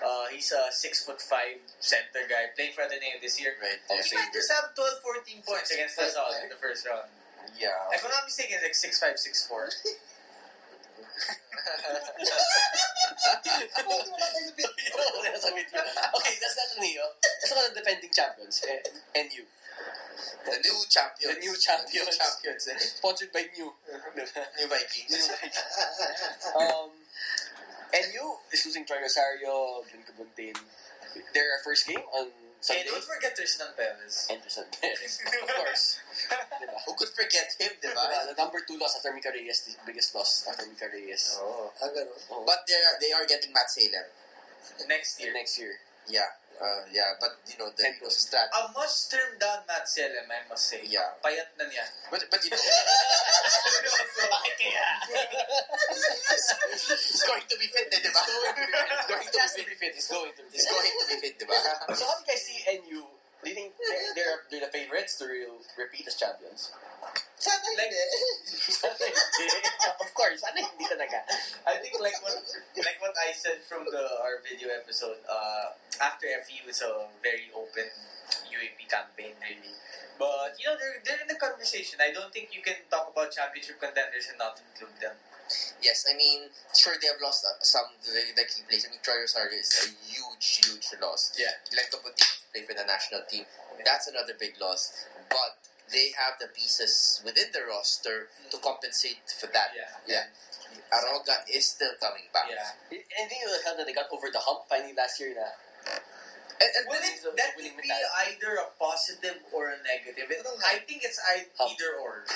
Uh, 0.03 0.27
he's 0.33 0.51
a 0.51 0.67
six 0.73 1.05
foot 1.05 1.21
five 1.21 1.61
center 1.79 2.25
guy 2.27 2.51
playing 2.57 2.73
for 2.75 2.83
Ateneo 2.83 3.21
this 3.21 3.39
year. 3.39 3.55
Right. 3.61 3.79
He 3.87 4.11
might 4.17 4.33
just 4.33 4.51
have 4.51 4.75
12, 4.75 4.99
14 4.99 5.47
points 5.47 5.71
against 5.71 5.95
Six, 5.95 6.11
Lasal 6.11 6.27
five, 6.27 6.43
in 6.43 6.49
the 6.51 6.59
first 6.59 6.83
round. 6.83 7.07
Yeah. 7.55 7.95
If 7.95 8.03
I'm 8.03 8.11
not 8.11 8.27
mistaken, 8.27 8.59
it's 8.59 8.65
like 8.65 8.75
six 8.75 8.99
five, 8.99 9.15
six 9.15 9.47
four. 9.47 9.69
Okay, 15.03 16.35
that's 16.39 16.57
not 16.57 16.81
Neo. 16.81 17.01
Let's 17.41 17.51
look 17.55 17.73
the 17.73 17.79
defending 17.79 18.09
champions. 18.13 18.63
Eh, 18.67 19.23
NU. 19.27 19.43
the 20.45 20.57
new 20.63 20.77
champions. 20.89 21.35
The 21.35 21.39
new 21.41 21.55
champions. 21.57 21.93
New 21.93 22.05
champions. 22.13 22.67
eh. 22.69 22.77
Sponsored 22.77 23.31
by 23.33 23.45
New. 23.57 23.73
new 24.59 24.67
Vikings. 24.67 25.29
um, 26.59 26.89
NU 27.93 28.25
is 28.51 28.65
losing 28.65 28.85
Troy 28.85 28.97
Rosario, 29.01 29.83
Glenn 29.89 30.03
Khobuntin. 30.05 30.57
Their 31.33 31.59
first 31.63 31.87
game 31.87 32.01
on 32.13 32.27
Hey, 32.63 32.79
Sunday. 32.79 32.95
don't 32.95 33.03
forget 33.03 33.35
Tristan 33.35 33.75
Perez. 33.75 34.27
Anderson 34.31 34.63
Perez. 34.71 35.19
Of 35.43 35.49
course. 35.51 35.99
Diba? 36.63 36.77
Who 36.87 36.91
could 36.95 37.11
forget 37.11 37.51
him, 37.59 37.75
di 37.83 37.91
ba? 37.91 38.07
Diba? 38.07 38.31
The 38.31 38.35
number 38.39 38.63
two 38.63 38.79
loss 38.79 38.95
after 38.95 39.11
Mika 39.11 39.35
Reyes, 39.35 39.67
the 39.67 39.75
biggest 39.83 40.15
loss 40.15 40.47
after 40.47 40.63
Mika 40.71 40.87
Reyes. 40.87 41.35
Oh. 41.43 41.75
Ah, 41.83 41.91
ganun. 41.91 42.15
Oh. 42.31 42.47
But 42.47 42.63
they 42.63 42.79
are 42.79 42.95
they 43.03 43.11
are 43.11 43.27
getting 43.27 43.51
Matt 43.51 43.67
Salem. 43.67 44.07
Next 44.87 45.19
year. 45.19 45.35
next 45.35 45.59
year. 45.59 45.75
Yeah. 46.07 46.31
Uh, 46.63 46.87
yeah, 46.95 47.11
but 47.19 47.35
you 47.43 47.59
know 47.59 47.67
the 47.75 47.83
And- 47.83 47.99
Eagles. 47.99 48.31
A 48.31 48.71
much 48.71 49.11
trimmed 49.11 49.35
down 49.35 49.67
Matt 49.67 49.83
Salem, 49.83 50.31
I 50.31 50.47
must 50.47 50.63
say. 50.71 50.79
Yeah. 50.87 51.11
Payat 51.19 51.59
na 51.59 51.67
niya. 51.67 51.83
But 52.07 52.23
but 52.31 52.39
you 52.39 52.49
know 52.55 52.63
Bakit 54.31 54.53
kaya? 54.55 54.87
it's 55.91 57.23
going 57.27 57.43
to 57.43 57.55
be 57.59 57.67
fit, 57.67 57.91
eh, 57.91 57.99
di 57.99 58.09
ba? 58.15 58.21
It's 58.23 59.03
going 59.11 59.51
to 59.51 59.67
be 59.67 59.75
fit. 59.75 59.91
It's 59.99 60.07
going 60.07 60.31
to 60.31 60.43
be 60.47 60.49
fit. 60.55 60.55
It's 60.55 60.71
going 60.71 60.87
to 60.87 61.03
be 61.11 61.15
fit, 61.19 61.35
di 61.35 61.45
ba? 61.45 61.57
So 61.99 62.07
how 62.07 62.15
do 62.15 62.23
you 62.23 62.31
guys 62.31 62.41
see 62.47 62.59
NU? 62.79 63.03
Do 63.43 63.49
you 63.51 63.55
think 63.59 63.75
they're, 63.75 64.15
they're, 64.15 64.39
they're 64.47 64.63
the 64.63 64.71
favorites 64.71 65.19
to 65.19 65.27
real 65.27 65.59
repeat 65.75 66.07
as 66.07 66.15
champions? 66.15 66.71
Sana 67.43 67.67
of 69.99 70.09
course, 70.15 70.39
ano 70.47 70.63
hindi 70.63 70.85
talaga. 70.87 71.19
I 71.67 71.75
think 71.83 71.99
like 71.99 72.15
what 72.23 72.39
like 72.79 72.99
what 73.03 73.15
I 73.19 73.35
said 73.35 73.59
from 73.67 73.83
the 73.83 74.03
our 74.23 74.39
video 74.39 74.71
episode, 74.71 75.19
uh, 75.27 75.75
after 75.99 76.31
FU 76.47 76.63
is 76.71 76.79
a 76.79 77.11
very 77.19 77.51
open 77.51 77.91
UAAP 78.47 78.87
campaign 78.87 79.35
really. 79.43 79.75
But 80.15 80.55
you 80.55 80.71
know 80.71 80.79
they're 80.79 81.03
they're 81.03 81.19
in 81.19 81.27
the 81.27 81.35
conversation. 81.35 81.99
I 81.99 82.15
don't 82.15 82.31
think 82.31 82.55
you 82.55 82.63
can 82.63 82.79
talk 82.87 83.11
about 83.11 83.35
championship 83.35 83.75
contenders 83.83 84.31
and 84.31 84.39
not 84.39 84.55
include 84.63 84.95
them. 85.03 85.19
Yes, 85.83 86.07
I 86.07 86.15
mean, 86.15 86.47
sure 86.71 86.95
they 86.95 87.11
have 87.11 87.19
lost 87.19 87.43
uh, 87.43 87.59
some 87.59 87.91
of 87.91 87.99
the, 88.07 88.31
the 88.31 88.47
key 88.47 88.63
players. 88.63 88.87
I 88.87 88.95
mean, 88.95 89.03
Troy 89.03 89.27
Rosario 89.27 89.59
is 89.59 89.75
a 89.83 89.91
huge, 90.07 90.63
huge 90.63 90.87
loss. 91.03 91.35
Yeah. 91.35 91.59
Glenn 91.67 91.91
Khobuntin 91.91 92.23
to 92.23 92.47
play 92.55 92.63
for 92.63 92.71
the 92.73 92.87
national 92.87 93.27
team. 93.27 93.43
That's 93.83 94.07
another 94.07 94.33
big 94.39 94.55
loss. 94.57 95.05
But 95.27 95.59
they 95.93 96.11
have 96.17 96.41
the 96.41 96.49
pieces 96.49 97.21
within 97.23 97.53
the 97.53 97.61
roster 97.69 98.27
to 98.51 98.57
compensate 98.57 99.23
for 99.39 99.47
that. 99.53 99.71
Yeah. 99.77 99.93
Yeah. 100.07 100.25
Aroga 100.93 101.45
is 101.49 101.67
still 101.77 101.93
coming 102.01 102.27
back. 102.33 102.49
Yeah. 102.49 102.97
And 103.21 103.29
think 103.29 103.45
will 103.45 103.61
help 103.63 103.77
that 103.77 103.85
they 103.85 103.93
got 103.93 104.09
over 104.11 104.27
the 104.33 104.41
hump 104.41 104.65
finally 104.69 104.93
last 104.93 105.21
year 105.21 105.33
na. 105.33 105.47
And, 106.63 106.71
and 106.79 106.85
Well, 106.87 107.03
it, 107.03 107.19
that 107.35 107.59
could 107.59 107.75
be 107.75 107.91
either 107.91 108.55
a 108.55 108.71
positive 108.79 109.43
or 109.51 109.75
a 109.75 109.77
negative. 109.83 110.31
It, 110.31 110.47
I 110.63 110.79
think 110.87 111.03
it's 111.03 111.19
either 111.19 111.99
or. 111.99 112.23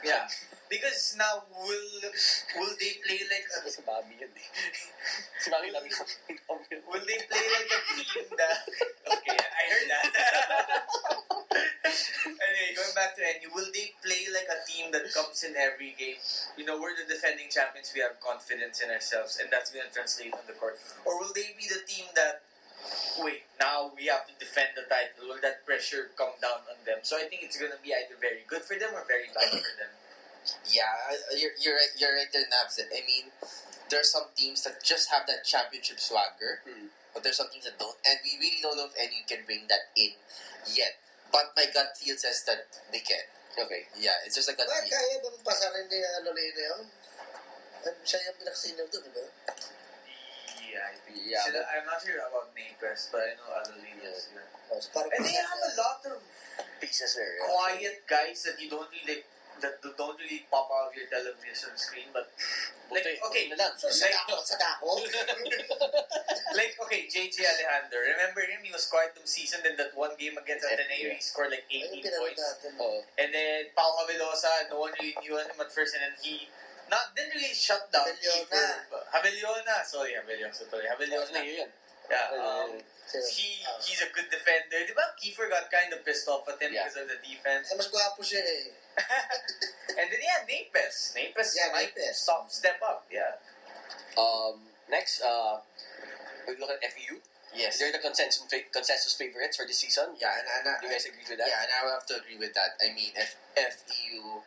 Yeah, 0.00 0.24
because 0.72 1.12
now 1.20 1.44
will 1.52 1.92
will 2.56 2.72
they 2.80 2.96
play 3.04 3.20
like 3.28 3.44
a, 3.52 3.68
Si 3.68 3.84
Bobby 3.84 4.16
yun 4.16 4.32
eh. 4.32 4.48
Si 5.36 5.50
will 5.52 7.04
they 7.04 7.20
play 7.28 7.46
like 7.52 7.68
a 7.68 7.80
team 7.92 8.24
that 8.40 8.64
okay 9.04 9.36
I 9.36 9.62
heard 9.68 9.86
that. 9.92 10.04
anyway, 12.24 12.72
going 12.72 12.94
back 12.96 13.12
to 13.16 13.20
NU, 13.20 13.52
will 13.52 13.68
they 13.76 13.92
play 14.00 14.24
like 14.32 14.48
a 14.48 14.64
team 14.64 14.88
that 14.96 15.04
comes 15.12 15.44
in 15.44 15.52
every 15.52 15.92
game? 16.00 16.16
You 16.56 16.64
know, 16.64 16.80
we're 16.80 16.96
the 16.96 17.04
defending 17.04 17.52
champions. 17.52 17.92
We 17.92 18.00
have 18.00 18.16
confidence 18.24 18.80
in 18.80 18.88
ourselves, 18.88 19.36
and 19.36 19.52
that's 19.52 19.68
going 19.68 19.84
to 19.84 19.92
translate 19.92 20.32
on 20.32 20.48
the 20.48 20.56
court. 20.56 20.80
Or 21.04 21.20
will 21.20 21.36
they 21.36 21.52
be 21.60 21.68
the 21.68 21.84
team 21.84 22.08
that 22.16 22.40
wait, 23.20 23.44
now 23.60 23.90
we 23.96 24.06
have 24.08 24.24
to 24.26 24.34
defend 24.38 24.74
the 24.76 24.84
title. 24.88 25.28
Will 25.28 25.40
that 25.44 25.64
pressure 25.66 26.10
come 26.16 26.34
down 26.40 26.64
on 26.68 26.78
them? 26.84 27.00
So 27.02 27.16
I 27.20 27.28
think 27.28 27.42
it's 27.44 27.58
going 27.58 27.72
to 27.72 27.80
be 27.82 27.92
either 27.92 28.16
very 28.20 28.42
good 28.48 28.62
for 28.64 28.76
them 28.78 28.94
or 28.96 29.04
very 29.04 29.28
bad 29.34 29.50
for 29.52 29.74
them. 29.76 29.92
Yeah, 30.72 30.88
uh, 31.12 31.36
you're, 31.36 31.52
you're 31.60 31.76
right. 31.76 31.92
You're 32.00 32.16
right 32.16 32.30
there, 32.32 32.48
Nabs. 32.48 32.80
I 32.80 33.04
mean, 33.04 33.28
there 33.92 34.00
are 34.00 34.08
some 34.08 34.32
teams 34.32 34.64
that 34.64 34.80
just 34.80 35.12
have 35.12 35.28
that 35.28 35.44
championship 35.44 36.00
swagger, 36.00 36.64
Hmm. 36.64 36.88
but 37.12 37.20
there's 37.22 37.36
some 37.36 37.52
teams 37.52 37.68
that 37.68 37.76
don't, 37.76 37.96
and 38.08 38.16
we 38.24 38.40
really 38.40 38.58
don't 38.64 38.76
know 38.80 38.88
if 38.88 38.96
any 38.96 39.20
can 39.28 39.44
bring 39.44 39.68
that 39.68 39.92
in 39.94 40.16
yet. 40.72 40.96
But 41.28 41.52
my 41.54 41.68
gut 41.70 41.92
feel 41.94 42.16
says 42.16 42.42
that 42.48 42.64
they 42.90 43.04
can. 43.04 43.22
Okay. 43.60 43.86
Yeah, 44.00 44.16
it's 44.24 44.34
just 44.34 44.48
a 44.48 44.56
gut 44.56 44.64
Bakit 44.66 44.88
feel. 44.88 44.96
kaya 44.96 45.16
bang 45.20 45.38
pasarin 45.44 45.84
ni 45.92 45.98
ano 46.00 46.28
ni 46.32 46.44
yun? 46.56 46.82
Siya 48.02 48.18
yung 48.28 48.36
pinakasino 48.40 48.82
doon, 48.88 49.02
di 49.04 49.12
ba? 49.12 49.24
Yeah, 50.70 50.86
I 50.86 50.94
think. 51.02 51.18
Yeah, 51.26 51.42
so 51.42 51.58
I'm 51.58 51.86
not 51.86 51.98
sure 51.98 52.18
about 52.22 52.54
Naples, 52.54 53.10
but 53.10 53.22
I 53.26 53.34
know 53.34 53.48
other 53.58 53.76
leaders. 53.82 54.30
Yeah. 54.30 54.46
And 54.70 55.24
they 55.26 55.34
have 55.34 55.58
a 55.58 55.72
lot 55.74 55.98
of 56.06 56.22
Pieces 56.80 57.12
there. 57.18 57.34
Yeah. 57.36 57.50
quiet 57.50 57.96
guys 58.08 58.40
that 58.48 58.56
you 58.56 58.70
don't 58.70 58.88
really 58.88 59.20
that 59.60 59.76
don't 59.84 60.16
really 60.16 60.48
pop 60.48 60.72
out 60.72 60.88
of 60.88 60.96
your 60.96 61.04
television 61.12 61.76
screen, 61.76 62.08
but 62.12 62.32
like 62.90 63.20
okay, 63.30 63.52
lang. 63.52 63.76
So, 63.76 63.86
sa 63.92 64.08
sa 64.42 64.56
dako. 64.56 64.98
like 66.56 66.74
okay, 66.80 67.06
JJ 67.06 67.36
Alejandro. 67.44 68.00
Remember 68.02 68.42
him? 68.42 68.64
He 68.64 68.72
was 68.72 68.88
quiet 68.88 69.12
the 69.14 69.22
season. 69.28 69.60
Then 69.62 69.76
that 69.76 69.92
one 69.94 70.16
game 70.18 70.34
against 70.40 70.64
Yeah. 70.66 70.74
Ateneo, 70.80 71.12
he 71.14 71.22
scored 71.22 71.52
like 71.52 71.68
Ayun, 71.70 72.00
18 72.00 72.02
pinanood 72.02 72.34
points. 72.34 72.42
And 73.20 73.28
then 73.30 73.70
Pau 73.76 73.92
Javelona, 74.00 74.72
no 74.72 74.80
one 74.88 74.92
really 74.98 75.14
knew 75.22 75.36
him 75.38 75.60
at 75.60 75.70
first, 75.70 75.94
and 75.94 76.02
then 76.02 76.16
he 76.18 76.48
not 76.90 77.14
didn't 77.14 77.32
really 77.38 77.54
shut 77.54 77.86
down 77.94 78.04
Javeliona. 78.10 78.50
Kiefer. 78.50 78.68
Javeliona, 79.14 79.76
sorry, 79.86 80.12
Javeliona, 80.18 80.52
sorry, 80.52 80.84
Ano 80.90 80.98
Javeliona. 80.98 81.40
yun? 81.46 81.70
Yeah, 82.10 82.26
um, 82.42 82.70
he 83.30 83.62
he's 83.86 84.02
a 84.02 84.10
good 84.10 84.26
defender. 84.30 84.82
Di 84.82 84.90
ba? 84.94 85.14
Kiefer 85.14 85.46
got 85.46 85.70
kind 85.70 85.94
of 85.94 86.02
pissed 86.02 86.26
off 86.26 86.42
at 86.50 86.58
him 86.58 86.74
Yeah. 86.74 86.90
because 86.90 86.98
of 87.02 87.06
the 87.06 87.18
defense. 87.22 87.70
Eh, 87.70 87.76
mas 87.78 87.86
gwapo 87.86 88.18
siya 88.26 88.42
eh. 88.42 88.74
and 89.98 90.06
then 90.10 90.18
yeah, 90.20 90.42
Neypes. 90.42 91.14
Neypes 91.14 91.54
Yeah, 91.54 91.70
might 91.70 91.94
Neypes. 91.94 92.26
stop 92.26 92.50
step 92.50 92.82
up. 92.82 93.06
Yeah. 93.10 93.38
Um, 94.18 94.66
next, 94.90 95.22
uh, 95.22 95.62
we 96.50 96.58
look 96.58 96.70
at 96.74 96.82
FEU. 96.90 97.22
Yes. 97.54 97.78
They're 97.78 97.90
the 97.94 97.98
consensus 98.02 98.42
consensus 98.74 99.14
favorites 99.14 99.58
for 99.58 99.66
this 99.66 99.78
season. 99.82 100.14
Yeah, 100.18 100.34
and, 100.38 100.46
and 100.66 100.82
Do 100.82 100.86
you 100.86 100.94
guys 100.94 101.06
agree 101.06 101.26
with 101.26 101.38
that? 101.38 101.46
Yeah, 101.50 101.62
and 101.66 101.70
I 101.70 101.78
will 101.86 101.94
have 101.94 102.06
to 102.10 102.18
agree 102.18 102.38
with 102.38 102.54
that. 102.54 102.78
I 102.78 102.94
mean, 102.94 103.10
if 103.14 103.34
FEU, 103.58 104.42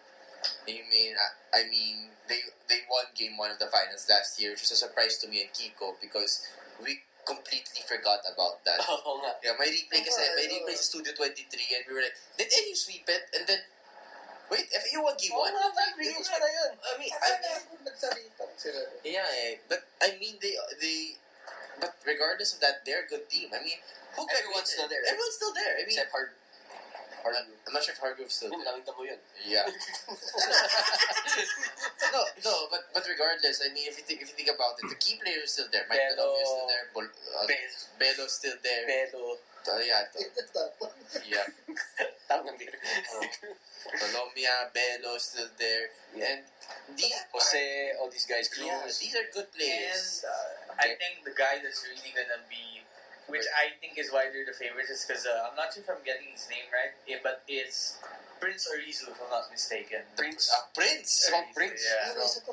I 0.68 0.82
mean, 0.92 1.14
I, 1.16 1.28
I 1.60 1.62
mean, 1.70 2.12
they 2.28 2.40
they 2.70 2.84
won 2.90 3.06
Game 3.16 3.36
One 3.38 3.52
of 3.52 3.60
the 3.60 3.68
finals 3.68 4.08
last 4.10 4.40
year, 4.40 4.52
which 4.56 4.64
was 4.64 4.72
a 4.72 4.80
surprise 4.80 5.18
to 5.22 5.28
me 5.28 5.42
and 5.44 5.52
Kiko 5.52 5.96
because 6.00 6.48
we 6.80 7.04
completely 7.24 7.80
forgot 7.88 8.20
about 8.28 8.64
that. 8.68 8.80
Oo 8.92 9.24
nga. 9.24 9.36
Yeah, 9.44 9.56
may 9.56 9.72
replay 9.72 10.04
kasi, 10.04 10.20
may 10.36 10.48
oo. 10.48 10.54
replay 10.60 10.76
sa 10.76 10.84
Studio 10.92 11.16
23 11.16 11.48
and 11.48 11.84
we 11.88 11.92
were 11.96 12.04
like, 12.04 12.16
did 12.36 12.52
NU 12.52 12.76
sweep 12.76 13.08
it? 13.08 13.24
And 13.32 13.48
then, 13.48 13.64
wait, 14.52 14.68
FEU 14.68 15.00
won 15.00 15.16
Game 15.16 15.32
Oo 15.32 15.48
1? 15.48 15.56
nga, 15.56 15.72
five 15.72 15.96
games 15.96 16.28
pa 16.28 16.38
na 16.40 16.50
yun. 16.52 16.72
I 16.84 16.92
mean, 17.00 17.12
I 17.16 17.20
Akala 17.24 17.40
mean, 17.40 17.64
ko 17.64 17.74
nagsalitan 17.88 18.50
sila. 18.60 18.82
yeah, 19.08 19.28
eh, 19.48 19.56
but 19.72 19.88
I 20.04 20.20
mean, 20.20 20.36
they, 20.44 20.60
they, 20.84 21.16
but 21.80 21.96
regardless 22.04 22.52
of 22.52 22.60
that, 22.60 22.84
they're 22.84 23.08
a 23.08 23.10
good 23.10 23.32
team. 23.32 23.48
I 23.56 23.64
mean, 23.64 23.80
who 24.20 24.28
Everyone's 24.28 24.68
graduated? 24.68 24.76
still 24.76 24.90
there. 24.92 25.04
Everyone's 25.08 25.36
still 25.40 25.56
there. 25.56 25.74
I 25.80 25.84
mean, 25.88 25.96
Except 25.96 26.12
hard. 26.12 26.30
I'm 27.32 27.48
I'm 27.68 27.72
not 27.74 27.84
sure 27.84 27.96
if 27.96 28.02
Hargrove's 28.04 28.34
still 28.36 28.52
Yun, 28.52 28.64
there. 28.68 28.74
nakita 28.76 28.92
mo 28.98 29.04
yun. 29.08 29.20
Yeah. 29.48 29.64
no, 32.12 32.22
no, 32.44 32.68
but 32.70 32.84
but 32.94 33.04
regardless, 33.08 33.62
I 33.64 33.72
mean, 33.74 33.88
if 33.88 33.96
you 33.98 34.04
think 34.04 34.20
if 34.22 34.28
you 34.30 34.36
think 34.36 34.50
about 34.52 34.76
it, 34.84 34.90
the 34.92 34.96
key 35.00 35.16
players 35.24 35.44
are 35.44 35.48
still 35.64 35.68
there. 35.72 35.86
Mike 35.90 36.00
Belo. 36.14 36.36
Is 36.36 36.44
still 36.48 36.68
there. 36.68 36.86
Bol, 36.94 37.08
uh, 37.08 37.48
Belo. 37.48 37.88
Belo's 38.00 38.34
still 38.36 38.58
there. 38.62 38.84
Pero, 38.86 39.38
Uh, 39.64 39.80
yeah, 39.80 40.04
to, 40.12 40.20
yeah. 41.24 41.48
tawag. 42.28 42.60
Colombia, 43.96 44.68
Belo 44.76 45.16
still 45.16 45.48
there, 45.56 45.88
and 46.20 46.44
these 47.00 47.16
Jose, 47.32 47.96
all 47.96 48.12
these 48.12 48.28
guys, 48.28 48.52
Cruz. 48.52 48.68
yeah, 48.68 48.84
these 48.84 49.16
are 49.16 49.24
good 49.32 49.48
And 49.48 49.56
players. 49.56 50.28
uh, 50.28 50.76
I 50.84 51.00
think 51.00 51.24
the 51.24 51.32
guy 51.32 51.64
that's 51.64 51.80
really 51.88 52.12
gonna 52.12 52.44
be, 52.52 52.83
which 53.28 53.48
I 53.56 53.76
think 53.80 53.98
is 53.98 54.12
why 54.12 54.28
they're 54.32 54.46
the 54.46 54.56
favorites, 54.56 54.90
is 54.90 55.06
because 55.06 55.26
uh, 55.26 55.48
I'm 55.50 55.56
not 55.56 55.74
sure 55.74 55.84
if 55.84 55.90
I'm 55.90 56.04
getting 56.04 56.32
his 56.32 56.48
name 56.50 56.68
right, 56.72 56.92
eh, 57.08 57.20
but 57.24 57.44
it's 57.48 58.00
Prince 58.44 58.68
Orizu, 58.68 59.08
if 59.08 59.16
I'm 59.24 59.32
not 59.32 59.48
mistaken. 59.48 60.04
Prince. 60.20 60.52
Uh, 60.52 60.68
Prince. 60.76 61.32
Swamp 61.32 61.48
Prince. 61.56 61.80
Yeah. 61.80 62.12
Ano, 62.12 62.28
isa? 62.28 62.44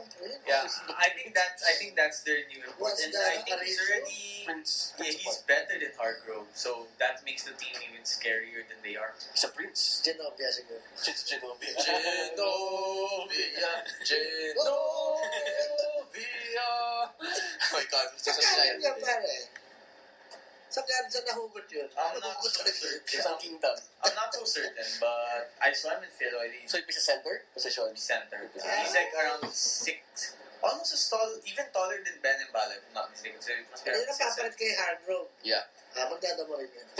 Yeah, 0.46 0.62
I 0.94 1.10
think 1.18 1.34
that's 1.34 1.66
I 1.66 1.74
think 1.82 1.98
that's 1.98 2.22
their 2.22 2.46
new 2.46 2.62
report, 2.62 2.94
What's 2.94 3.02
and 3.02 3.10
the 3.10 3.18
I 3.18 3.42
think 3.42 3.58
he's 3.66 3.74
already 3.82 4.46
Prince. 4.46 4.94
yeah, 5.02 5.10
he's 5.10 5.42
better 5.50 5.74
than 5.74 5.90
Hargrove, 5.98 6.46
so 6.54 6.86
that 7.02 7.26
makes 7.26 7.42
the 7.42 7.58
team 7.58 7.74
even 7.82 8.06
scarier 8.06 8.62
than 8.70 8.78
they 8.86 8.94
are. 8.94 9.18
He's 9.34 9.42
a 9.42 9.50
prince. 9.50 9.98
Genovia 10.06 10.46
siguro. 10.54 10.78
Genovia. 11.02 11.74
Genovia, 11.82 13.72
Genovia. 14.06 14.70
Oh 17.18 17.74
my 17.74 17.84
God, 17.90 18.06
it's 18.14 18.24
Sa 18.24 18.32
such 18.38 18.46
a 18.46 19.59
kanan 20.70 21.10
giant 21.10 21.10
niya 21.10 21.10
thing. 21.10 21.10
pare. 21.10 21.10
Sa 21.10 21.10
kanan 21.10 21.10
sa 21.10 21.20
nahugot 21.26 21.66
yun. 21.74 21.88
I'm 21.98 22.14
not 22.14 22.22
Nahugot 22.22 22.50
so 22.50 22.62
talaga 22.62 22.78
sure. 22.78 22.94
yun. 22.94 23.02
Isang 23.10 23.38
kingdom. 23.42 23.74
I'm 24.06 24.14
not 24.14 24.30
so 24.30 24.42
certain, 24.46 24.88
but 25.02 25.50
I 25.60 25.70
saw 25.74 25.90
him 25.98 26.02
in 26.06 26.12
Philo. 26.14 26.38
I 26.40 26.48
think 26.48 26.70
So, 26.70 26.78
he's 26.86 26.96
a 26.96 27.04
center 27.04 27.44
position. 27.52 27.84
he's 27.92 28.02
center. 28.06 28.40
He's 28.54 28.94
like 28.94 29.12
around 29.14 29.44
six, 29.52 30.36
almost 30.62 30.92
as 30.94 31.08
tall, 31.08 31.30
even 31.46 31.66
taller 31.72 31.98
than 32.04 32.16
Ben 32.22 32.38
Mbala, 32.48 32.76
if 32.76 32.84
I'm 32.90 32.94
not 32.94 33.10
mistaken. 33.10 33.40
So 33.40 33.52
he 33.52 33.64
must 33.70 33.84
be 33.84 33.90
Hindi 33.90 34.04
around 34.04 34.12
na 34.12 34.14
six, 34.16 34.28
papalit 34.36 34.54
kay 34.56 34.72
Hardrow. 34.76 35.22
Yeah. 35.42 35.64
Ah, 35.98 36.06
magdadamo 36.06 36.54
rin 36.54 36.70
yun. 36.70 36.86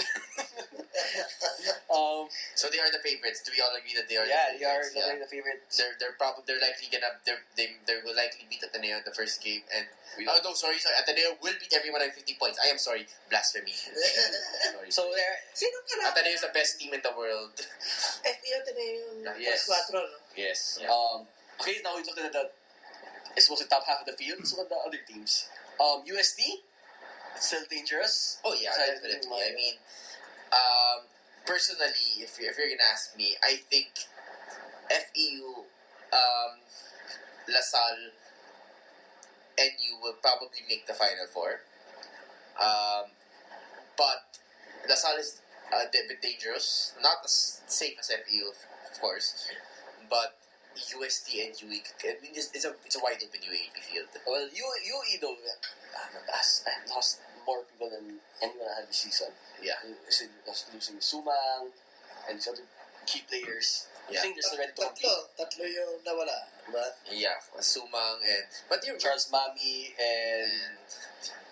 Um, 1.91 2.27
So 2.55 2.67
they 2.71 2.79
are 2.79 2.91
the 2.91 3.03
favorites. 3.03 3.43
Do 3.43 3.51
we 3.55 3.63
all 3.63 3.75
agree 3.75 3.95
that 3.99 4.07
they 4.11 4.19
are? 4.19 4.27
yeah, 4.27 4.55
the 4.55 4.59
they 4.59 4.67
are 4.67 4.83
favorites? 4.83 4.95
they're 4.95 5.19
the 5.23 5.31
favorite. 5.31 5.61
They're 5.75 5.95
they're 5.99 6.17
probably 6.19 6.43
they're 6.47 6.63
likely 6.63 6.87
gonna 6.91 7.19
they're, 7.27 7.43
they 7.59 7.79
they 7.87 7.99
will 8.03 8.15
likely 8.15 8.47
beat 8.51 8.63
Ateneo 8.63 8.99
in 9.03 9.05
the 9.07 9.15
first 9.15 9.39
game 9.43 9.63
and 9.75 9.87
We 10.19 10.27
oh 10.27 10.39
no 10.43 10.55
sorry 10.55 10.79
sorry 10.83 10.99
Ateneo 10.99 11.39
will 11.43 11.55
beat 11.59 11.71
everyone 11.75 12.03
at 12.03 12.15
fifty 12.15 12.35
points. 12.39 12.59
I 12.63 12.71
am 12.71 12.79
sorry 12.79 13.07
blasphemy. 13.31 13.75
sorry. 14.75 14.91
So, 14.91 15.07
they're, 15.15 15.39
Sino 15.55 15.79
ka? 15.87 16.11
Ateneo 16.11 16.35
is 16.35 16.43
the 16.43 16.51
best 16.55 16.79
team 16.79 16.95
in 16.95 17.03
the 17.03 17.15
world. 17.15 17.55
FPO 18.27 18.59
yung 18.75 19.39
Yes. 19.39 19.67
plus 19.67 19.87
4, 19.91 19.99
no? 19.99 20.03
yes. 20.35 20.79
Yeah. 20.83 20.91
Um, 20.91 21.27
okay, 21.63 21.79
now 21.83 21.95
we 21.95 22.03
look 22.03 22.19
at 22.19 22.33
the, 22.35 22.51
I 23.37 23.41
suppose 23.41 23.61
the 23.61 23.67
top 23.67 23.85
half 23.87 24.01
of 24.01 24.07
the 24.07 24.13
field. 24.13 24.47
So, 24.47 24.57
what 24.59 24.69
the 24.69 24.77
other 24.87 24.99
teams? 25.07 25.49
Um, 25.81 26.03
UST, 26.05 26.41
still 27.37 27.63
dangerous. 27.71 28.39
Oh 28.45 28.55
yeah, 28.55 28.71
Aside 28.71 29.01
definitely. 29.03 29.31
uh, 29.31 29.51
I 29.51 29.55
mean, 29.55 29.75
um, 30.53 30.99
personally, 31.47 31.87
if 32.21 32.39
you 32.41 32.49
if 32.51 32.59
you're 32.59 32.69
gonna 32.69 32.91
ask 32.93 33.17
me, 33.17 33.37
I 33.43 33.57
think 33.71 33.89
FEU, 34.91 35.65
um, 36.13 36.59
LaSalle, 37.49 38.13
NU 39.59 39.93
will 40.03 40.19
probably 40.21 40.63
make 40.69 40.87
the 40.87 40.95
final 40.95 41.27
four. 41.33 41.61
Um, 42.61 43.15
but 43.97 44.39
LaSalle 44.89 45.17
is 45.19 45.41
a 45.73 45.87
bit 45.93 46.21
dangerous, 46.21 46.95
not 47.01 47.19
as 47.25 47.63
safe 47.67 47.97
as 48.01 48.11
FEU, 48.11 48.49
of 48.51 49.01
course, 49.01 49.49
but 50.11 50.37
UST 50.77 51.29
and 51.43 51.53
UE. 51.63 51.83
I 52.05 52.17
mean, 52.23 52.33
it's, 52.35 52.51
it's 52.55 52.65
a 52.65 52.73
it's 52.87 52.97
a 52.97 53.03
wide 53.03 53.19
open 53.23 53.41
UAAP 53.43 53.77
field. 53.91 54.09
Well, 54.27 54.47
you 54.55 54.65
UE 54.65 55.19
though, 55.21 55.35
uh, 55.35 56.33
has 56.33 56.65
lost 56.89 57.21
more 57.47 57.63
people 57.67 57.91
than 57.91 58.21
anyone 58.43 58.69
had 58.77 58.87
this 58.89 59.03
season. 59.05 59.33
Yeah. 59.63 59.81
Kasi 60.07 60.29
was 60.47 60.65
losing 60.73 60.97
Sumang 61.03 61.75
and 62.29 62.39
these 62.39 62.49
other 62.49 62.65
key 63.07 63.23
players. 63.29 63.87
I 64.09 64.15
Yeah. 64.15 64.23
think 64.23 64.35
they're 64.35 64.43
still 64.43 64.59
ready 64.59 64.73
to 64.75 64.83
compete. 64.91 65.07
Tatlo, 65.07 65.17
tatlo 65.39 65.65
yung 65.71 66.03
nawala. 66.03 66.39
Diba? 66.67 66.87
Yeah, 67.11 67.39
Sumang 67.63 68.19
and 68.23 68.47
but 68.69 68.83
you're 68.87 68.99
Charles 68.99 69.31
Mammie 69.31 69.95
and 69.99 70.51
and 70.51 71.47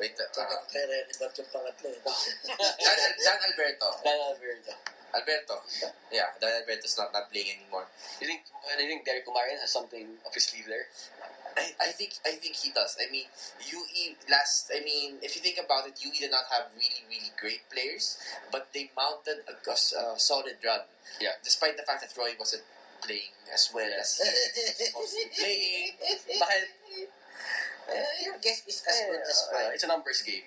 wait, 0.00 0.16
uh, 0.16 0.24
Tsaka 0.32 0.56
kay 0.72 0.84
Renny 0.88 1.12
Bat 1.20 1.32
yung 1.36 1.48
pangatlo. 1.52 1.90
Dan, 2.80 2.96
Dan 3.20 3.38
Alberto. 3.44 3.88
Dan 4.04 4.18
Alberto. 4.32 4.72
Alberto. 5.14 5.62
Yeah, 6.12 6.30
Dan 6.40 6.62
Alberto's 6.62 6.96
not 6.98 7.12
not 7.12 7.30
playing 7.32 7.58
anymore. 7.60 7.86
You 8.20 8.26
think, 8.26 8.42
I 8.66 8.76
think 8.76 9.04
Derrick 9.04 9.26
Pumaren 9.26 9.58
has 9.60 9.72
something 9.72 10.06
up 10.26 10.32
his 10.34 10.44
sleeve 10.46 10.66
there? 10.68 10.86
I, 11.58 11.74
I 11.82 11.90
think 11.90 12.14
I 12.24 12.38
think 12.38 12.54
he 12.54 12.70
does. 12.70 12.94
I 13.00 13.10
mean, 13.10 13.26
UE 13.66 14.14
last. 14.30 14.70
I 14.70 14.80
mean, 14.86 15.18
if 15.22 15.34
you 15.34 15.42
think 15.42 15.58
about 15.58 15.86
it, 15.90 15.98
UE 15.98 16.14
did 16.14 16.30
not 16.30 16.46
have 16.50 16.70
really 16.78 17.02
really 17.10 17.34
great 17.34 17.66
players, 17.72 18.18
but 18.54 18.70
they 18.72 18.90
mounted 18.94 19.42
a, 19.50 19.54
a 19.58 19.74
solid 20.18 20.62
run. 20.64 20.86
Yeah. 21.20 21.34
Despite 21.42 21.76
the 21.76 21.82
fact 21.82 22.06
that 22.06 22.14
Roy 22.14 22.38
wasn't 22.38 22.62
playing 23.02 23.34
as 23.52 23.66
well 23.74 23.90
as 23.98 24.20
he 24.78 24.86
was 24.94 25.10
playing. 25.38 25.98
Dahil, 26.38 26.64
Eh, 27.90 28.24
Your 28.24 28.38
guess 28.38 28.62
is 28.68 28.84
as 28.86 29.00
good 29.10 29.18
as 29.18 29.48
uh, 29.50 29.54
mine. 29.56 29.70
it's 29.74 29.82
a 29.82 29.88
numbers 29.90 30.22
game. 30.22 30.46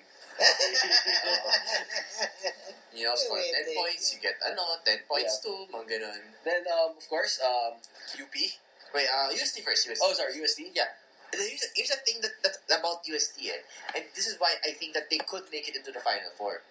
You 2.94 3.10
know, 3.10 3.18
score 3.18 3.42
ten 3.42 3.66
Wait, 3.66 3.74
points, 3.74 4.14
you 4.14 4.22
get 4.22 4.38
ano, 4.46 4.62
ten 4.86 5.02
points 5.10 5.42
too, 5.42 5.66
mga 5.66 5.98
ganun. 5.98 6.22
Then, 6.46 6.62
um, 6.70 6.94
of 6.94 7.02
course, 7.10 7.42
um, 7.42 7.74
UP. 8.14 8.34
Wait, 8.94 9.08
uh, 9.10 9.34
UST 9.34 9.66
first. 9.66 9.90
UST. 9.90 9.98
Oh, 9.98 10.14
sorry, 10.14 10.38
UST. 10.38 10.70
Yeah. 10.70 10.94
Here's, 11.34 11.66
a, 11.66 11.68
here's 11.74 11.90
the 11.90 11.98
thing 12.06 12.22
that, 12.22 12.38
that 12.46 12.62
about 12.70 13.02
UST, 13.02 13.42
eh, 13.50 13.58
and 13.98 14.06
this 14.14 14.30
is 14.30 14.38
why 14.38 14.54
I 14.62 14.70
think 14.78 14.94
that 14.94 15.10
they 15.10 15.18
could 15.18 15.50
make 15.50 15.66
it 15.66 15.74
into 15.74 15.90
the 15.90 15.98
final 15.98 16.30
four. 16.38 16.62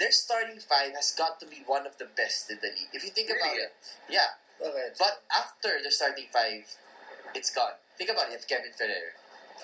Their 0.00 0.08
starting 0.10 0.56
five 0.56 0.96
has 0.96 1.12
got 1.12 1.36
to 1.40 1.46
be 1.46 1.60
one 1.68 1.84
of 1.84 2.00
the 2.00 2.08
best 2.08 2.48
in 2.48 2.56
the 2.64 2.72
league. 2.72 2.88
If 2.96 3.04
you 3.04 3.12
think 3.12 3.28
about 3.28 3.52
it, 3.52 3.76
yeah. 4.08 4.40
Okay. 4.56 4.96
But 4.96 5.20
after 5.28 5.76
the 5.84 5.92
starting 5.92 6.32
five, 6.32 6.64
it's 7.34 7.52
gone. 7.52 7.76
Think 8.00 8.08
about 8.08 8.32
it. 8.32 8.32
You 8.32 8.38
have 8.40 8.48
Kevin 8.48 8.72
Ferrer. 8.72 9.12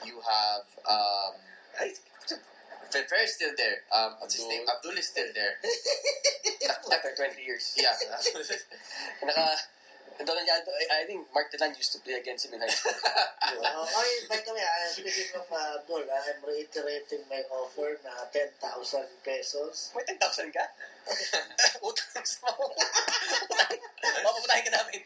You 0.05 0.21
have 0.21 0.69
um, 0.85 1.41
Fer- 2.91 3.05
Ferrer's 3.09 3.35
still 3.35 3.53
there. 3.57 3.83
Um, 3.95 4.15
what's 4.21 4.37
his 4.37 4.47
name? 4.49 4.63
Abdul 4.69 4.93
is 4.99 5.09
still 5.09 5.29
there. 5.35 5.59
After 6.93 7.13
20 7.17 7.43
years. 7.43 7.75
yeah. 7.77 7.93
Naka, 9.27 9.57
I, 10.21 11.03
I 11.03 11.05
think 11.07 11.27
Mark 11.35 11.53
Telan 11.53 11.77
used 11.77 11.93
to 11.93 11.99
play 12.01 12.15
against 12.15 12.47
him 12.47 12.55
in 12.55 12.61
high 12.61 12.69
school. 12.73 12.93
Uh, 13.47 13.87
okay, 13.87 14.27
by 14.29 14.43
the 14.43 14.53
way, 14.53 14.61
uh, 14.61 14.91
speaking 14.91 15.31
of 15.39 15.47
uh, 15.55 15.79
Abdul, 15.79 16.03
uh, 16.03 16.29
I'm 16.29 16.43
reiterating 16.43 17.23
my 17.31 17.41
offer 17.49 17.95
na 18.03 18.27
10,000 18.35 18.59
pesos. 19.23 19.95
May 19.95 20.03
10,000 20.03 20.51
ka? 20.51 20.67
Utang 21.87 22.27
sa 22.27 22.51
mo. 22.51 22.67
Papaputahin 24.03 24.65
ka 24.67 24.73
namin. 24.77 24.99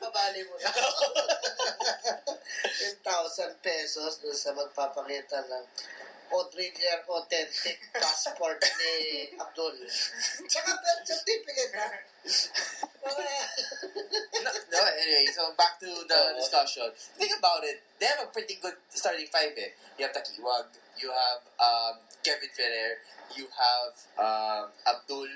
Pabali 0.00 0.40
mo 0.48 0.56
na. 0.56 0.72
10,000 0.72 3.60
pesos 3.60 4.24
doon 4.24 4.34
sa 4.34 4.56
magpapakita 4.56 5.44
ng 5.46 5.64
authentic 6.32 7.78
passport 7.94 8.58
ni 8.78 9.28
Abdul. 9.38 9.76
Tsaka 10.46 10.72
birth 10.78 11.02
certificate. 11.06 11.72
Mga... 13.06 13.26
no, 14.42 14.50
no, 14.50 14.80
anyway, 14.98 15.26
so 15.30 15.54
back 15.56 15.78
to 15.78 15.86
the 15.86 16.14
Uh, 16.16 16.34
discussion. 16.34 16.88
Think 17.18 17.32
about 17.38 17.62
it. 17.62 17.82
They 18.00 18.06
have 18.06 18.22
a 18.26 18.30
pretty 18.32 18.58
good 18.60 18.74
starting 18.90 19.26
five. 19.30 19.52
Eh. 19.56 19.70
You 19.98 20.06
have 20.06 20.14
Daquioag, 20.14 20.66
you 21.00 21.10
have 21.12 21.40
um, 21.62 21.94
Kevin 22.24 22.50
Ferrer, 22.56 22.98
you 23.36 23.46
have 23.54 23.94
um, 24.18 24.64
Abdul, 24.86 25.28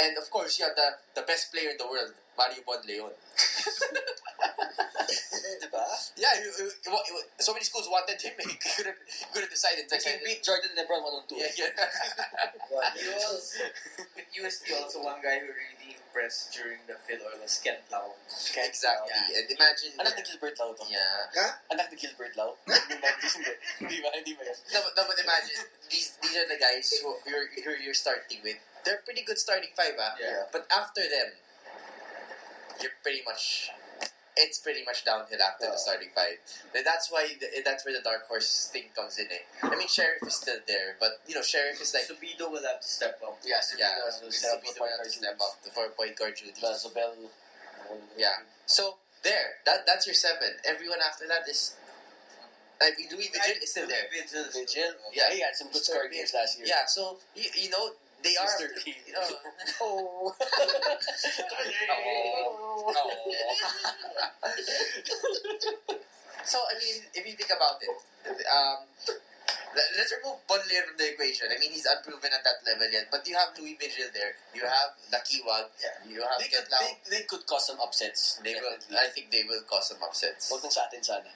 and 0.00 0.16
of 0.18 0.30
course 0.30 0.58
you 0.58 0.64
have 0.66 0.74
the, 0.76 0.88
the 1.20 1.22
best 1.26 1.52
player 1.52 1.70
in 1.70 1.78
the 1.78 1.86
world, 1.86 2.12
Mario 2.36 2.62
Bonleon. 2.66 3.12
Diba? 5.04 5.84
Yeah, 6.16 6.34
you, 6.40 6.48
you, 6.58 6.66
you- 6.70 7.04
you- 7.08 7.26
so 7.38 7.52
many 7.52 7.64
schools 7.64 7.88
wanted 7.90 8.20
him. 8.20 8.32
He 8.40 8.56
couldn't, 8.56 8.96
couldn't 9.32 9.50
decide. 9.50 9.76
He 9.78 9.84
can 9.86 10.18
beat 10.24 10.42
Jordan 10.42 10.72
Lebron 10.78 11.02
1 11.02 11.12
on 11.12 11.24
2. 11.28 11.36
Yeah, 11.36 11.52
yeah. 11.56 11.70
He 12.94 13.08
was, 13.10 13.58
with 14.16 14.28
UST 14.34 14.66
also 14.80 15.02
one 15.02 15.20
guy 15.22 15.38
who 15.40 15.46
really 15.52 15.94
impressed 15.94 16.52
during 16.54 16.78
the 16.86 16.94
Filoil 17.06 17.38
was 17.42 17.60
Kent 17.62 17.82
Lao. 17.90 18.14
exactly. 18.56 19.10
Yeah. 19.14 19.38
And 19.42 19.46
imagine. 19.50 19.92
Anak 19.98 20.14
ni 20.18 20.22
Gilbert 20.26 20.56
Lao 20.58 20.72
to. 20.74 20.84
Yeah. 20.90 21.30
Ha? 21.38 21.46
Anak 21.70 21.90
ni 21.92 21.96
Gilbert 21.98 22.34
Lao. 22.36 22.54
Hindi 23.78 23.98
ba? 24.02 24.08
Hindi 24.14 24.32
ba 24.34 24.42
yan? 24.46 24.58
No, 24.74 24.78
but, 24.86 24.92
no, 24.96 25.02
but 25.10 25.18
imagine 25.22 25.58
these 25.90 26.18
these 26.22 26.34
are 26.38 26.46
the 26.50 26.58
guys 26.58 26.86
who 27.02 27.14
you're 27.26 27.46
you're, 27.58 27.78
you're 27.78 27.98
starting 27.98 28.38
with. 28.42 28.58
They're 28.84 29.02
pretty 29.06 29.22
good 29.22 29.38
starting 29.38 29.70
five, 29.76 29.94
ah. 29.98 30.14
Yeah. 30.20 30.50
But 30.50 30.66
after 30.70 31.02
them, 31.06 31.38
you're 32.82 32.94
pretty 33.02 33.22
much. 33.26 33.70
It's 34.36 34.58
pretty 34.58 34.82
much 34.84 35.04
downhill 35.04 35.38
after 35.40 35.66
the 35.66 35.72
Uh. 35.72 35.76
starting 35.78 36.10
five. 36.14 36.38
That's 36.74 37.10
why 37.10 37.30
the, 37.38 37.62
that's 37.62 37.84
where 37.84 37.94
the 37.94 38.02
dark 38.02 38.26
horse 38.26 38.68
thing 38.72 38.90
comes 38.94 39.18
in. 39.18 39.30
Eh. 39.30 39.44
I 39.62 39.76
mean, 39.78 39.86
Sheriff 39.86 40.26
is 40.26 40.34
still 40.34 40.58
there, 40.66 40.96
but 40.98 41.22
you 41.26 41.34
know, 41.34 41.42
Sheriff 41.42 41.80
is 41.80 41.94
like 41.94 42.04
Subido 42.10 42.50
will 42.50 42.66
have 42.66 42.80
to 42.82 42.88
step 42.88 43.22
up. 43.22 43.38
Yeah, 43.44 43.62
yeah, 43.78 43.94
so 44.10 44.28
so 44.30 44.58
Speedo 44.58 44.80
will 44.80 44.90
have 44.90 45.06
to 45.06 45.10
step 45.10 45.38
up 45.40 45.62
the 45.62 45.70
four 45.70 45.88
point 45.90 46.18
guard 46.18 46.34
duties. 46.34 46.58
The 46.58 47.30
Yeah. 48.16 48.42
So 48.66 48.98
there, 49.22 49.62
that 49.66 49.86
that's 49.86 50.06
your 50.06 50.14
seven. 50.14 50.58
Everyone 50.64 50.98
after 51.00 51.26
that 51.28 51.48
is. 51.48 51.76
I 52.82 52.90
mean, 52.98 53.06
Louis 53.12 53.30
Vigil 53.32 53.62
is 53.62 53.70
still 53.70 53.86
there. 53.86 54.10
Vigil. 54.10 54.44
Vigil. 54.52 54.92
Yeah, 55.14 55.30
he 55.30 55.40
had 55.40 55.54
some 55.54 55.70
good 55.70 55.84
score 55.84 56.08
games 56.10 56.34
last 56.34 56.58
year. 56.58 56.66
Yeah, 56.66 56.84
so 56.86 57.18
you, 57.34 57.46
you 57.54 57.70
know 57.70 57.92
they 58.24 58.34
are. 58.40 58.48
Mr. 58.48 58.72
P. 58.80 58.96
Oh. 59.80 60.32
so 66.44 66.58
I 66.58 66.74
mean, 66.80 67.04
if 67.12 67.22
you 67.26 67.34
think 67.36 67.52
about 67.52 67.76
it, 67.84 67.92
um, 68.48 68.88
let- 69.74 69.90
let's 69.98 70.12
remove 70.16 70.40
Bonlier 70.48 70.86
from 70.88 70.96
the 70.96 71.12
equation. 71.12 71.48
I 71.52 71.58
mean, 71.58 71.72
he's 71.72 71.84
unproven 71.86 72.30
at 72.32 72.44
that 72.44 72.64
level 72.64 72.88
yet, 72.90 73.08
but 73.10 73.26
you 73.28 73.36
have 73.36 73.52
Louis 73.58 73.76
Vigil 73.76 74.08
there. 74.14 74.36
You 74.54 74.62
have 74.64 74.96
Daquioag. 75.12 75.68
You 76.08 76.22
have 76.22 76.38
They 76.40 76.48
could, 76.48 76.66
they, 76.70 76.96
they 77.10 77.22
could 77.28 77.44
cause 77.46 77.66
some 77.68 77.80
upsets. 77.80 78.40
They 78.42 78.54
will. 78.54 78.76
I 78.96 79.08
think 79.12 79.30
they 79.30 79.44
will 79.44 79.62
cause 79.68 79.88
some 79.92 80.00
upsets. 80.02 80.48
Huwag 80.50 80.62
lang 80.62 80.72
sa 80.72 80.86
atin 80.88 81.02
sana. 81.02 81.30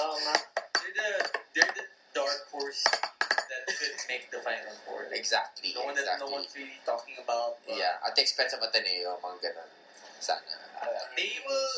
Oo 0.00 0.16
nga. 0.24 0.34
They're 0.82 0.94
the, 0.94 1.08
they're 1.54 1.74
the 1.76 1.84
dark 2.14 2.44
horse 2.52 2.84
that 2.84 3.62
could 3.68 3.96
make 4.08 4.30
the 4.30 4.38
final 4.40 4.72
four. 4.84 5.08
Like, 5.08 5.18
Exactly. 5.18 5.72
The 5.72 5.80
one 5.84 5.94
that 5.96 6.04
exactly. 6.08 6.28
no 6.28 6.32
one's 6.32 6.52
really 6.56 6.78
talking 6.84 7.16
about. 7.22 7.58
Yeah, 7.68 8.00
at 8.04 8.12
the 8.16 8.22
expense 8.22 8.52
of 8.52 8.60
Ateneo, 8.64 9.16
mga 9.20 9.38
ganun. 9.52 9.70
Sana. 10.22 10.54
They 11.18 11.38
will 11.42 11.74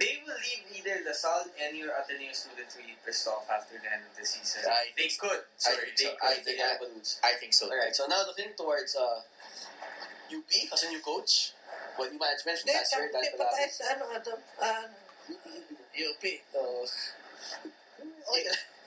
they 0.00 0.16
will 0.24 0.36
leave 0.40 0.64
either 0.80 1.04
LaSalle 1.04 1.52
and 1.60 1.76
your 1.76 1.92
Ateneo 1.92 2.32
students 2.32 2.72
really 2.80 2.96
pissed 3.04 3.28
off 3.28 3.44
after 3.52 3.76
the 3.76 3.88
end 3.88 4.04
of 4.08 4.12
the 4.16 4.24
season. 4.24 4.64
I 4.64 4.88
they 4.96 5.08
think 5.12 5.20
could. 5.20 5.40
Sorry, 5.60 5.92
think 5.92 5.96
they 6.00 6.04
so. 6.08 6.16
could. 6.16 6.24
I 6.24 6.34
They 6.40 6.56
think 6.56 6.58
got 6.58 6.80
I- 6.80 7.28
I 7.28 7.32
think 7.36 7.52
so. 7.52 7.68
Alright, 7.68 7.92
so 7.94 8.08
now 8.08 8.24
looking 8.24 8.52
towards 8.56 8.96
uh, 8.96 9.20
UP 10.32 10.50
as 10.72 10.80
a 10.84 10.88
new 10.88 11.00
coach. 11.04 11.52
Well, 12.00 12.08
you 12.08 12.16
management 12.16 12.56
from 12.64 12.72
Hindi, 12.72 12.80
last 12.80 12.92
year. 12.96 13.04
hindi 13.04 13.12
dahil 13.12 13.32
pa 13.36 13.44
wala- 13.44 13.52
tayo 13.52 13.68
sa 13.68 13.84
ano, 13.92 14.04
ano, 14.08 14.32
ah, 14.64 14.84
UP. 15.92 16.22
Uh, 16.56 16.84
Oy, 18.32 18.40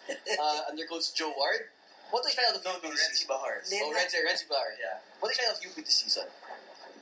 uh, 0.09 0.61
under 0.69 0.85
coach 0.85 1.13
Joe 1.13 1.33
Ward. 1.35 1.69
What 2.13 2.21
do 2.23 2.29
you 2.29 2.35
find 2.37 2.47
out 2.53 2.57
of 2.57 2.63
No, 2.63 2.77
UP 2.77 2.83
no, 2.85 2.89
Renzi 2.93 3.25
season? 3.25 3.27
Bahar. 3.27 3.59
Oh, 3.65 3.91
Renzi, 3.91 4.17
Renzi 4.21 4.45
Bahar. 4.47 4.71
Yeah. 4.77 5.01
What 5.19 5.29
do 5.29 5.33
you 5.33 5.37
find 5.41 5.49
out 5.51 5.57
of 5.57 5.65
UP 5.65 5.77
this 5.81 5.97
season? 6.05 6.29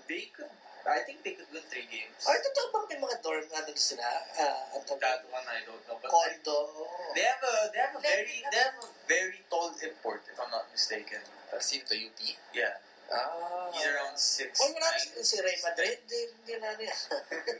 They 0.08 0.32
could 0.32 0.50
I 0.84 1.00
think 1.08 1.24
they 1.24 1.32
could 1.39 1.48
win 1.56 1.63
three 1.72 1.88
games. 1.88 2.28
Ay, 2.28 2.44
totoo 2.44 2.68
bang 2.76 2.86
may 2.92 3.00
mga 3.08 3.24
dorm 3.24 3.48
ano 3.56 3.72
sila? 3.72 4.04
Ah, 4.36 4.68
ang 4.76 4.84
tawag- 4.84 5.00
That 5.00 5.24
one 5.32 5.48
I 5.48 5.63
don't 5.63 5.80
know. 5.88 5.96
But 5.96 6.12
Condo. 6.12 6.60
they 7.16 7.24
have 7.24 7.39
a 7.39 7.56
they 7.72 7.80
have 7.80 7.96
a 7.96 8.04
very 8.04 8.44
they 8.52 8.60
have 8.60 8.76
a 8.84 8.88
very 9.08 9.39
tall 9.48 9.72
import 9.80 10.28
if 10.28 10.36
I'm 10.36 10.52
not 10.52 10.68
mistaken. 10.76 11.24
Sino 11.63 11.88
to 11.88 11.96
UP? 11.96 12.20
Yeah. 12.52 12.84
Ah. 13.13 13.69
He's 13.73 13.86
around 13.89 14.17
six. 14.17 14.58
Oy, 14.62 14.69
wala 14.73 14.89
nine. 14.89 15.23
si 15.23 15.38
Ray 15.41 15.58
Madrid. 15.62 15.97
Hindi, 16.06 16.54
na 16.62 16.69
niya. 16.78 16.93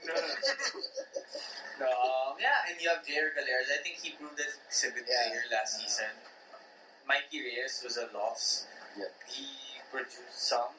no, 0.06 0.14
no. 1.82 1.90
Um, 1.90 2.34
yeah, 2.42 2.66
and 2.70 2.78
you 2.82 2.90
have 2.90 3.02
Jair 3.06 3.34
Galeras. 3.34 3.70
I 3.70 3.82
think 3.82 3.98
he 4.02 4.14
proved 4.18 4.38
that 4.38 4.50
he's 4.70 4.84
a 4.86 4.90
good 4.94 5.06
Yeah. 5.06 5.30
player 5.30 5.46
last 5.54 5.78
season. 5.82 6.14
Mikee 7.06 7.42
Reyes 7.44 7.82
was 7.84 7.98
a 7.98 8.08
loss. 8.14 8.66
Yeah. 8.98 9.12
He 9.28 9.46
produced 9.92 10.38
some. 10.38 10.74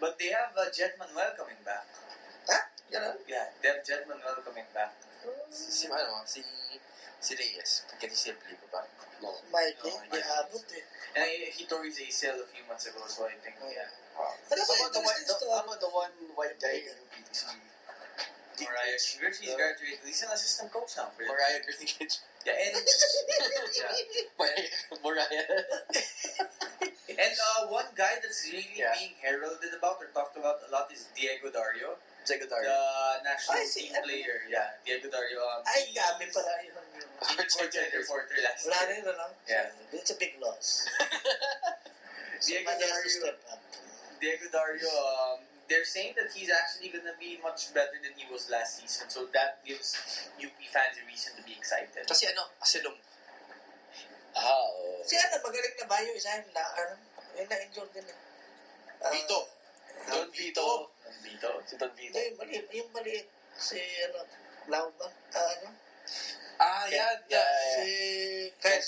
But 0.00 0.16
they 0.18 0.32
have 0.32 0.56
uh, 0.56 0.70
Jett 0.72 0.96
Manuel 0.98 1.34
coming 1.36 1.60
back. 1.66 1.84
Ha? 2.48 2.58
Ganun? 2.90 3.20
Yeah, 3.28 3.52
they 3.60 3.68
have 3.68 3.84
Jett 3.84 4.08
Manuel 4.08 4.40
coming 4.42 4.66
back. 4.72 4.96
Si, 5.52 5.68
si 5.68 5.84
ano, 5.90 6.24
si, 6.24 6.40
si 7.20 7.32
Reyes. 7.36 7.84
Pagkati 7.92 8.16
simple 8.16 8.56
pa 8.64 8.80
ba? 8.80 8.80
No. 9.22 9.30
May 9.52 9.72
No, 9.78 9.84
di, 9.84 9.90
di 10.10 10.18
yeah. 10.18 10.40
abot 10.44 10.64
eh. 10.72 10.84
And 11.16 11.26
he, 11.26 11.50
he 11.52 11.62
tore 11.66 11.84
his 11.84 11.98
ACL 12.00 12.38
a 12.40 12.46
few 12.48 12.62
months 12.68 12.86
ago, 12.86 13.02
so 13.06 13.26
I 13.26 13.34
think, 13.40 13.56
oh. 13.60 13.68
yeah. 13.68 13.88
Pero 14.48 14.60
How 14.60 14.66
sa 14.68 14.74
about 14.80 14.92
the, 14.94 15.02
white, 15.04 15.24
the, 15.26 15.34
to, 15.40 15.46
how 15.50 15.64
about 15.64 15.80
the 15.80 15.90
one 15.90 16.12
white 16.36 16.56
guy 16.60 16.76
in 16.84 16.96
UP? 17.08 17.24
Moriah 18.60 18.98
Gingerich. 19.00 19.40
He's 19.40 19.52
Uh, 19.52 19.56
graduated. 19.56 20.04
He's 20.04 20.20
an 20.22 20.30
assistant 20.36 20.68
coach 20.72 20.92
now 20.96 21.08
for 21.16 21.24
Mariah 21.24 21.60
Greenwich. 21.64 22.18
Yeah, 22.40 22.56
and 22.56 22.72
Mariah. 24.40 24.72
Mariah. 25.04 25.44
and 27.12 27.34
uh, 27.36 27.68
one 27.68 27.92
guy 27.92 28.16
that's 28.16 28.48
really 28.48 28.64
Yeah. 28.80 28.96
being 28.96 29.12
heralded 29.20 29.76
about 29.76 30.00
or 30.00 30.08
talked 30.16 30.36
about 30.40 30.64
a 30.64 30.72
lot 30.72 30.88
is 30.88 31.04
Diego 31.12 31.52
Dario, 31.52 32.00
Diego 32.26 32.46
the 32.46 32.56
national 33.24 33.56
I 33.58 33.64
see. 33.64 33.88
team 33.88 33.96
player. 34.04 34.44
Yeah, 34.46 34.76
Diego 34.84 35.08
Dario. 35.10 35.40
Um, 35.40 35.62
Ay, 35.66 35.88
he's 35.88 35.96
gabi 35.96 36.26
pala 36.30 36.54
yun. 36.62 36.76
Sportsnet 37.20 37.90
reporter 37.92 38.36
last 38.44 38.64
Wala 38.68 38.80
year. 38.86 39.02
rin, 39.02 39.04
ano? 39.08 39.26
Yeah. 39.48 39.66
It's 39.92 40.10
a 40.12 40.18
big 40.20 40.36
loss. 40.40 40.88
Diego 42.40 42.70
Somebody 42.70 42.84
has 42.88 42.96
to 42.96 43.08
Dario. 43.08 43.20
step 43.20 43.38
up. 43.52 43.60
Diego 44.20 44.46
Dario, 44.52 44.88
um, 44.88 45.38
they're 45.68 45.84
saying 45.84 46.12
that 46.16 46.28
he's 46.32 46.48
actually 46.52 46.88
going 46.92 47.04
to 47.08 47.16
be 47.20 47.36
much 47.40 47.72
better 47.72 47.96
than 48.00 48.12
he 48.16 48.24
was 48.28 48.48
last 48.52 48.80
season. 48.80 49.08
So 49.08 49.28
that 49.32 49.60
gives 49.64 49.96
UP 50.40 50.56
fans 50.72 50.96
a 51.00 51.04
reason 51.08 51.36
to 51.36 51.42
be 51.44 51.52
excited. 51.56 52.04
Kasi 52.08 52.28
ano, 52.32 52.48
asilong. 52.60 52.96
Ah, 54.36 54.46
oo. 54.70 55.02
Si 55.04 55.16
ano, 55.18 55.36
magaling 55.44 55.74
na 55.76 55.86
ba 55.88 55.96
yung 56.04 56.16
isa 56.16 56.36
yung 56.40 56.52
na, 56.56 56.62
ano? 56.64 56.94
Yung 57.36 57.48
na-injure 57.48 57.88
din. 57.92 58.06
eh. 58.06 58.16
Ah, 59.04 59.10
Vito. 59.12 59.40
Don 60.10 60.28
Vito. 60.32 60.68
Vito. 61.22 61.50
Si 61.66 61.74
Don 61.76 61.90
Vito. 61.94 62.16
Hindi, 62.18 62.34
maliit. 62.38 62.66
Yung 62.74 62.90
maliit. 62.92 63.26
Si, 63.56 63.78
ano, 64.08 64.20
Lau 64.70 64.86
ba? 64.96 65.06
Ah, 65.34 65.50
ano? 65.60 65.68
Ah, 66.60 66.84
yeah, 66.92 67.16
yeah. 67.28 67.40
Yeah. 67.40 67.74
Si 67.74 67.88
Kyle 68.60 68.84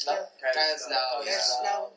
yeah. 1.25 1.47
Lau. 1.65 1.93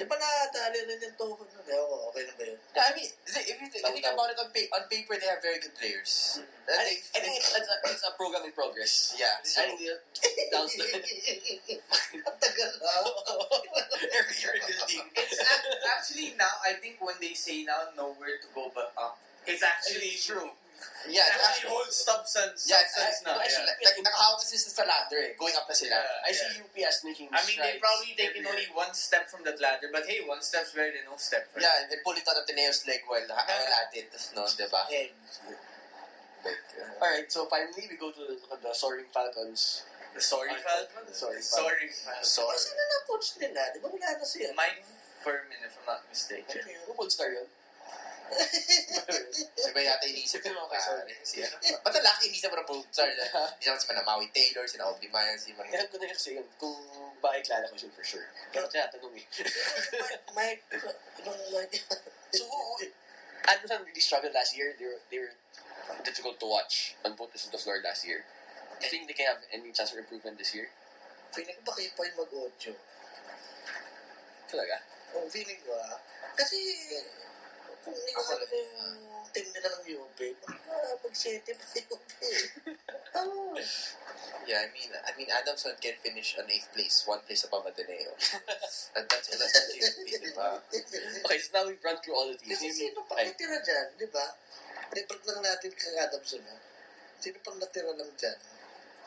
Di 0.00 0.08
ba 0.08 0.16
nadali 0.16 0.80
rin 0.88 0.96
yung 0.96 1.12
tuhod 1.20 1.44
nun? 1.44 1.60
Ewan 1.68 1.84
ko, 1.92 1.96
okay 2.08 2.24
na 2.24 2.32
ba 2.32 2.42
yun? 2.48 2.56
Yeah, 2.72 2.88
I 2.88 2.92
mean, 2.96 3.04
if 3.04 3.56
you 3.60 3.68
think, 3.68 3.84
Lau 3.84 3.92
think 3.92 4.08
Lau. 4.08 4.16
about 4.16 4.32
it 4.32 4.38
on, 4.40 4.48
pa- 4.48 4.70
on 4.72 4.82
paper, 4.88 5.12
they 5.20 5.28
have 5.28 5.44
very 5.44 5.60
good 5.60 5.76
players. 5.76 6.40
And 6.40 6.72
I, 6.72 6.88
they- 6.88 7.04
I 7.12 7.18
think 7.20 7.36
it's, 7.36 7.52
it's, 7.52 7.68
a, 7.68 7.76
it's 7.84 8.04
a 8.08 8.16
program 8.16 8.48
in 8.48 8.56
progress. 8.56 9.12
Yeah, 9.20 9.36
so- 9.44 9.60
I 9.60 9.68
think 9.76 9.84
they'll- 9.84 10.00
down 10.48 10.64
the 10.72 10.88
Ang 12.32 12.36
tagal 12.40 12.70
na. 12.80 12.92
I 16.66 16.76
think 16.78 17.00
when 17.00 17.16
they 17.20 17.34
say 17.34 17.64
now 17.64 17.90
nowhere 17.96 18.38
to 18.40 18.48
go 18.54 18.70
but 18.74 18.92
up, 18.98 19.18
it's 19.46 19.62
actually 19.62 20.14
true. 20.20 20.50
yeah, 21.12 21.28
It 21.28 21.36
it's 21.36 21.44
actually 21.44 21.70
holds 21.76 21.92
substance, 21.92 22.64
yeah, 22.64 22.80
substance 22.88 23.20
it's, 23.20 23.28
now. 23.28 23.36
actually, 23.36 23.68
yeah. 23.68 23.84
like, 23.84 24.00
nakahawak 24.00 24.40
kasi 24.40 24.56
sa 24.56 24.84
ladder 24.88 25.20
eh. 25.20 25.32
Going 25.36 25.52
up 25.52 25.68
na 25.68 25.76
sila. 25.76 25.92
Yeah. 26.00 26.24
I 26.24 26.32
see 26.32 26.56
UP 26.56 26.72
as 26.80 27.04
making 27.04 27.28
I 27.28 27.40
mean, 27.44 27.60
they 27.60 27.76
probably 27.76 28.16
taken 28.16 28.48
only 28.48 28.64
one 28.72 28.92
step 28.96 29.28
from 29.28 29.44
that 29.44 29.60
ladder, 29.60 29.92
but 29.92 30.08
hey, 30.08 30.24
one 30.24 30.40
step's 30.40 30.72
better 30.72 30.88
than 30.92 31.04
no 31.04 31.20
step. 31.20 31.52
Right? 31.52 31.68
Yeah, 31.68 31.84
and 31.84 32.00
pull 32.00 32.16
it 32.16 32.24
on 32.24 32.36
Ateneo's 32.40 32.84
leg 32.88 33.04
while 33.04 33.20
ha- 33.28 33.44
while 33.44 33.76
at 33.76 33.92
it. 33.92 34.08
No, 34.32 34.48
diba? 34.48 34.80
Like, 36.40 36.64
uh, 36.80 37.04
Alright, 37.04 37.28
so 37.28 37.44
finally 37.52 37.84
we 37.84 38.00
go 38.00 38.08
to 38.12 38.24
the, 38.24 38.36
the 38.64 38.72
Soaring 38.72 39.04
Falcons. 39.12 39.84
The 40.16 40.20
sorry 40.24 40.50
Falcons. 40.64 41.12
Sorry, 41.12 41.38
sorry 41.44 41.86
Falcons. 41.92 42.24
sorry. 42.24 42.56
Kasi 42.56 42.70
na 42.72 42.84
na 42.88 42.98
coach 43.04 43.28
nila, 43.38 43.62
di 43.70 43.78
ba 43.84 43.88
wala 43.92 44.08
na 44.16 44.24
siya? 44.24 44.50
Mike 44.56 44.80
Furman, 45.20 45.60
if 45.64 45.76
I'm 45.84 45.86
not 45.86 46.00
mistaken. 46.08 46.62
Who 46.86 46.92
will 46.96 47.10
star 47.10 47.28
yun? 47.28 47.48
Diba 48.30 49.82
yata 49.82 50.06
inisip 50.06 50.38
ko 50.38 50.54
Okay, 50.54 50.80
sorry. 50.80 51.14
Si 51.26 51.42
ano? 51.42 51.56
Ba't 51.82 51.94
ang 51.98 52.06
laki 52.06 52.30
inisip 52.30 52.48
mo 52.54 52.62
ng 52.62 52.68
producer? 52.68 53.10
Hindi 53.10 53.64
naman 53.66 53.80
si 53.82 53.86
Manamawi 53.90 54.26
Taylor, 54.30 54.64
si 54.70 54.76
Aubrey 54.78 55.10
Myers, 55.10 55.42
si 55.42 55.50
Manamawi. 55.52 55.76
Alam 55.76 55.88
ko 55.90 55.96
na 55.98 56.04
yun 56.06 56.14
kasi 56.14 56.30
yun, 56.38 56.46
kung 56.56 56.78
bakit 57.18 57.42
kilala 57.50 57.66
ko 57.66 57.74
siya 57.74 57.90
for 57.90 58.06
sure. 58.06 58.28
Pero 58.54 58.70
tinatanong 58.70 59.14
eh. 59.18 59.26
Mike, 60.36 60.62
anong 61.20 61.42
Mike? 61.50 61.74
So, 62.30 62.46
Admiral 63.50 63.82
really 63.82 64.04
struggled 64.04 64.34
last 64.36 64.54
year. 64.54 64.78
They 64.78 64.86
were, 64.86 65.00
they 65.10 65.18
were 65.18 65.34
difficult 66.06 66.38
to 66.38 66.46
watch 66.46 66.94
on 67.02 67.18
both 67.18 67.34
ends 67.34 67.50
of 67.50 67.52
the 67.52 67.58
floor 67.58 67.82
last 67.82 68.06
year. 68.06 68.22
I 68.78 68.86
think 68.86 69.10
they 69.10 69.16
can 69.16 69.26
have 69.26 69.42
any 69.52 69.74
chance 69.74 69.90
for 69.90 69.98
improvement 69.98 70.38
this 70.38 70.54
year. 70.54 70.70
Feeling 71.34 71.58
ko 71.60 71.62
ba 71.66 71.72
kayo 71.76 71.90
pa 71.98 72.06
yung 72.06 72.18
mag-audio? 72.22 72.72
Talaga? 74.46 74.76
Ang 75.16 75.30
feeling 75.30 75.60
ko 75.66 75.72
ah. 75.74 75.98
Kasi, 76.38 76.58
kung 77.82 77.96
nilahat 77.96 78.40
mo 78.44 78.56
yung 78.56 78.98
team 79.30 79.48
nila 79.54 79.68
ng 79.78 79.84
UP, 79.94 80.18
mag-city 81.06 81.52
pa 81.54 81.64
yung 81.74 81.88
UP. 81.94 82.10
Oo. 83.18 83.54
Yeah, 84.46 84.66
I 84.66 84.68
mean, 84.74 84.90
I 84.90 85.10
mean, 85.14 85.30
Adamson 85.30 85.76
can 85.78 85.94
finish 86.02 86.34
on 86.38 86.48
eighth 86.50 86.70
place, 86.74 87.04
one 87.06 87.22
place 87.22 87.44
above 87.46 87.66
Ateneo. 87.66 88.14
And 88.96 89.04
that's 89.06 89.28
that's 89.30 89.54
what 89.54 90.06
you 90.06 90.18
diba? 90.18 90.58
Okay, 91.26 91.38
so 91.38 91.48
now 91.54 91.66
we've 91.68 91.82
run 91.84 91.98
through 92.02 92.16
all 92.16 92.26
the 92.26 92.38
teams. 92.38 92.58
Kasi 92.58 92.72
sino 92.72 93.04
pa 93.06 93.20
natira 93.22 93.62
dyan, 93.62 93.86
di 94.00 94.08
ba? 94.10 94.26
Report 94.90 95.22
lang 95.28 95.40
natin 95.44 95.70
kay 95.70 95.94
Adamson 96.02 96.42
ha. 96.50 96.56
Sino 97.20 97.36
pang 97.44 97.58
natira 97.60 97.92
lang 97.94 98.10
dyan? 98.16 98.38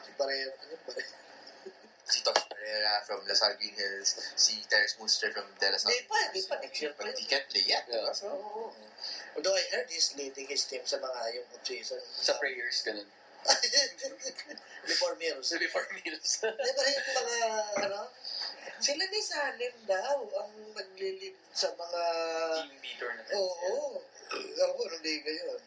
Si 0.06 0.12
Barrera, 0.16 0.54
ano 0.54 0.76
ba? 0.86 0.94
Si 2.04 2.20
Tosh 2.20 2.44
Pereira 2.52 3.00
from 3.08 3.24
La 3.28 3.36
Salle 3.36 3.56
Green 3.56 3.76
Hills, 3.76 4.20
si 4.36 4.60
Terrence 4.68 5.00
Mustre 5.00 5.32
from 5.32 5.48
De 5.56 5.68
La 5.72 5.80
Salle. 5.80 5.96
Hindi 5.96 6.08
pa, 6.08 6.20
hindi 6.28 6.42
pa. 6.44 6.56
Next 6.60 6.80
year 6.84 6.92
pa 6.92 7.08
But 7.08 7.16
he 7.16 7.26
can't 7.26 7.48
play 7.48 7.64
yet. 7.64 7.88
Yeah. 7.88 8.12
So, 8.12 8.28
Oo. 8.28 8.76
Although 9.36 9.56
I 9.56 9.64
heard 9.72 9.88
he's 9.90 10.14
leading 10.20 10.48
his 10.48 10.68
team 10.68 10.84
sa 10.84 11.00
mga 11.00 11.20
yung 11.40 11.48
season. 11.64 12.02
sa 12.04 12.36
prayers, 12.38 12.84
ganun. 12.86 13.08
Before 14.88 15.16
meals. 15.16 15.48
Before 15.64 15.88
meals. 15.96 16.32
Di 16.44 16.72
ba 16.76 16.84
yung 16.88 17.08
mga, 17.08 17.38
ano? 17.88 18.02
Sila 18.84 19.04
ni 19.08 19.22
Salem 19.24 19.76
daw 19.88 20.28
ang 20.28 20.52
naglilid 20.76 21.36
sa 21.56 21.72
mga... 21.72 22.02
Team 22.68 22.80
beater 22.84 23.12
na. 23.16 23.24
Oo. 23.36 24.00
Ako 24.34 24.72
ko, 24.76 24.84
nung 24.92 25.04
liga 25.04 25.32
yun. 25.32 25.62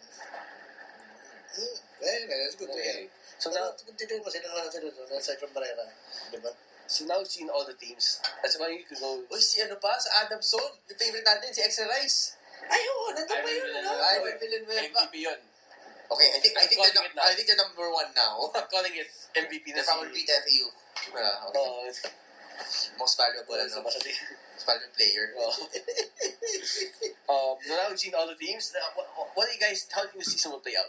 Hmm. 1.57 1.77
Well, 1.96 2.22
that's 2.29 2.57
good 2.61 2.68
to 2.68 2.77
hear. 2.77 3.09
So 3.37 3.53
now, 3.53 3.68
titignan 3.77 4.25
mo, 4.25 4.33
sila 4.33 4.64
sila 4.72 4.88
doon, 4.88 5.12
aside 5.12 5.40
from 5.40 5.53
Barrera. 5.53 5.85
Di 6.33 6.40
ba? 6.40 6.51
so 6.87 7.05
now 7.05 7.18
we've 7.18 7.29
seen 7.29 7.51
all 7.51 7.66
the 7.66 7.75
teams. 7.75 8.22
That's 8.40 8.57
why 8.57 8.70
you 8.70 8.87
could 8.87 8.99
go. 9.03 9.20
Uy, 9.29 9.42
si 9.42 9.61
ano 9.61 9.77
pa? 9.77 9.99
Sa 9.99 10.25
Adamson. 10.25 10.81
The 10.88 10.94
favorite 10.96 11.27
natin, 11.27 11.53
si 11.53 11.61
Extra 11.61 11.90
Rice. 11.90 12.38
Ay, 12.66 12.83
oo, 12.88 13.12
nandun 13.12 13.38
pa 13.42 13.51
yun. 13.51 13.68
Ivan 13.85 14.35
Villanueva. 14.40 14.88
MVP 14.88 15.14
yun. 15.20 15.40
Okay, 16.07 16.29
I 16.31 16.38
think 16.38 16.55
I 16.55 16.64
think 16.70 16.79
they're. 16.79 17.03
I 17.18 17.35
think 17.35 17.51
they're 17.51 17.59
number 17.59 17.90
one 17.90 18.14
now. 18.14 18.38
I'm 18.55 18.70
calling 18.70 18.94
it 18.94 19.11
MVP 19.35 19.75
They 19.75 19.83
na 19.83 19.83
probably 19.83 20.14
beat 20.14 20.31
FEU. 20.31 20.70
Uh, 21.11 21.51
okay. 21.51 21.59
Oh, 21.59 21.90
Most 22.96 23.20
valuable, 23.20 23.53
ano, 23.53 23.85
most 23.85 24.01
valuable 24.64 24.94
player. 24.96 25.29
Well, 25.37 25.53
um, 27.29 27.61
now 27.68 27.85
we've 27.90 28.01
seen 28.01 28.16
all 28.16 28.25
the 28.25 28.38
teams. 28.38 28.72
What, 28.96 29.07
what 29.35 29.44
do 29.44 29.53
you 29.53 29.61
guys? 29.61 29.85
How 29.92 30.09
do 30.09 30.14
you 30.14 30.22
think 30.22 30.25
the 30.25 30.31
season 30.31 30.57
will 30.57 30.64
play 30.64 30.72
out? 30.79 30.88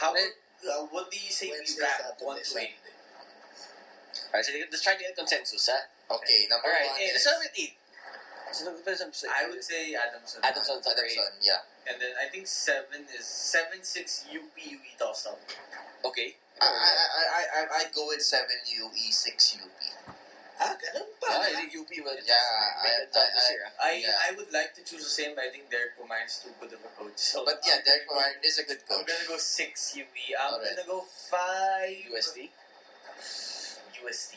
How 0.00 0.10
would, 0.12 0.34
uh, 0.66 0.86
what 0.90 1.10
do 1.10 1.16
you 1.16 1.30
say 1.32 1.48
we 1.48 1.58
Wednesday, 1.58 1.82
rank 1.82 1.96
Saturday, 2.00 2.24
one 2.24 2.36
to 2.38 2.58
eight? 2.60 2.76
Alright, 4.30 4.44
so 4.44 4.50
let's 4.70 4.82
try 4.82 4.94
to 4.94 5.00
get 5.00 5.16
consensus, 5.16 5.68
huh? 5.70 6.14
Okay, 6.16 6.46
number 6.50 6.66
Alright, 6.68 6.90
one 6.90 6.98
hey, 7.00 7.10
let's 7.14 7.24
start 7.24 7.38
with 7.40 7.54
eight. 7.58 7.74
So 8.52 8.66
I'm 8.66 9.12
saying, 9.14 9.30
I 9.30 9.46
would 9.48 9.62
say 9.62 9.94
Adamson. 9.94 10.42
Adamson 10.42 10.82
number 10.82 11.06
eight. 11.06 11.14
Adamson, 11.14 11.38
yeah. 11.40 11.62
And 11.86 11.96
then 12.02 12.12
I 12.18 12.26
think 12.28 12.46
seven 12.50 13.06
is 13.14 13.24
seven 13.24 13.82
six 13.82 14.26
UP 14.26 14.50
UE 14.58 14.78
toss 14.98 15.26
up. 15.26 15.38
Okay. 16.04 16.34
I, 16.60 16.66
I, 16.66 16.68
I, 16.68 17.24
I, 17.24 17.42
I- 17.64 17.78
I'd 17.80 17.92
go 17.94 18.08
with 18.08 18.20
7 18.20 18.44
UE, 18.68 19.12
6 19.12 19.56
UP. 19.64 20.09
Ah, 20.60 20.76
ganun 20.76 21.08
pa. 21.16 21.32
Yeah, 21.32 21.40
I 21.40 21.50
think 21.56 21.72
UP 21.72 21.88
will 22.04 22.20
Yeah, 22.20 22.36
make 22.84 23.08
I- 23.08 23.16
I- 23.16 23.32
this 23.32 23.48
year. 23.48 23.64
I 23.80 23.90
Yeah. 23.96 24.26
I 24.28 24.36
would 24.36 24.52
like 24.52 24.76
to 24.76 24.84
choose 24.84 25.00
the 25.08 25.08
same, 25.08 25.32
but 25.32 25.48
I 25.48 25.50
think 25.50 25.72
Derrick 25.72 25.96
Pumaren 25.96 26.28
is 26.28 26.36
too 26.44 26.52
good 26.60 26.72
of 26.76 26.84
a 26.84 26.92
coach. 27.00 27.16
So 27.16 27.48
But 27.48 27.64
yeah, 27.64 27.80
Derrick 27.80 28.04
Pumaren 28.04 28.44
is 28.44 28.60
a 28.60 28.64
good 28.68 28.84
coach. 28.84 29.08
I'm 29.08 29.08
gonna 29.08 29.24
go 29.24 29.38
six 29.40 29.96
UE. 29.96 30.36
I'm 30.36 30.60
Alright. 30.60 30.76
gonna 30.76 30.84
go 30.84 31.00
five 31.32 31.96
UST. 32.12 32.52
UST. 34.04 34.32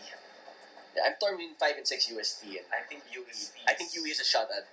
Yeah, 0.95 1.03
I'm 1.11 1.15
torn 1.19 1.35
between 1.35 1.55
five 1.59 1.75
and 1.75 1.87
six 1.87 2.07
UST, 2.07 2.55
and 2.55 2.67
I 2.71 2.87
think 2.87 3.03
UST. 3.11 3.59
I 3.67 3.73
think 3.75 3.91
UE 3.95 4.07
is 4.07 4.19
a 4.23 4.27
shot 4.27 4.47
at. 4.51 4.63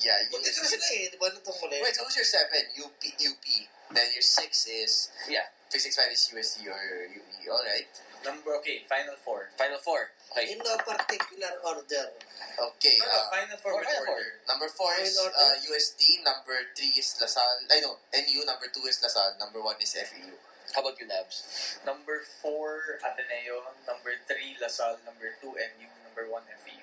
Yeah, 0.00 0.16
Hindi 0.24 0.48
you, 0.48 0.56
ka 0.56 0.62
na 0.62 0.68
sila 0.72 0.86
eh. 0.88 1.04
Di 1.12 1.16
ba 1.20 1.28
nitong? 1.28 1.58
Wait, 1.68 1.96
who's 2.00 2.16
your 2.16 2.24
7? 2.24 2.64
UP, 2.80 2.96
UP. 2.96 3.44
Then 3.92 4.08
your 4.16 4.24
6 4.24 4.48
is... 4.72 5.12
Yeah. 5.28 5.44
665 5.72 6.12
is 6.12 6.22
USD 6.36 6.68
or 6.68 6.76
UE. 7.08 7.48
Alright. 7.48 7.88
number 8.28 8.52
okay. 8.60 8.84
Final 8.92 9.16
four. 9.24 9.48
Final 9.56 9.80
four. 9.80 10.12
Okay. 10.36 10.52
In 10.52 10.60
no 10.60 10.76
particular 10.84 11.48
order. 11.64 12.12
Okay. 12.76 12.96
No, 13.00 13.08
no, 13.08 13.16
uh, 13.16 13.24
final 13.32 13.56
four. 13.56 13.72
or 13.72 13.80
with 13.80 13.88
final 13.88 14.04
four. 14.04 14.20
order. 14.20 14.32
Number 14.48 14.68
4 14.68 15.00
is 15.00 15.16
In 15.16 15.24
order? 15.24 15.36
uh, 15.40 15.54
USD. 15.64 16.02
Number 16.28 16.56
3 16.76 17.00
is 17.00 17.08
Lasal. 17.20 17.56
I 17.72 17.80
know. 17.80 17.96
NU. 18.12 18.40
Number 18.44 18.68
2 18.68 18.84
is 18.84 19.00
Lasal. 19.00 19.40
Number 19.40 19.64
1 19.64 19.80
is 19.80 19.96
FEU. 19.96 20.36
How 20.76 20.80
about 20.84 20.96
you, 21.00 21.08
Nabs? 21.08 21.80
Number 21.84 22.20
four 22.40 22.96
Ateneo. 23.04 23.76
Number 23.84 24.16
three 24.24 24.56
Lasal. 24.56 24.96
Number 25.04 25.36
two 25.42 25.52
NU. 25.52 25.88
Number 26.06 26.24
one 26.32 26.44
FEU. 26.64 26.81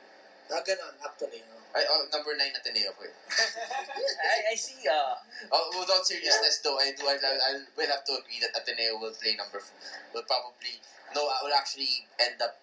Ah, 0.50 0.62
ganun, 0.66 0.94
actually. 1.06 1.42
no? 1.46 1.56
Ay, 1.70 1.86
oh, 1.86 2.02
number 2.10 2.34
9 2.34 2.50
Ateneo 2.58 2.90
ko 2.98 3.06
eh. 3.06 3.14
I, 4.34 4.54
I 4.54 4.56
see. 4.58 4.82
Uh, 4.90 5.14
Oh, 5.54 5.70
without 5.78 6.02
seriousness 6.04 6.60
though, 6.66 6.82
I 6.82 6.92
do. 6.98 7.06
I, 7.06 7.16
I 7.16 7.62
will 7.78 7.88
have 7.94 8.04
to 8.10 8.14
agree 8.18 8.42
that 8.42 8.52
Ateneo 8.58 8.98
will 8.98 9.14
play 9.14 9.38
number. 9.38 9.62
f- 9.62 9.72
Will 10.12 10.26
probably 10.26 10.82
no. 11.14 11.30
I 11.30 11.46
will 11.46 11.54
actually 11.54 12.10
end 12.20 12.42
up 12.42 12.58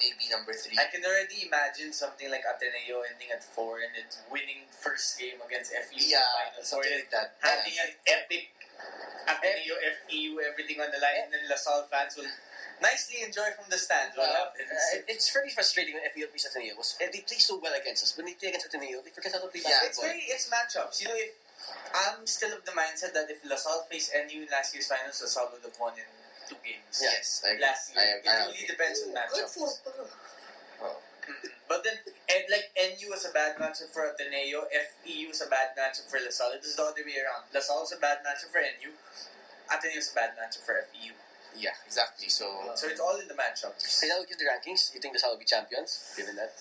maybe 0.00 0.26
number 0.32 0.56
three. 0.56 0.74
I 0.80 0.88
can 0.88 1.04
already 1.04 1.44
imagine 1.46 1.92
something 1.92 2.32
like 2.32 2.42
Ateneo 2.48 3.04
ending 3.04 3.28
at 3.30 3.44
four 3.44 3.78
and 3.84 3.92
then 3.94 4.08
winning 4.32 4.66
first 4.72 5.20
game 5.20 5.36
against 5.44 5.70
FEU 5.76 6.00
in 6.00 6.08
the 6.08 6.16
yeah, 6.16 6.24
final 6.34 6.64
four. 6.64 6.64
something 6.82 6.96
like 6.98 7.12
that. 7.12 7.28
Having 7.44 7.76
an 7.78 7.90
epic 8.08 8.44
Ateneo, 9.28 9.74
FEU, 9.84 10.40
everything 10.40 10.80
on 10.80 10.88
the 10.90 10.98
line, 10.98 11.28
and 11.28 11.32
then 11.36 11.44
LaSalle 11.50 11.86
fans 11.92 12.16
will 12.16 12.30
nicely 12.82 13.22
enjoy 13.22 13.48
from 13.56 13.66
the 13.70 13.78
stands 13.78 14.16
what 14.16 14.28
Uh, 14.28 14.50
happens. 14.52 14.70
uh, 14.70 15.02
it's 15.12 15.32
very 15.32 15.50
frustrating 15.50 15.94
when 15.94 16.04
FEU 16.12 16.26
plays 16.28 16.44
Ateneo. 16.46 16.76
Was, 16.76 16.96
eh, 17.00 17.08
they 17.12 17.20
play 17.20 17.38
so 17.38 17.56
well 17.58 17.74
against 17.74 18.02
us. 18.04 18.16
When 18.16 18.26
they 18.26 18.34
play 18.34 18.48
against 18.50 18.66
Ateneo, 18.66 19.00
they 19.02 19.10
forget 19.10 19.32
how 19.32 19.40
to 19.40 19.48
play 19.48 19.62
Yeah, 19.64 19.84
it's 19.84 20.00
very 20.00 20.20
it's 20.28 20.48
matchups. 20.48 21.00
You 21.00 21.08
know, 21.08 21.16
if 21.16 21.32
I'm 21.94 22.26
still 22.26 22.52
of 22.52 22.64
the 22.64 22.72
mindset 22.72 23.12
that 23.14 23.30
if 23.30 23.44
LaSalle 23.44 23.86
faced 23.90 24.12
NU 24.14 24.42
in 24.44 24.48
last 24.52 24.74
year's 24.74 24.86
finals, 24.86 25.20
LaSalle 25.22 25.50
would 25.52 25.62
have 25.64 25.78
won 25.80 25.94
in 25.96 26.04
two 26.48 26.56
games. 26.62 27.00
Yes, 27.00 27.42
I 27.44 27.50
agree. 27.56 27.62
Last 27.62 27.94
year. 27.94 28.00
I, 28.00 28.04
it 28.20 28.28
I 28.28 28.32
really 28.46 28.52
agree. 28.54 28.66
depends 28.68 28.98
on 29.02 29.08
Good 29.08 29.16
matchups. 29.18 29.54
for. 29.56 29.68
Mm. 30.78 30.96
But 31.66 31.82
then, 31.82 31.98
and 32.06 32.44
like 32.54 32.70
NU 32.78 33.10
was 33.10 33.26
a 33.26 33.32
bad 33.34 33.56
matchup 33.58 33.90
for 33.90 34.06
Ateneo, 34.06 34.62
FEU 34.70 35.26
was 35.34 35.42
a 35.42 35.50
bad 35.50 35.74
matchup 35.74 36.06
for 36.08 36.20
LaSalle. 36.22 36.52
It 36.54 36.62
is 36.62 36.76
the 36.76 36.84
other 36.86 37.02
way 37.02 37.18
around. 37.18 37.50
LaSalle 37.52 37.80
was 37.82 37.90
a 37.90 37.96
bad 37.98 38.18
matchup 38.22 38.52
for 38.54 38.62
NU, 38.62 38.94
Ateneo 39.66 39.96
was 39.98 40.12
a 40.12 40.14
bad 40.14 40.38
matchup 40.38 40.62
for 40.62 40.78
FEU. 40.94 41.10
Yeah, 41.58 41.76
exactly. 41.86 42.28
So 42.28 42.72
So 42.74 42.88
it's 42.88 43.00
all 43.00 43.16
in 43.16 43.28
the 43.28 43.34
matchups. 43.34 44.02
And 44.02 44.10
now 44.10 44.20
we 44.20 44.26
give 44.26 44.38
the 44.38 44.44
rankings. 44.44 44.92
You 44.94 45.00
think 45.00 45.14
LaSalle 45.14 45.32
will 45.32 45.38
be 45.38 45.48
champions, 45.48 46.14
given 46.16 46.36
that? 46.36 46.52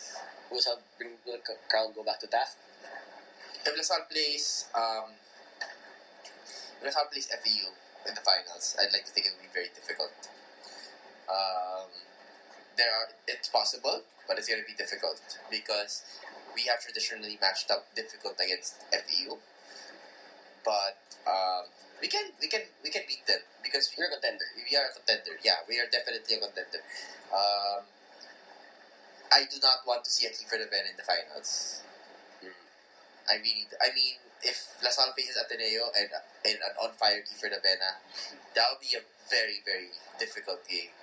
Will 0.49 0.57
LaSalle 0.57 0.79
bring 0.97 1.19
will 1.25 1.37
the 1.37 1.55
crown 1.69 1.91
go 1.93 2.03
back 2.03 2.19
to 2.21 2.27
Taft? 2.27 2.57
if 3.65 3.73
LaSalle 3.75 4.05
plays, 4.09 4.69
um, 4.75 5.17
if 6.77 6.85
LaSalle 6.85 7.09
plays 7.11 7.25
FEU 7.25 7.73
in 8.07 8.13
the 8.13 8.21
finals, 8.21 8.77
I'd 8.79 8.93
like 8.93 9.05
to 9.05 9.11
think 9.11 9.25
it 9.25 9.33
would 9.33 9.41
be 9.41 9.53
very 9.53 9.73
difficult. 9.73 10.13
Um, 11.25 11.89
there 12.77 12.93
are 12.93 13.09
it's 13.27 13.49
possible, 13.49 14.05
but 14.27 14.37
it's 14.37 14.47
going 14.47 14.61
to 14.61 14.67
be 14.67 14.77
difficult 14.77 15.19
because 15.49 16.03
we 16.53 16.69
have 16.69 16.79
traditionally 16.79 17.37
matched 17.41 17.71
up 17.71 17.89
difficult 17.95 18.37
against 18.37 18.85
FEU. 18.93 19.41
But 20.65 20.97
um, 21.29 21.69
we 22.01 22.07
can 22.09 22.33
we 22.41 22.47
can 22.49 22.65
we 22.83 22.89
can 22.89 23.03
beat 23.07 23.23
them 23.29 23.39
because 23.61 23.93
we 23.93 24.01
We're 24.01 24.09
a 24.09 24.17
contender. 24.17 24.45
we 24.57 24.73
are 24.75 24.89
a 24.89 24.93
contender. 24.93 25.37
Yeah, 25.45 25.61
we 25.69 25.77
are 25.79 25.87
definitely 25.87 26.35
a 26.35 26.41
contender. 26.41 26.81
Um, 27.29 27.85
I 29.31 29.45
do 29.45 29.57
not 29.61 29.85
want 29.85 30.03
to 30.05 30.11
see 30.11 30.25
a 30.25 30.31
Kiefer 30.33 30.57
Ravena 30.57 30.89
in 30.89 30.97
the 30.97 31.05
finals. 31.05 31.81
I 33.25 33.41
really, 33.41 33.65
I 33.81 33.89
mean, 33.89 34.21
if 34.45 34.77
LaSalle 34.85 35.13
faces 35.17 35.37
Ateneo 35.37 35.89
and 35.97 36.09
and 36.45 36.57
an 36.61 36.73
on 36.77 36.93
fire 36.93 37.21
Kiefer 37.25 37.49
Ravena, 37.49 38.01
that 38.53 38.65
would 38.69 38.81
be 38.81 38.93
a 38.97 39.01
very 39.29 39.61
very 39.65 39.89
difficult 40.19 40.61
game. 40.69 40.93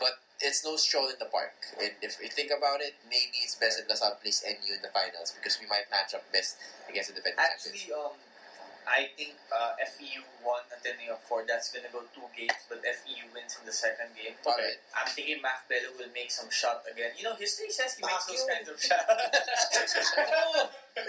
But 0.00 0.20
it's 0.40 0.64
no 0.64 0.76
stroll 0.76 1.10
in 1.10 1.18
the 1.18 1.26
park. 1.26 1.52
And 1.76 1.92
if 2.00 2.16
we 2.22 2.28
think 2.28 2.50
about 2.54 2.80
it, 2.80 2.94
maybe 3.04 3.42
it's 3.42 3.54
best 3.58 3.80
if 3.80 3.88
LaSalle 3.88 4.16
plays 4.22 4.42
NU 4.46 4.70
in 4.74 4.82
the 4.82 4.88
finals 4.94 5.34
because 5.34 5.58
we 5.60 5.66
might 5.66 5.90
match 5.90 6.14
up 6.14 6.24
best 6.32 6.56
against 6.88 7.10
the 7.10 7.20
defending 7.20 7.42
champions. 7.42 7.66
Actually, 7.68 7.92
um, 7.92 8.14
I 8.88 9.12
think 9.16 9.36
uh, 9.52 9.76
FEU 9.84 10.24
won 10.40 10.64
Ateneo 10.72 11.20
4. 11.28 11.44
That's 11.46 11.68
going 11.70 11.84
to 11.84 11.92
go 11.92 12.02
two 12.16 12.24
games, 12.32 12.64
but 12.68 12.80
FEU 12.80 13.28
wins 13.36 13.56
in 13.60 13.66
the 13.68 13.72
second 13.72 14.16
game. 14.16 14.34
Alright. 14.42 14.80
I'm 14.96 15.06
thinking 15.12 15.44
Mac 15.44 15.68
Belo 15.68 15.92
will 16.00 16.10
make 16.16 16.32
some 16.32 16.48
shot 16.48 16.82
again. 16.88 17.12
You 17.20 17.28
know, 17.28 17.36
history 17.36 17.68
says 17.70 17.94
he 17.94 18.02
makes 18.02 18.24
those 18.26 18.42
you. 18.42 18.48
kinds 18.48 18.68
of 18.72 18.80
shots. 18.80 19.12
um, 20.16 20.68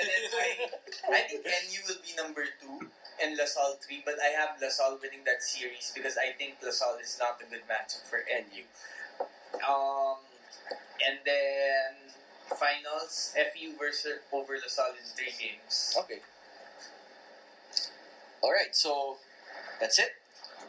and 0.00 0.06
then 0.08 0.22
I, 0.32 0.48
I 1.12 1.20
think 1.28 1.44
NU 1.44 1.80
will 1.86 2.00
be 2.00 2.16
number 2.16 2.44
two 2.56 2.88
and 3.22 3.36
LaSalle 3.36 3.76
three, 3.84 4.02
but 4.04 4.16
I 4.22 4.32
have 4.32 4.56
LaSalle 4.60 4.98
winning 5.02 5.22
that 5.26 5.42
series 5.42 5.92
because 5.94 6.16
I 6.16 6.32
think 6.32 6.56
LaSalle 6.62 6.98
is 7.02 7.18
not 7.20 7.36
a 7.42 7.46
good 7.50 7.68
matchup 7.68 8.08
for 8.08 8.24
NU. 8.24 8.64
Um, 9.66 10.22
and 11.04 11.18
then 11.24 12.07
finals, 12.56 13.34
FU 13.34 13.76
versus 13.78 14.20
over 14.32 14.56
the 14.56 14.68
in 14.96 15.04
three 15.16 15.34
games. 15.38 15.96
Okay. 15.98 16.20
All 18.42 18.52
right. 18.52 18.72
So 18.74 19.16
that's 19.80 19.98
it. 19.98 20.14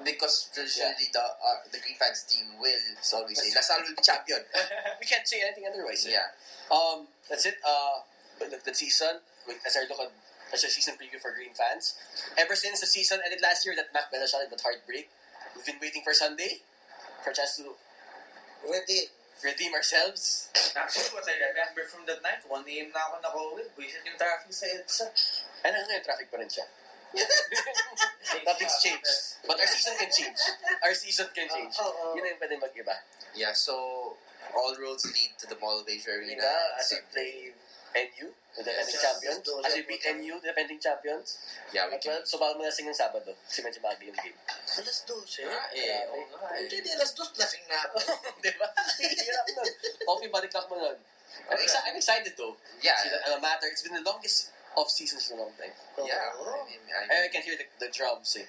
Because 0.03 0.47
traditionally 0.55 1.11
the 1.11 1.19
uh, 1.19 1.59
the 1.71 1.79
Green 1.83 1.99
Fans 1.99 2.23
team 2.23 2.55
will 2.61 2.79
so 3.03 3.19
always 3.19 3.35
say 3.35 3.51
LaSalle 3.51 3.83
will 3.83 3.95
be 3.95 4.01
champion. 4.01 4.39
We 4.99 5.05
can't 5.05 5.27
say 5.27 5.43
anything 5.43 5.67
otherwise. 5.67 6.07
eh? 6.07 6.15
yeah. 6.15 6.31
Um, 6.71 7.07
that's 7.27 7.45
it. 7.45 7.59
Uh, 7.67 8.07
the, 8.39 8.55
the 8.63 8.73
season, 8.73 9.19
as 9.67 9.75
I 9.75 9.83
look 9.91 9.99
at 9.99 10.11
as 10.55 10.63
a 10.63 10.71
season 10.71 10.95
preview 10.95 11.19
for 11.19 11.35
Green 11.35 11.51
fans, 11.51 11.99
ever 12.39 12.55
since 12.55 12.79
the 12.79 12.87
season 12.87 13.19
ended 13.25 13.43
last 13.43 13.65
year, 13.67 13.75
that 13.75 13.91
Mac 13.93 14.07
Belo 14.07 14.23
shot 14.23 14.47
that 14.47 14.61
heartbreak, 14.63 15.09
we've 15.53 15.65
been 15.67 15.83
waiting 15.83 16.01
for 16.01 16.13
Sunday 16.15 16.63
for 17.21 17.31
a 17.31 17.33
chance 17.35 17.57
to 17.57 17.75
Ready. 18.63 19.07
Redeem 19.43 19.73
ourselves. 19.73 20.49
Actually, 20.75 21.11
what 21.15 21.25
I 21.27 21.35
remember 21.39 21.83
from 21.87 22.03
that 22.07 22.19
night, 22.21 22.43
1 22.43 22.51
a.m. 22.51 22.89
na 22.91 23.01
ako 23.07 23.15
nakauwi. 23.23 23.63
Buisit 23.75 24.03
yung 24.03 24.19
traffic 24.19 24.51
sa 24.51 24.65
EDSA. 24.67 25.07
And 25.63 25.71
hanggang 25.75 25.99
ngayon, 25.99 26.03
traffic 26.03 26.27
pa 26.31 26.37
rin 26.39 26.51
siya. 26.51 26.65
Nothing's 28.45 28.77
changed. 28.83 29.41
But 29.47 29.57
our 29.57 29.69
season 29.69 29.93
can 29.97 30.11
change. 30.13 30.39
Our 30.85 30.93
season 30.93 31.27
can 31.33 31.47
change. 31.49 31.73
Oo, 31.81 31.89
oo. 31.89 32.13
Yun 32.13 32.21
na 32.21 32.29
yung 32.35 32.41
pwede 32.41 32.55
mag-iba. 32.61 32.95
Yeah, 33.33 33.53
so 33.55 33.73
all 34.53 34.73
roads 34.77 35.05
lead 35.09 35.33
to 35.41 35.45
the 35.49 35.57
Mall 35.57 35.81
of 35.81 35.87
Asia 35.89 36.13
Arena. 36.13 36.37
Arena, 36.37 36.77
as 36.77 36.93
we 36.93 36.99
play 37.09 37.33
NU, 37.95 38.27
the 38.55 38.61
defending 38.63 38.95
Yes, 38.95 39.01
champions. 39.01 39.41
yes, 39.45 39.65
As 39.65 39.73
we 39.75 39.81
beat 39.87 40.03
NU, 40.05 40.33
the 40.41 40.47
defending 40.53 40.79
champions. 40.79 41.27
Yeah, 41.73 41.87
we 41.89 41.95
At 41.97 42.01
can. 42.01 42.11
well, 42.17 42.21
so 42.25 42.37
baka 42.37 42.53
mo 42.57 42.63
lasing 42.65 42.85
ng 42.85 42.97
Sabado. 42.97 43.33
Kasi 43.49 43.61
medyo 43.65 43.79
maaga 43.81 44.03
yung 44.05 44.17
game. 44.19 44.37
Alas 44.77 44.97
12. 45.07 45.49
Ah, 45.49 45.67
eh, 45.73 46.05
oo 46.09 46.23
nga, 46.29 46.49
eh. 46.59 46.69
Hindi, 46.69 46.89
alas 46.93 47.11
2 47.17 47.33
lasing 47.35 47.63
na 47.65 47.77
ako. 47.89 47.97
Di 48.43 48.51
ba? 48.57 48.67
Hirap 48.99 49.45
nun. 49.57 49.71
Coffee 50.05 50.31
body 50.31 50.47
clock 50.49 50.67
mo 50.69 50.77
nun. 50.77 50.97
I'm, 51.49 51.57
exci- 51.61 51.83
I'm 51.85 51.97
excited 51.97 52.33
though. 52.37 52.57
Yeah, 52.81 52.97
See, 53.01 53.09
that 53.09 53.25
uh, 53.29 53.37
matter. 53.41 53.65
It's 53.69 53.81
been 53.85 53.93
the 53.97 54.05
longest 54.05 54.49
off 54.77 54.89
seasons 54.89 55.29
in 55.29 55.37
a 55.37 55.45
long 55.45 55.53
time. 55.57 55.73
yeah. 56.05 56.29
Oo. 56.37 56.61
I 56.61 56.69
mean, 56.69 56.81
I 56.89 57.25
I 57.25 57.29
can 57.33 57.41
hear 57.41 57.57
the, 57.57 57.65
the 57.81 57.89
drums 57.89 58.37
eh. 58.37 58.45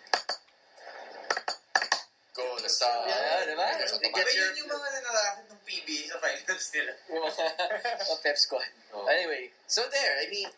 Go 2.35 2.45
LaSalle. 2.61 3.07
Yeah, 3.07 3.47
diba? 3.49 3.67
There's 3.79 3.93
They 3.99 4.11
But 4.11 4.23
get 4.23 4.27
automatic- 4.27 4.37
your- 4.39 4.47
yun 4.55 4.57
yung 4.63 4.71
mga 4.71 4.89
nanalakit 4.99 5.45
ng 5.51 5.61
PBA 5.67 6.01
sa 6.09 6.17
finals 6.23 6.67
nila. 6.75 6.93
Yung 7.11 7.23
mga 7.27 8.17
pep 8.25 8.37
squad. 8.39 8.71
Oh. 8.95 9.07
Anyway, 9.07 9.51
So 9.67 9.87
there, 9.91 10.15
I 10.19 10.27
mean, 10.31 10.51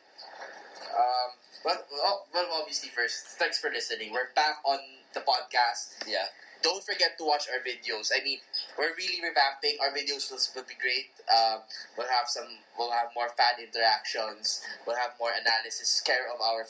um, 0.93 1.29
well, 1.65 1.81
well, 1.93 2.17
well, 2.33 2.49
obviously 2.61 2.89
first, 2.91 3.37
thanks 3.41 3.59
for 3.59 3.71
listening. 3.71 4.13
We're 4.13 4.33
back 4.35 4.61
on 4.65 4.81
the 5.15 5.21
podcast. 5.21 5.97
yeah. 6.09 6.29
Don't 6.63 6.79
forget 6.87 7.19
to 7.19 7.27
watch 7.27 7.51
our 7.51 7.59
videos. 7.59 8.15
I 8.15 8.23
mean, 8.23 8.39
we're 8.79 8.95
really 8.95 9.19
revamping. 9.19 9.83
Our 9.83 9.91
videos 9.91 10.31
will, 10.31 10.39
will 10.55 10.63
be 10.63 10.79
great. 10.79 11.11
Um, 11.27 11.67
we'll 11.99 12.07
have 12.07 12.31
some. 12.31 12.47
We'll 12.79 12.95
have 12.95 13.11
more 13.19 13.35
fan 13.35 13.59
interactions. 13.59 14.63
We'll 14.87 14.95
have 14.95 15.19
more 15.19 15.35
analysis. 15.35 15.99
Care 16.07 16.31
of 16.31 16.39
our, 16.39 16.63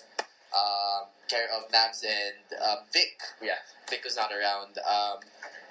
um, 0.55 1.09
care 1.29 1.49
of 1.57 1.71
Nabs 1.73 2.05
and 2.05 2.61
um, 2.61 2.79
Vic. 2.93 3.17
Yeah. 3.43 3.59
Vic 3.89 4.05
was 4.05 4.17
not 4.17 4.31
around. 4.33 4.79
Um, 4.85 5.19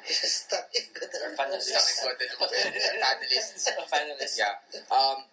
Stuck 0.03 0.65
in 0.73 0.81
the 0.97 1.05
Our 1.05 1.37
panelists. 1.37 1.77
Stuck 1.77 2.17
in 2.19 2.27
good- 2.39 2.49
panelists. 2.49 3.69
Finalists. 3.85 4.37
yeah. 4.37 4.57
Um, 4.89 5.23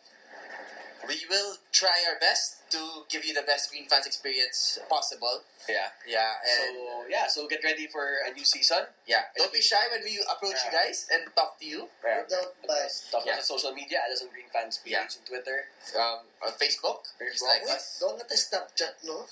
we 1.08 1.24
will 1.28 1.56
try 1.72 2.04
our 2.06 2.20
best 2.20 2.60
to 2.70 3.08
give 3.08 3.24
you 3.24 3.32
the 3.32 3.40
best 3.48 3.70
Green 3.72 3.88
fans 3.88 4.04
experience 4.04 4.78
possible. 4.92 5.40
Yeah. 5.68 5.88
Yeah, 6.06 6.36
So, 6.44 7.04
yeah. 7.08 7.26
So, 7.28 7.48
get 7.48 7.64
ready 7.64 7.88
for 7.88 8.20
a 8.28 8.32
new 8.32 8.44
season. 8.44 8.84
yeah, 9.08 9.32
don't 9.36 9.52
be 9.52 9.60
shy 9.60 9.80
when 9.90 10.04
we 10.04 10.20
approach 10.28 10.56
you 10.64 10.72
guys 10.72 11.08
and 11.12 11.24
talk 11.34 11.56
to 11.60 11.64
you. 11.66 11.88
Yeah. 12.04 12.24
Without 12.24 12.52
bias. 12.68 13.08
Talk 13.10 13.24
Yeah. 13.24 13.40
about 13.40 13.44
social 13.48 13.72
media. 13.72 14.00
Addison 14.04 14.28
Green 14.32 14.48
Fans 14.52 14.78
page 14.84 14.92
Yeah. 14.92 15.08
and 15.08 15.24
Twitter. 15.24 15.68
Um, 15.96 16.28
on 16.44 16.52
Facebook, 16.60 17.08
just 17.20 17.42
like 17.44 17.64
Wait, 17.64 17.72
us. 17.76 17.96
doon 18.00 18.16
natin 18.20 18.36
Snapchat, 18.38 18.94
no? 19.04 19.24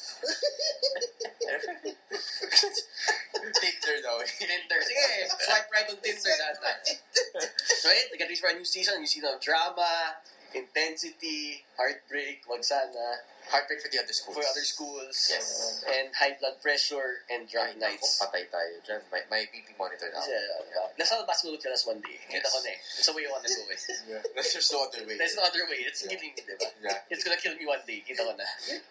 Tinder 2.57 3.97
though. 4.03 4.21
Tinder. 4.27 4.81
Sige, 4.89 5.29
swipe 5.45 5.69
right 5.73 5.89
on 5.91 5.97
Tinder 6.03 6.21
data. 6.37 6.49
Right? 7.85 8.07
Get 8.17 8.25
ready 8.27 8.37
for 8.37 8.49
a 8.51 8.55
new 8.57 8.65
season. 8.65 8.99
New 9.01 9.07
season 9.07 9.31
of 9.35 9.41
drama, 9.41 10.17
intensity, 10.57 11.61
heartbreak, 11.77 12.43
wag 12.49 12.65
sana, 12.65 13.21
Heartbreak 13.47 13.79
for 13.79 13.87
the 13.87 14.03
other 14.03 14.11
schools. 14.11 14.35
for 14.35 14.43
other 14.43 14.67
schools, 14.67 15.15
Yes. 15.31 15.85
and 15.87 16.11
high 16.19 16.35
blood 16.35 16.59
pressure 16.59 17.23
and 17.31 17.47
drunk 17.47 17.79
Ay, 17.79 17.95
nights. 17.95 18.19
naku, 18.19 18.27
patay 18.27 18.45
tayo 18.51 18.75
dyan. 18.83 19.01
May, 19.15 19.23
may 19.31 19.43
BP 19.47 19.71
monitor 19.79 20.11
now. 20.11 20.19
Kasi, 20.19 20.35
uh, 20.35 20.91
La 20.99 21.05
Salle 21.07 21.23
basketball 21.23 21.55
will 21.55 21.63
kill 21.63 21.71
us 21.71 21.87
one 21.87 22.03
day. 22.03 22.19
Kita 22.27 22.43
Yes. 22.43 22.51
ko 22.51 22.59
na 22.59 22.71
eh. 22.75 22.79
That's 22.83 23.07
the 23.07 23.15
way 23.15 23.23
I 23.23 23.31
wanna 23.31 23.47
go 23.47 23.63
eh. 23.71 23.79
There's 24.35 24.71
no 24.75 24.81
other 24.83 25.03
way. 25.07 25.15
There's 25.15 25.37
no 25.39 25.45
other 25.47 25.63
way. 25.71 25.79
It's 25.87 26.03
killing 26.03 26.35
me, 26.35 26.43
diba? 26.43 26.59
Yeah. 26.83 27.07
It's 27.07 27.23
gonna 27.23 27.39
kill 27.39 27.55
me 27.55 27.63
one 27.71 27.87
day. 27.87 28.03
Kita 28.03 28.27
ko 28.27 28.35
na. 28.35 28.49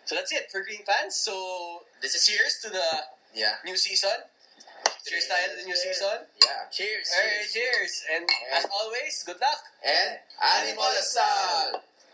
So 0.07 0.15
that's 0.15 0.31
it 0.31 0.47
for 0.47 0.63
Green 0.63 0.87
fans. 0.87 1.19
So, 1.19 1.35
This 1.99 2.15
is 2.15 2.23
cheers 2.23 2.61
to 2.63 2.69
the 2.71 2.87
Yeah. 3.35 3.59
new 3.67 3.75
season. 3.75 4.23
Cheers 5.05 5.25
tayo 5.29 5.45
to 5.53 5.55
the 5.61 5.65
new 5.69 5.77
season. 5.77 6.25
Yeah. 6.41 6.65
Cheers. 6.73 7.07
Alright, 7.13 7.49
cheers. 7.53 7.93
And 8.09 8.23
as 8.57 8.65
always, 8.69 9.23
good 9.25 9.39
luck. 9.39 9.61
And 9.85 10.17
Animal 10.41 10.89
Asal! 10.97 11.81